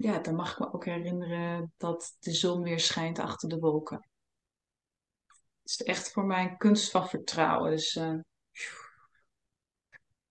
ja, 0.00 0.18
dan 0.18 0.34
mag 0.34 0.52
ik 0.52 0.58
me 0.58 0.72
ook 0.72 0.84
herinneren 0.84 1.72
dat 1.76 2.16
de 2.18 2.32
zon 2.32 2.62
weer 2.62 2.80
schijnt 2.80 3.18
achter 3.18 3.48
de 3.48 3.58
wolken. 3.58 4.08
Het 5.62 5.80
is 5.80 5.82
echt 5.82 6.12
voor 6.12 6.24
mij 6.24 6.42
een 6.42 6.56
kunst 6.56 6.90
van 6.90 7.08
vertrouwen. 7.08 7.70
Dus, 7.70 7.96
eh, 7.96 8.14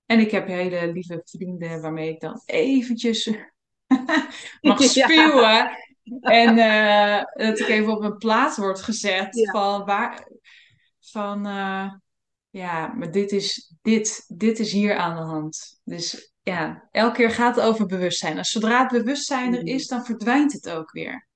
En 0.06 0.20
ik 0.20 0.32
heb 0.32 0.48
hele 0.48 0.92
lieve 0.92 1.22
vrienden 1.24 1.82
waarmee 1.82 2.10
ik 2.10 2.20
dan 2.20 2.42
eventjes 2.46 3.26
mag 4.62 4.80
Ja, 4.94 5.08
spuwen. 5.08 5.78
En 6.20 6.58
eh, 6.58 7.48
dat 7.48 7.60
ik 7.60 7.68
even 7.68 7.94
op 7.94 8.04
een 8.04 8.18
plaats 8.18 8.58
word 8.58 8.82
gezet 8.82 9.36
ja. 9.36 9.52
van 9.52 9.86
waar. 9.86 10.28
Van 11.00 11.46
eh, 11.46 11.94
ja, 12.50 12.88
maar 12.88 13.12
dit 13.12 13.32
is, 13.32 13.74
dit, 13.82 14.26
dit 14.28 14.60
is 14.60 14.72
hier 14.72 14.98
aan 14.98 15.16
de 15.16 15.22
hand. 15.22 15.80
Dus 15.84 16.34
ja, 16.50 16.88
elke 16.92 17.16
keer 17.16 17.32
gaat 17.32 17.56
het 17.56 17.66
over 17.66 17.86
bewustzijn. 17.86 18.38
En 18.38 18.46
zodra 18.46 18.82
het 18.82 18.92
bewustzijn 18.92 19.54
er 19.54 19.60
Mhm. 19.64 19.68
is, 19.68 19.88
dan 19.88 20.06
verdwijnt 20.06 20.54
het 20.54 20.70
ook 20.70 20.92
weer. 20.92 21.28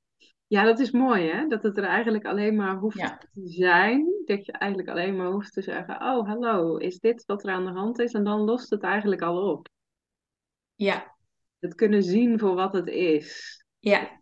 Ja, 0.48 0.64
dat 0.64 0.80
is 0.80 0.92
mooi, 0.92 1.30
hè? 1.30 1.48
Dat 1.48 1.64
het 1.64 1.78
er 1.78 1.84
eigenlijk 1.84 2.26
alleen 2.26 2.56
maar 2.56 2.76
hoeft 2.78 2.98
Ja, 2.98 3.18
te 3.18 3.28
zijn. 3.44 4.06
Dat 4.26 4.46
je 4.46 4.52
eigenlijk 4.52 4.90
alleen 4.90 5.16
maar 5.16 5.32
hoeft 5.32 5.54
te 5.54 5.62
zeggen: 5.62 5.96
Oh, 5.96 6.28
hallo, 6.28 6.78
is 6.78 7.00
dit 7.00 7.26
wat 7.26 7.44
er 7.44 7.54
aan 7.54 7.66
de 7.66 7.72
hand 7.72 8.00
is? 8.00 8.12
En 8.12 8.24
dan 8.24 8.40
lost 8.42 8.70
het 8.70 8.84
eigenlijk 8.84 9.22
al 9.22 9.52
op. 9.52 9.70
ja, 10.76 11.16
Het 11.60 11.76
kunnen 11.76 12.04
zien 12.04 12.40
voor 12.40 12.56
wat 12.56 12.74
het 12.74 12.88
is. 12.88 13.58
ja. 13.80 14.22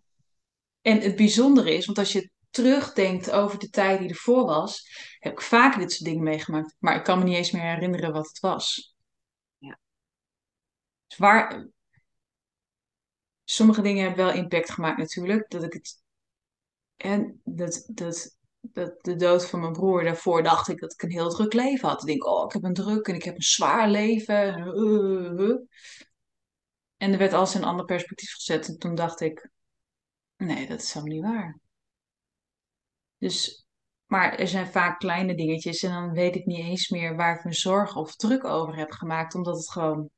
En 0.81 0.99
het 0.99 1.15
bijzondere 1.15 1.73
is, 1.75 1.85
want 1.85 1.97
als 1.97 2.11
je 2.11 2.29
terugdenkt 2.49 3.31
over 3.31 3.59
de 3.59 3.69
tijd 3.69 3.99
die 3.99 4.09
ervoor 4.09 4.45
was, 4.45 4.89
heb 5.19 5.31
ik 5.31 5.41
vaak 5.41 5.77
dit 5.79 5.91
soort 5.91 6.09
dingen 6.09 6.23
meegemaakt. 6.23 6.75
Maar 6.79 6.95
ik 6.95 7.03
kan 7.03 7.17
me 7.17 7.23
niet 7.23 7.35
eens 7.35 7.51
meer 7.51 7.61
herinneren 7.61 8.13
wat 8.13 8.27
het 8.27 8.39
was. 8.39 8.90
Ja. 11.17 11.47
Dus 13.43 13.55
sommige 13.55 13.81
dingen 13.81 14.05
hebben 14.05 14.25
wel 14.25 14.33
impact 14.35 14.71
gemaakt 14.71 14.97
natuurlijk. 14.97 15.49
Dat 15.49 15.63
ik 15.63 15.73
het, 15.73 16.01
en 16.95 17.41
dat, 17.43 17.89
dat, 17.93 18.37
dat 18.59 19.03
de 19.03 19.15
dood 19.15 19.45
van 19.45 19.59
mijn 19.59 19.73
broer, 19.73 20.03
daarvoor 20.03 20.43
dacht 20.43 20.67
ik 20.67 20.79
dat 20.79 20.93
ik 20.93 21.01
een 21.01 21.11
heel 21.11 21.29
druk 21.29 21.53
leven 21.53 21.89
had. 21.89 22.01
Ik 22.01 22.07
denk, 22.07 22.25
oh, 22.25 22.45
ik 22.45 22.51
heb 22.51 22.63
een 22.63 22.73
druk 22.73 23.07
en 23.07 23.15
ik 23.15 23.23
heb 23.23 23.35
een 23.35 23.41
zwaar 23.41 23.89
leven. 23.89 24.53
En. 24.53 25.67
En 26.97 27.11
er 27.11 27.17
werd 27.17 27.33
alles 27.33 27.55
in 27.55 27.61
een 27.61 27.67
ander 27.67 27.85
perspectief 27.85 28.33
gezet. 28.33 28.67
En 28.67 28.77
toen 28.77 28.95
dacht 28.95 29.19
ik, 29.19 29.49
nee, 30.37 30.67
dat 30.67 30.81
is 30.81 30.93
helemaal 30.93 31.15
niet 31.15 31.23
waar. 31.23 31.59
Dus, 33.17 33.65
maar 34.05 34.35
er 34.39 34.47
zijn 34.47 34.67
vaak 34.67 34.99
kleine 34.99 35.35
dingetjes 35.35 35.83
en 35.83 35.91
dan 35.91 36.11
weet 36.11 36.35
ik 36.35 36.45
niet 36.45 36.65
eens 36.65 36.89
meer 36.89 37.15
waar 37.15 37.37
ik 37.37 37.43
me 37.43 37.53
zorgen 37.53 38.01
of 38.01 38.15
druk 38.15 38.43
over 38.43 38.75
heb 38.75 38.91
gemaakt, 38.91 39.35
omdat 39.35 39.57
het 39.57 39.71
gewoon 39.71 40.09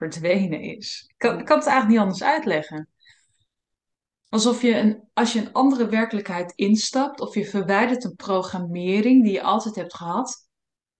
verdwenen 0.00 0.60
is. 0.60 1.04
Ik 1.08 1.14
kan, 1.16 1.38
ik 1.38 1.44
kan 1.44 1.58
het 1.58 1.66
eigenlijk 1.66 1.88
niet 1.88 1.98
anders 1.98 2.22
uitleggen. 2.22 2.88
Alsof 4.28 4.62
je 4.62 4.76
een, 4.76 5.08
als 5.12 5.32
je 5.32 5.40
een 5.40 5.52
andere 5.52 5.88
werkelijkheid 5.88 6.52
instapt 6.54 7.20
of 7.20 7.34
je 7.34 7.44
verwijdert 7.44 8.04
een 8.04 8.14
programmering 8.14 9.24
die 9.24 9.32
je 9.32 9.42
altijd 9.42 9.74
hebt 9.74 9.94
gehad, 9.94 10.48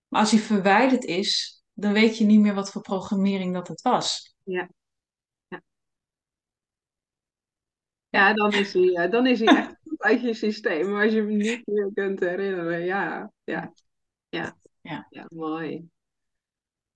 maar 0.09 0.21
als 0.21 0.31
die 0.31 0.41
verwijderd 0.41 1.05
is, 1.05 1.63
dan 1.73 1.93
weet 1.93 2.19
je 2.19 2.25
niet 2.25 2.41
meer 2.41 2.55
wat 2.55 2.71
voor 2.71 2.83
programmering 2.83 3.55
dat 3.55 3.69
het 3.69 3.83
was. 3.83 4.35
Ja, 4.45 4.69
ja. 5.49 5.63
Ja, 8.09 8.35
dan 8.35 8.53
is 8.53 8.73
hij, 8.73 9.09
dan 9.09 9.27
is 9.27 9.39
hij 9.41 9.57
echt 9.57 9.77
uit 9.97 10.21
je 10.23 10.35
systeem. 10.35 10.91
Maar 10.91 11.05
als 11.05 11.13
je 11.13 11.19
hem 11.19 11.37
niet 11.37 11.67
meer 11.67 11.91
kunt 11.95 12.21
herinneren, 12.21 12.85
ja, 12.85 13.33
ja, 13.45 13.73
ja, 14.29 14.57
ja. 14.81 15.07
ja, 15.11 15.27
mooi. 15.29 15.89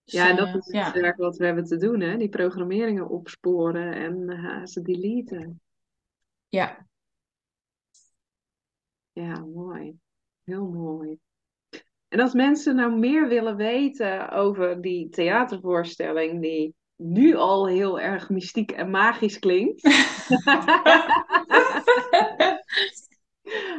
Dus 0.05 0.15
Ja, 0.15 0.29
en 0.31 0.37
dat 0.37 0.55
is 0.55 0.79
het 0.79 0.93
werk 0.93 1.17
wat 1.17 1.37
we 1.37 1.45
hebben 1.45 1.65
te 1.65 1.77
doen, 1.77 2.01
hè? 2.01 2.17
Die 2.17 2.29
programmeringen 2.29 3.09
opsporen 3.09 3.93
en 3.93 4.29
eh, 4.29 4.65
ze 4.65 4.83
deleten. 4.83 5.61
ja, 6.49 6.87
Ja, 9.13 9.39
mooi. 9.39 9.99
Heel 10.45 10.67
mooi. 10.67 11.19
En 12.09 12.21
als 12.21 12.33
mensen 12.33 12.77
nou 12.77 12.99
meer 12.99 13.29
willen 13.29 13.57
weten 13.57 14.31
over 14.31 14.81
die 14.81 15.09
theatervoorstelling, 15.09 16.43
die 16.43 16.75
nu 16.97 17.35
al 17.35 17.69
heel 17.69 18.01
erg 18.01 18.29
mystiek 18.29 18.71
en 18.71 18.91
magisch 18.91 19.39
klinkt. 19.39 19.83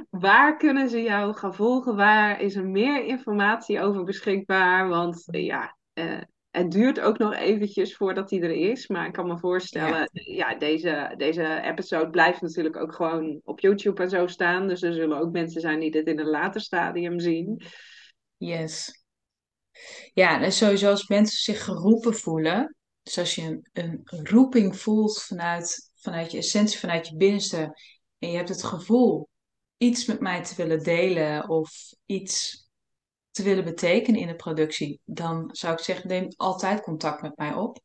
Waar 0.10 0.58
kunnen 0.58 0.90
ze 0.90 1.02
jou 1.02 1.34
gaan 1.34 1.56
volgen? 1.56 1.96
Waar 1.96 2.42
is 2.42 2.56
er 2.56 2.66
meer 2.66 3.04
informatie 3.04 3.82
over 3.82 4.04
beschikbaar? 4.04 4.88
Want 4.88 5.24
ja, 5.26 5.78
eh, 5.96 6.22
het 6.52 6.72
duurt 6.72 7.00
ook 7.00 7.18
nog 7.18 7.36
eventjes 7.36 7.96
voordat 7.96 8.30
hij 8.30 8.41
er 8.41 8.70
is. 8.70 8.88
Maar 8.88 9.08
ik 9.08 9.14
kan 9.14 9.28
me 9.28 9.38
voorstellen, 9.38 10.10
ja, 10.12 10.56
deze, 10.56 11.14
deze 11.18 11.62
episode 11.64 12.10
blijft 12.10 12.41
natuurlijk 12.41 12.76
ook 12.76 12.96
gewoon 12.96 13.41
op 13.43 13.60
YouTube 13.60 14.04
en 14.04 14.10
zo 14.10 14.28
staan. 14.28 14.68
Dus 14.68 14.82
er 14.82 14.93
zullen 14.93 15.18
ook 15.20 15.32
mensen 15.32 15.62
zijn 15.62 15.80
die 15.80 15.91
dit 15.91 16.08
in 16.08 16.20
een 16.20 16.30
later 16.30 16.62
stadium 16.62 17.20
zien. 17.20 17.62
Yes. 18.38 19.04
Ja, 20.14 20.41
en 20.41 20.52
sowieso 20.52 20.89
als 20.89 21.08
mensen 21.08 21.38
zich 21.38 21.64
geroepen 21.64 22.14
voelen. 22.14 22.76
Dus 23.04 23.18
als 23.18 23.36
je 23.36 23.60
een, 23.74 24.02
een 24.04 24.28
roeping 24.28 24.78
voelt 24.78 25.22
vanuit, 25.24 25.91
vanuit 25.96 26.32
je 26.32 26.38
essentie, 26.38 26.80
vanuit 26.80 27.08
je 27.08 27.16
binnenste. 27.16 27.80
En 28.20 28.30
je 28.30 28.38
hebt 28.38 28.50
het 28.50 28.64
gevoel 28.64 29.30
iets 29.78 30.06
met 30.06 30.20
mij 30.20 30.43
te 30.43 30.56
willen 30.56 30.84
delen 30.84 31.50
of 31.50 31.93
iets 32.06 32.64
te 33.36 33.44
willen 33.44 33.64
betekenen 33.64 34.22
in 34.22 34.28
de 34.28 34.36
productie, 34.36 35.00
dan 35.04 35.50
zou 35.52 35.74
ik 35.74 35.80
zeggen, 35.80 36.08
neem 36.08 36.28
altijd 36.36 36.82
contact 36.82 37.22
met 37.22 37.38
mij 37.38 37.54
op. 37.54 37.80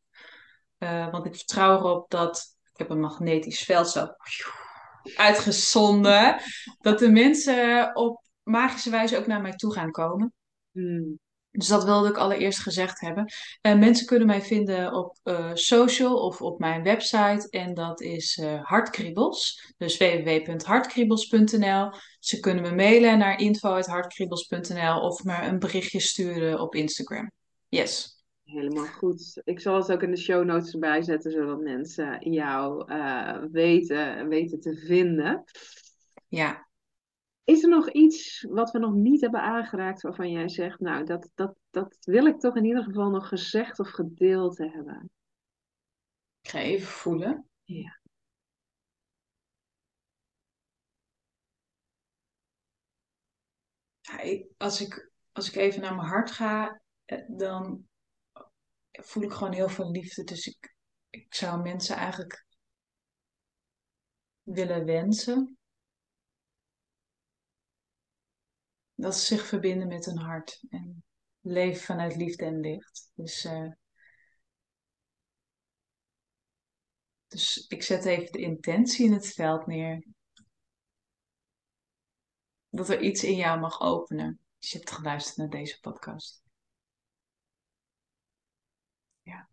Uh, 0.78 1.10
want 1.10 1.26
ik 1.26 1.36
vertrouw 1.36 1.78
erop 1.78 2.10
dat, 2.10 2.56
ik 2.72 2.78
heb 2.78 2.90
een 2.90 3.00
magnetisch 3.00 3.62
veld 3.62 3.88
zo 3.88 4.06
uitgezonden, 5.16 6.40
dat 6.80 6.98
de 6.98 7.10
mensen 7.10 7.90
op 7.96 8.24
magische 8.42 8.90
wijze 8.90 9.18
ook 9.18 9.26
naar 9.26 9.40
mij 9.40 9.52
toe 9.52 9.72
gaan 9.72 9.90
komen. 9.90 10.32
Hmm. 10.70 11.18
Dus 11.52 11.68
dat 11.68 11.84
wilde 11.84 12.08
ik 12.08 12.16
allereerst 12.16 12.58
gezegd 12.58 13.00
hebben. 13.00 13.32
Uh, 13.62 13.78
mensen 13.78 14.06
kunnen 14.06 14.26
mij 14.26 14.42
vinden 14.42 14.94
op 14.94 15.16
uh, 15.24 15.50
social 15.54 16.16
of 16.16 16.42
op 16.42 16.58
mijn 16.58 16.82
website. 16.82 17.46
En 17.50 17.74
dat 17.74 18.00
is 18.00 18.36
uh, 18.36 18.62
Hartkriebels. 18.62 19.72
Dus 19.76 19.96
www.hartkriebels.nl. 19.96 21.92
Ze 22.18 22.40
kunnen 22.40 22.62
me 22.62 22.74
mailen 22.74 23.18
naar 23.18 23.40
info.hartkriebels.nl 23.40 25.00
of 25.00 25.24
me 25.24 25.42
een 25.42 25.58
berichtje 25.58 26.00
sturen 26.00 26.60
op 26.60 26.74
Instagram. 26.74 27.30
Yes. 27.68 28.18
Helemaal 28.44 28.86
goed. 28.86 29.40
Ik 29.44 29.60
zal 29.60 29.76
het 29.76 29.92
ook 29.92 30.02
in 30.02 30.10
de 30.10 30.16
show 30.16 30.44
notes 30.44 30.72
erbij 30.72 31.02
zetten, 31.02 31.30
zodat 31.30 31.60
mensen 31.60 32.30
jou 32.32 32.84
weten, 33.50 34.28
weten 34.28 34.60
te 34.60 34.76
vinden. 34.86 35.44
Ja, 36.28 36.68
is 37.50 37.62
er 37.62 37.68
nog 37.68 37.90
iets 37.90 38.42
wat 38.48 38.70
we 38.70 38.78
nog 38.78 38.94
niet 38.94 39.20
hebben 39.20 39.42
aangeraakt 39.42 40.02
waarvan 40.02 40.30
jij 40.30 40.48
zegt, 40.48 40.80
nou, 40.80 41.04
dat, 41.04 41.30
dat, 41.34 41.56
dat 41.70 41.96
wil 42.00 42.26
ik 42.26 42.40
toch 42.40 42.56
in 42.56 42.64
ieder 42.64 42.82
geval 42.82 43.10
nog 43.10 43.28
gezegd 43.28 43.78
of 43.78 43.90
gedeeld 43.90 44.58
hebben? 44.58 45.10
Ik 46.40 46.50
ga 46.50 46.58
even 46.58 46.86
voelen. 46.86 47.48
Ja. 47.64 47.98
als, 54.56 54.80
ik, 54.80 55.10
als 55.32 55.48
ik 55.48 55.54
even 55.56 55.80
naar 55.80 55.94
mijn 55.94 56.08
hart 56.08 56.30
ga, 56.30 56.80
eh, 57.04 57.24
dan 57.28 57.88
voel 58.92 59.22
ik 59.22 59.32
gewoon 59.32 59.52
heel 59.52 59.68
veel 59.68 59.90
liefde. 59.90 60.24
Dus 60.24 60.46
ik, 60.46 60.74
ik 61.10 61.34
zou 61.34 61.62
mensen 61.62 61.96
eigenlijk 61.96 62.46
willen 64.42 64.84
wensen 64.84 65.59
dat 69.00 69.16
ze 69.16 69.34
zich 69.34 69.46
verbinden 69.46 69.88
met 69.88 70.04
hun 70.04 70.18
hart 70.18 70.62
en 70.68 71.04
leven 71.40 71.82
vanuit 71.82 72.16
liefde 72.16 72.44
en 72.44 72.60
licht. 72.60 73.10
Dus, 73.14 73.44
uh, 73.44 73.72
dus 77.26 77.66
ik 77.66 77.82
zet 77.82 78.04
even 78.04 78.32
de 78.32 78.40
intentie 78.40 79.06
in 79.06 79.12
het 79.12 79.26
veld 79.26 79.66
neer. 79.66 80.06
Dat 82.68 82.88
er 82.88 83.00
iets 83.00 83.24
in 83.24 83.36
jou 83.36 83.60
mag 83.60 83.80
openen 83.80 84.40
als 84.56 84.70
je 84.70 84.78
hebt 84.78 84.90
geluisterd 84.90 85.36
naar 85.36 85.48
deze 85.48 85.80
podcast. 85.80 86.42
Ja. 89.22 89.48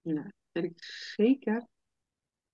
Nou, 0.00 0.32
weet 0.52 0.64
ik 0.64 0.84
zeker 1.14 1.66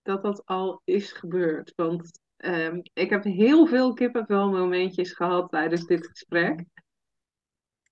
dat 0.02 0.22
dat 0.22 0.46
al 0.46 0.82
is 0.84 1.12
gebeurd. 1.12 1.72
Want 1.74 2.20
Um, 2.36 2.82
ik 2.92 3.10
heb 3.10 3.24
heel 3.24 3.66
veel 3.66 3.92
kippenvel 3.92 4.50
momentjes 4.50 5.12
gehad 5.12 5.50
tijdens 5.50 5.86
dit 5.86 6.06
gesprek. 6.06 6.64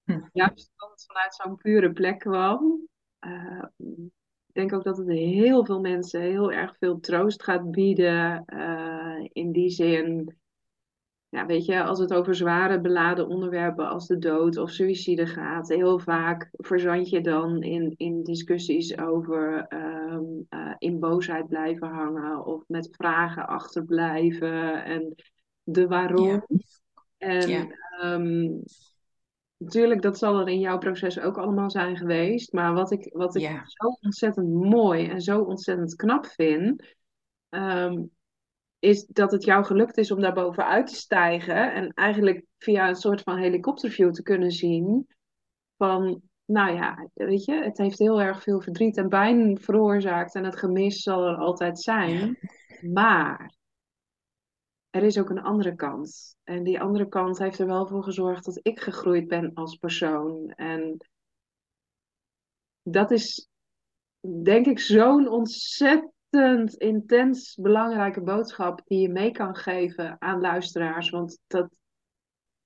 Hm. 0.05 0.21
Juist 0.33 0.71
omdat 0.77 0.91
het 0.91 1.05
vanuit 1.07 1.35
zo'n 1.35 1.57
pure 1.57 1.93
plek 1.93 2.19
kwam. 2.19 2.89
Uh, 3.21 3.65
ik 4.47 4.55
denk 4.55 4.73
ook 4.73 4.85
dat 4.85 4.97
het 4.97 5.09
heel 5.09 5.65
veel 5.65 5.81
mensen 5.81 6.21
heel 6.21 6.53
erg 6.53 6.77
veel 6.79 7.01
troost 7.01 7.43
gaat 7.43 7.71
bieden. 7.71 8.45
Uh, 8.47 9.29
in 9.33 9.53
die 9.53 9.71
zin 9.71 10.39
ja, 11.35 11.47
weet 11.47 11.65
je, 11.65 11.83
als 11.83 11.99
het 11.99 12.13
over 12.13 12.35
zware 12.35 12.81
beladen 12.81 13.29
onderwerpen 13.29 13.89
als 13.89 14.07
de 14.07 14.19
dood 14.19 14.57
of 14.57 14.71
suïcide 14.71 15.27
gaat, 15.27 15.69
heel 15.69 15.99
vaak 15.99 16.49
verzand 16.53 17.09
je 17.09 17.21
dan 17.21 17.63
in, 17.63 17.95
in 17.97 18.23
discussies 18.23 18.99
over 18.99 19.67
ehm, 19.69 20.25
eh, 20.49 20.75
in 20.79 20.99
boosheid 20.99 21.49
blijven 21.49 21.89
hangen 21.89 22.45
of 22.45 22.63
met 22.67 22.89
vragen 22.97 23.47
achterblijven 23.47 24.85
en 24.85 25.15
de 25.63 25.87
waarom. 25.87 26.45
En 27.19 27.77
ehm, 28.01 28.51
natuurlijk, 29.57 30.03
dat 30.03 30.19
zal 30.19 30.41
er 30.41 30.49
in 30.49 30.61
jouw 30.61 30.79
proces 30.79 31.21
ook 31.21 31.39
allemaal 31.39 31.71
zijn 31.71 31.97
geweest. 31.97 32.53
Maar 32.53 32.75
wat 32.75 32.91
ik, 32.93 33.11
wat 33.13 33.35
ik 33.35 33.43
zo 33.65 33.87
ontzettend 34.01 34.49
mooi 34.49 35.07
en 35.07 35.21
zo 35.21 35.41
ontzettend 35.41 35.95
knap 35.95 36.27
vind. 36.27 36.95
Ehm, 37.49 38.03
is 38.85 39.07
dat 39.07 39.33
het 39.33 39.45
jou 39.45 39.65
gelukt 39.65 39.97
is 39.97 40.11
om 40.11 40.21
daar 40.21 40.33
bovenuit 40.33 40.87
te 40.87 40.95
stijgen 40.95 41.73
en 41.73 41.93
eigenlijk 41.93 42.45
via 42.59 42.89
een 42.89 42.95
soort 42.95 43.21
van 43.21 43.39
helikopterview 43.39 44.13
te 44.13 44.23
kunnen 44.23 44.51
zien 44.51 45.07
van, 45.77 46.23
nou 46.45 46.75
ja, 46.75 47.09
weet 47.15 47.45
je, 47.45 47.55
het 47.55 47.79
heeft 47.79 47.99
heel 47.99 48.21
erg 48.21 48.43
veel 48.43 48.61
verdriet 48.61 48.97
en 48.97 49.09
pijn 49.09 49.61
veroorzaakt 49.61 50.35
en 50.35 50.45
het 50.45 50.59
gemis 50.59 51.03
zal 51.03 51.27
er 51.27 51.37
altijd 51.37 51.81
zijn, 51.81 52.39
maar 52.93 53.55
er 54.91 55.03
is 55.03 55.19
ook 55.19 55.31
een 55.31 55.43
andere 55.43 55.75
kant. 55.75 56.37
En 56.45 56.63
die 56.65 56.81
andere 56.81 57.09
kant 57.09 57.39
heeft 57.39 57.59
er 57.59 57.67
wel 57.67 57.87
voor 57.87 58.03
gezorgd 58.03 58.45
dat 58.45 58.61
ik 58.63 58.81
gegroeid 58.81 59.29
ben 59.29 59.51
als 59.55 59.77
persoon. 59.77 60.51
En 60.51 60.97
dat 62.83 63.11
is, 63.11 63.49
denk 64.43 64.67
ik, 64.67 64.79
zo'n 64.79 65.29
ontzettend 65.29 66.14
intens 66.77 67.55
belangrijke 67.55 68.23
boodschap 68.23 68.81
die 68.85 69.01
je 69.01 69.09
mee 69.09 69.31
kan 69.31 69.57
geven 69.57 70.21
aan 70.21 70.41
luisteraars. 70.41 71.11
Want 71.11 71.41
dat 71.47 71.71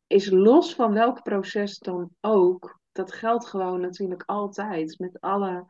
is 0.07 0.31
los 0.31 0.75
van 0.75 0.93
welk 0.93 1.23
proces 1.23 1.79
dan 1.79 2.11
ook. 2.21 2.81
Dat 2.93 3.13
geldt 3.13 3.47
gewoon 3.47 3.81
natuurlijk 3.81 4.23
altijd. 4.27 4.99
Met 4.99 5.21
alle 5.21 5.67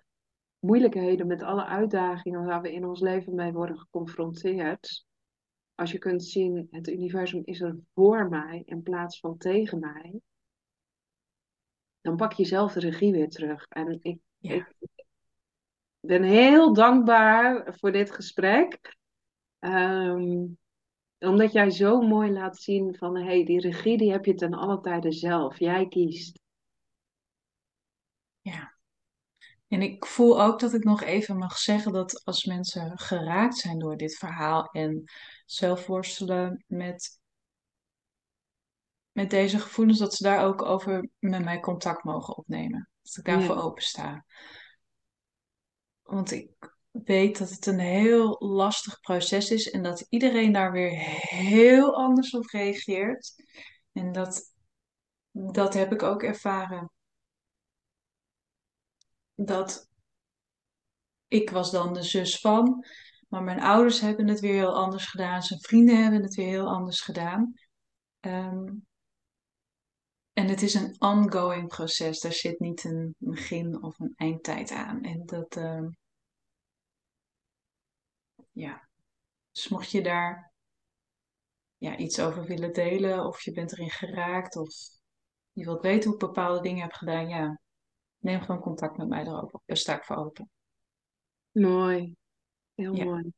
moeilijkheden, 0.58 1.26
met 1.26 1.42
alle 1.42 1.64
uitdagingen 1.64 2.44
waar 2.44 2.62
we 2.62 2.72
in 2.72 2.86
ons 2.86 3.00
leven 3.00 3.34
mee 3.34 3.52
worden 3.52 3.78
geconfronteerd. 3.78 5.06
Als 5.74 5.92
je 5.92 5.98
kunt 5.98 6.24
zien, 6.24 6.68
het 6.70 6.88
universum 6.88 7.42
is 7.44 7.60
er 7.60 7.76
voor 7.94 8.28
mij 8.28 8.62
in 8.64 8.82
plaats 8.82 9.20
van 9.20 9.36
tegen 9.36 9.78
mij. 9.78 10.20
Dan 12.00 12.16
pak 12.16 12.32
je 12.32 12.44
zelf 12.44 12.72
de 12.72 12.80
regie 12.80 13.12
weer 13.12 13.28
terug. 13.28 13.66
En 13.68 13.98
ik, 14.02 14.20
ik 14.40 14.66
ben 16.00 16.22
heel 16.22 16.72
dankbaar 16.72 17.74
voor 17.78 17.92
dit 17.92 18.10
gesprek. 18.10 18.96
Ehm, 19.58 20.46
omdat 21.18 21.52
jij 21.52 21.70
zo 21.70 22.00
mooi 22.00 22.32
laat 22.32 22.58
zien 22.58 22.96
van 22.96 23.16
hé, 23.16 23.24
hey, 23.24 23.44
die 23.44 23.60
regie 23.60 23.98
die 23.98 24.10
heb 24.10 24.24
je 24.24 24.34
ten 24.34 24.54
alle 24.54 24.80
tijde 24.80 25.12
zelf. 25.12 25.58
Jij 25.58 25.88
kiest. 25.88 26.40
Ja. 28.40 28.76
En 29.68 29.82
ik 29.82 30.06
voel 30.06 30.42
ook 30.42 30.60
dat 30.60 30.74
ik 30.74 30.84
nog 30.84 31.02
even 31.02 31.36
mag 31.36 31.58
zeggen 31.58 31.92
dat 31.92 32.24
als 32.24 32.44
mensen 32.44 32.98
geraakt 32.98 33.56
zijn 33.56 33.78
door 33.78 33.96
dit 33.96 34.16
verhaal 34.16 34.64
en 34.64 35.04
zelf 35.46 35.86
worstelen 35.86 36.64
met, 36.66 37.20
met 39.12 39.30
deze 39.30 39.58
gevoelens, 39.58 39.98
dat 39.98 40.14
ze 40.14 40.22
daar 40.22 40.44
ook 40.44 40.62
over 40.62 41.08
met 41.18 41.44
mij 41.44 41.60
contact 41.60 42.04
mogen 42.04 42.36
opnemen. 42.36 42.88
Dat 43.02 43.16
ik 43.16 43.24
daarvoor 43.24 43.56
ja. 43.56 43.60
open 43.60 43.82
sta. 43.82 44.24
Want 46.08 46.30
ik 46.30 46.50
weet 46.90 47.38
dat 47.38 47.50
het 47.50 47.66
een 47.66 47.78
heel 47.78 48.36
lastig 48.38 49.00
proces 49.00 49.50
is 49.50 49.70
en 49.70 49.82
dat 49.82 50.06
iedereen 50.08 50.52
daar 50.52 50.72
weer 50.72 50.90
heel 51.28 51.96
anders 51.96 52.34
op 52.34 52.46
reageert. 52.46 53.34
En 53.92 54.12
dat, 54.12 54.54
dat 55.30 55.74
heb 55.74 55.92
ik 55.92 56.02
ook 56.02 56.22
ervaren. 56.22 56.92
Dat 59.34 59.88
ik 61.26 61.50
was 61.50 61.70
dan 61.70 61.92
de 61.92 62.02
zus 62.02 62.40
van, 62.40 62.84
maar 63.28 63.42
mijn 63.42 63.60
ouders 63.60 64.00
hebben 64.00 64.28
het 64.28 64.40
weer 64.40 64.54
heel 64.54 64.76
anders 64.76 65.06
gedaan. 65.06 65.42
Zijn 65.42 65.60
vrienden 65.60 66.02
hebben 66.02 66.22
het 66.22 66.34
weer 66.34 66.48
heel 66.48 66.68
anders 66.68 67.00
gedaan. 67.00 67.52
Um, 68.20 68.87
en 70.38 70.48
het 70.48 70.62
is 70.62 70.74
een 70.74 70.96
ongoing 70.98 71.68
proces. 71.68 72.20
Daar 72.20 72.32
zit 72.32 72.58
niet 72.60 72.84
een 72.84 73.14
begin 73.18 73.82
of 73.82 73.98
een 73.98 74.12
eindtijd 74.16 74.70
aan. 74.70 75.02
En 75.02 75.26
dat, 75.26 75.56
ehm, 75.56 75.88
ja. 78.52 78.88
Dus 79.52 79.68
mocht 79.68 79.90
je 79.90 80.02
daar 80.02 80.52
ja, 81.76 81.96
iets 81.96 82.20
over 82.20 82.44
willen 82.44 82.72
delen, 82.72 83.26
of 83.26 83.42
je 83.42 83.52
bent 83.52 83.72
erin 83.72 83.90
geraakt, 83.90 84.56
of 84.56 84.74
je 85.52 85.64
wilt 85.64 85.82
weten 85.82 86.04
hoe 86.10 86.18
ik 86.20 86.26
bepaalde 86.26 86.60
dingen 86.60 86.82
heb 86.82 86.92
gedaan, 86.92 87.28
ja, 87.28 87.60
neem 88.18 88.40
gewoon 88.40 88.60
contact 88.60 88.96
met 88.96 89.08
mij 89.08 89.22
erover. 89.26 89.60
Daar 89.64 89.76
sta 89.76 89.96
ik 89.96 90.04
voor 90.04 90.16
open. 90.16 90.50
Mooi. 91.50 92.14
Heel 92.74 92.94
Ja. 92.94 93.04
mooi. 93.04 93.32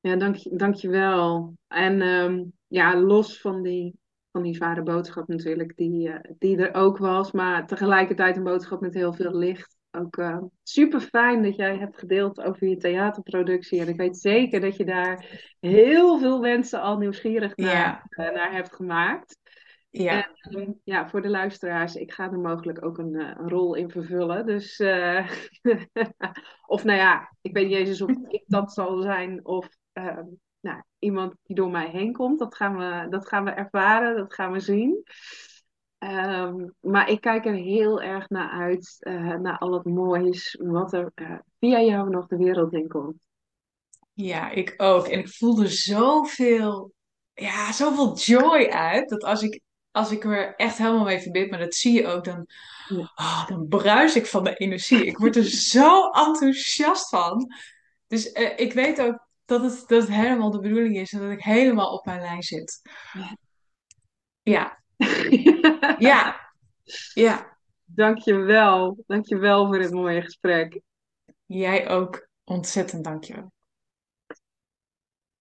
Ja, 0.00 0.16
dank, 0.16 0.36
je- 0.36 0.56
dank 0.56 0.74
je 0.74 0.88
wel. 0.88 1.54
En 1.66 2.00
ehm, 2.00 2.44
ja, 2.66 3.00
los 3.00 3.40
van 3.40 3.62
die, 3.62 3.98
van 4.32 4.42
die 4.42 4.54
zware 4.54 4.82
boodschap 4.82 5.28
natuurlijk, 5.28 5.76
die, 5.76 6.08
eh, 6.08 6.30
die 6.38 6.56
er 6.56 6.74
ook 6.74 6.98
was, 6.98 7.32
maar 7.32 7.66
tegelijkertijd 7.66 8.36
een 8.36 8.42
boodschap 8.42 8.80
met 8.80 8.94
heel 8.94 9.12
veel 9.12 9.36
licht. 9.36 9.76
Ook 9.90 10.16
eh, 10.16 10.38
super 10.62 11.00
fijn 11.00 11.42
dat 11.42 11.56
jij 11.56 11.76
hebt 11.76 11.98
gedeeld 11.98 12.40
over 12.42 12.68
je 12.68 12.76
theaterproductie. 12.76 13.80
En 13.80 13.88
ik 13.88 13.96
weet 13.96 14.18
zeker 14.18 14.60
dat 14.60 14.76
je 14.76 14.84
daar 14.84 15.26
heel 15.60 16.18
veel 16.18 16.40
mensen 16.40 16.80
al 16.80 16.98
nieuwsgierig 16.98 17.56
naar, 17.56 17.72
Ja. 17.74 18.04
eh, 18.08 18.34
naar 18.34 18.52
hebt 18.52 18.74
gemaakt. 18.74 19.38
Ja. 19.90 20.28
En 20.42 20.80
ja, 20.84 21.08
voor 21.08 21.22
de 21.22 21.28
luisteraars, 21.28 21.94
ik 21.94 22.12
ga 22.12 22.30
er 22.30 22.38
mogelijk 22.38 22.84
ook 22.84 22.98
een, 22.98 23.14
een 23.14 23.48
rol 23.48 23.74
in 23.74 23.90
vervullen. 23.90 24.46
Dus, 24.46 24.80
of 26.66 26.84
nou 26.84 26.98
ja, 26.98 27.36
ik 27.40 27.52
weet 27.52 27.68
niet 27.68 27.76
eens 27.76 28.02
of 28.02 28.10
ik 28.28 28.44
dat 28.46 28.72
zal 28.72 29.02
zijn 29.02 29.44
of 29.46 29.68
ehm, 29.92 30.24
nou, 30.62 30.82
iemand 30.98 31.34
die 31.42 31.56
door 31.56 31.70
mij 31.70 31.88
heen 31.88 32.12
komt. 32.12 32.38
Dat 32.38 32.54
gaan 32.54 32.76
we, 32.76 33.06
dat 33.10 33.28
gaan 33.28 33.44
we 33.44 33.50
ervaren, 33.50 34.16
dat 34.16 34.34
gaan 34.34 34.52
we 34.52 34.60
zien. 34.60 35.02
Ehm, 35.98 36.68
maar 36.80 37.10
ik 37.10 37.20
kijk 37.20 37.46
er 37.46 37.54
heel 37.54 38.02
erg 38.02 38.28
naar 38.28 38.50
uit, 38.50 38.96
eh, 38.98 39.34
naar 39.34 39.58
al 39.58 39.72
het 39.72 39.84
moois 39.84 40.58
wat 40.62 40.92
er 40.92 41.10
eh, 41.14 41.38
via 41.58 41.80
jou 41.80 42.10
nog 42.10 42.26
de 42.26 42.36
wereld 42.36 42.72
in 42.72 42.88
komt. 42.88 43.26
Ja, 44.12 44.50
ik 44.50 44.74
ook. 44.76 45.08
En 45.08 45.18
ik 45.18 45.28
voelde 45.28 45.68
zoveel, 45.68 46.92
ja, 47.34 47.72
zoveel 47.72 48.16
joy 48.16 48.66
uit. 48.66 49.08
Dat 49.08 49.24
als 49.24 49.42
ik, 49.42 49.60
als 49.90 50.10
ik 50.10 50.24
er 50.24 50.54
echt 50.54 50.78
helemaal 50.78 51.04
mee 51.04 51.20
verbind, 51.20 51.50
maar 51.50 51.58
dat 51.58 51.74
zie 51.74 51.92
je 51.92 52.06
ook, 52.06 52.24
dan, 52.24 52.46
oh, 53.14 53.46
dan 53.46 53.68
bruis 53.68 54.16
ik 54.16 54.26
van 54.26 54.44
de 54.44 54.54
energie. 54.54 55.06
Ik 55.06 55.18
word 55.18 55.36
er 55.36 55.44
zo 55.44 56.10
enthousiast 56.10 57.08
van. 57.08 57.46
Dus 58.06 58.32
eh, 58.32 58.58
ik 58.58 58.72
weet 58.72 59.00
ook 59.00 59.30
dat 59.44 59.62
het, 59.62 59.84
dat 59.86 60.02
het 60.02 60.14
helemaal 60.14 60.50
de 60.50 60.60
bedoeling 60.60 60.96
is 60.96 61.12
en 61.12 61.20
dat 61.20 61.30
ik 61.30 61.42
helemaal 61.42 61.92
op 61.92 62.04
mijn 62.04 62.20
lijn 62.20 62.42
zit. 62.42 62.80
Ja. 63.12 63.36
Ja, 64.42 64.82
ja, 65.98 66.40
ja. 67.14 67.58
Dankjewel. 67.84 69.04
Dankjewel 69.06 69.66
voor 69.66 69.78
dit 69.78 69.92
mooie 69.92 70.22
gesprek. 70.22 70.80
Jij 71.46 71.88
ook 71.88 72.28
ontzettend 72.44 73.04
dankjewel. 73.04 73.52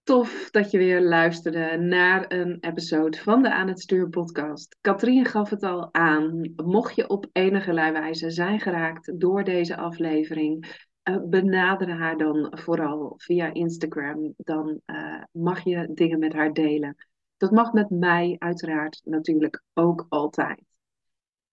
Tof 0.04 0.50
dat 0.52 0.72
je 0.72 0.78
weer 0.78 1.02
luisterde 1.02 1.78
naar 1.78 2.32
een 2.32 2.58
episode 2.60 3.18
van 3.18 3.42
de 3.42 3.52
Aan 3.52 3.68
het 3.68 3.82
Stuur 3.82 4.10
podcast. 4.10 4.78
Katrien 4.82 5.26
gaf 5.26 5.50
het 5.50 5.64
al 5.64 5.94
aan. 5.94 6.54
Mocht 6.56 6.96
je 6.96 7.10
op 7.10 7.28
enige 7.32 7.74
wijze 7.74 8.30
zijn 8.30 8.60
geraakt 8.60 9.20
door 9.20 9.44
deze 9.44 9.78
aflevering, 9.78 10.86
benader 11.20 11.90
haar 11.90 12.18
dan 12.18 12.52
vooral 12.52 13.14
via 13.18 13.54
Instagram. 13.54 14.34
Dan 14.38 14.82
uh, 14.86 15.24
mag 15.32 15.64
je 15.64 15.90
dingen 15.94 16.20
met 16.20 16.34
haar 16.34 16.54
delen. 16.54 16.96
Dat 17.38 17.52
mag 17.52 17.74
met 17.74 17.90
mij 17.90 18.36
uiteraard 18.40 19.02
natuurlijk 19.04 19.64
ook 19.74 20.06
altijd. 20.10 20.64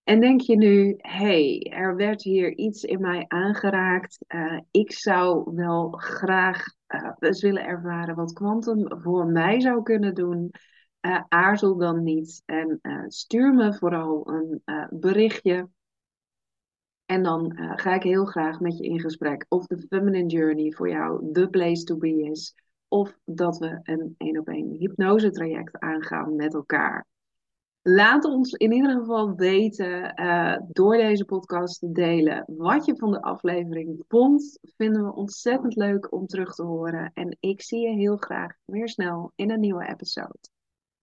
En 0.02 0.20
denk 0.20 0.40
je 0.40 0.56
nu, 0.56 0.94
hey, 0.96 1.72
er 1.74 1.96
werd 1.96 2.22
hier 2.22 2.56
iets 2.56 2.84
in 2.84 3.00
mij 3.00 3.24
aangeraakt. 3.28 4.18
Uh, 4.28 4.60
ik 4.70 4.92
zou 4.92 5.54
wel 5.54 5.90
graag 5.90 6.64
eens 7.18 7.42
willen 7.42 7.64
ervaren 7.64 8.14
wat 8.14 8.32
kwantum 8.32 9.00
voor 9.02 9.26
mij 9.26 9.60
zou 9.60 9.82
kunnen 9.82 10.14
doen. 10.14 10.50
Aarzel 11.28 11.76
dan 11.76 12.02
niet 12.02 12.42
en 12.46 12.80
stuur 13.06 13.54
me 13.54 13.74
vooral 13.74 14.28
een 14.28 14.62
berichtje. 14.90 15.68
En 17.08 17.22
dan 17.22 17.52
ga 17.56 17.94
ik 17.94 18.02
heel 18.02 18.24
graag 18.24 18.60
met 18.60 18.78
je 18.78 18.84
in 18.84 19.00
gesprek 19.00 19.46
of 19.48 19.66
de 19.66 19.86
Feminine 19.88 20.28
Journey 20.28 20.72
voor 20.72 20.88
jou 20.88 21.32
de 21.32 21.48
place 21.50 21.84
to 21.84 21.96
be 21.96 22.22
is. 22.22 22.54
Of 22.88 23.18
dat 23.24 23.58
we 23.58 23.80
een 23.82 24.14
één 24.16 24.38
op 24.38 24.48
één 24.48 24.70
hypnose 24.70 25.30
traject 25.30 25.78
aangaan 25.78 26.36
met 26.36 26.54
elkaar. 26.54 27.06
Laat 27.82 28.24
ons 28.24 28.52
in 28.52 28.72
ieder 28.72 28.98
geval 28.98 29.34
weten 29.34 30.20
uh, 30.20 30.56
door 30.68 30.96
deze 30.96 31.24
podcast 31.24 31.78
te 31.78 31.92
delen 31.92 32.44
wat 32.46 32.84
je 32.84 32.96
van 32.96 33.10
de 33.10 33.22
aflevering 33.22 34.04
vond. 34.08 34.58
Vinden 34.76 35.04
we 35.04 35.14
ontzettend 35.14 35.76
leuk 35.76 36.12
om 36.12 36.26
terug 36.26 36.54
te 36.54 36.62
horen. 36.62 37.10
En 37.14 37.36
ik 37.40 37.62
zie 37.62 37.80
je 37.80 37.94
heel 37.94 38.16
graag 38.16 38.52
weer 38.64 38.88
snel 38.88 39.32
in 39.34 39.50
een 39.50 39.60
nieuwe 39.60 39.88
episode. 39.88 40.38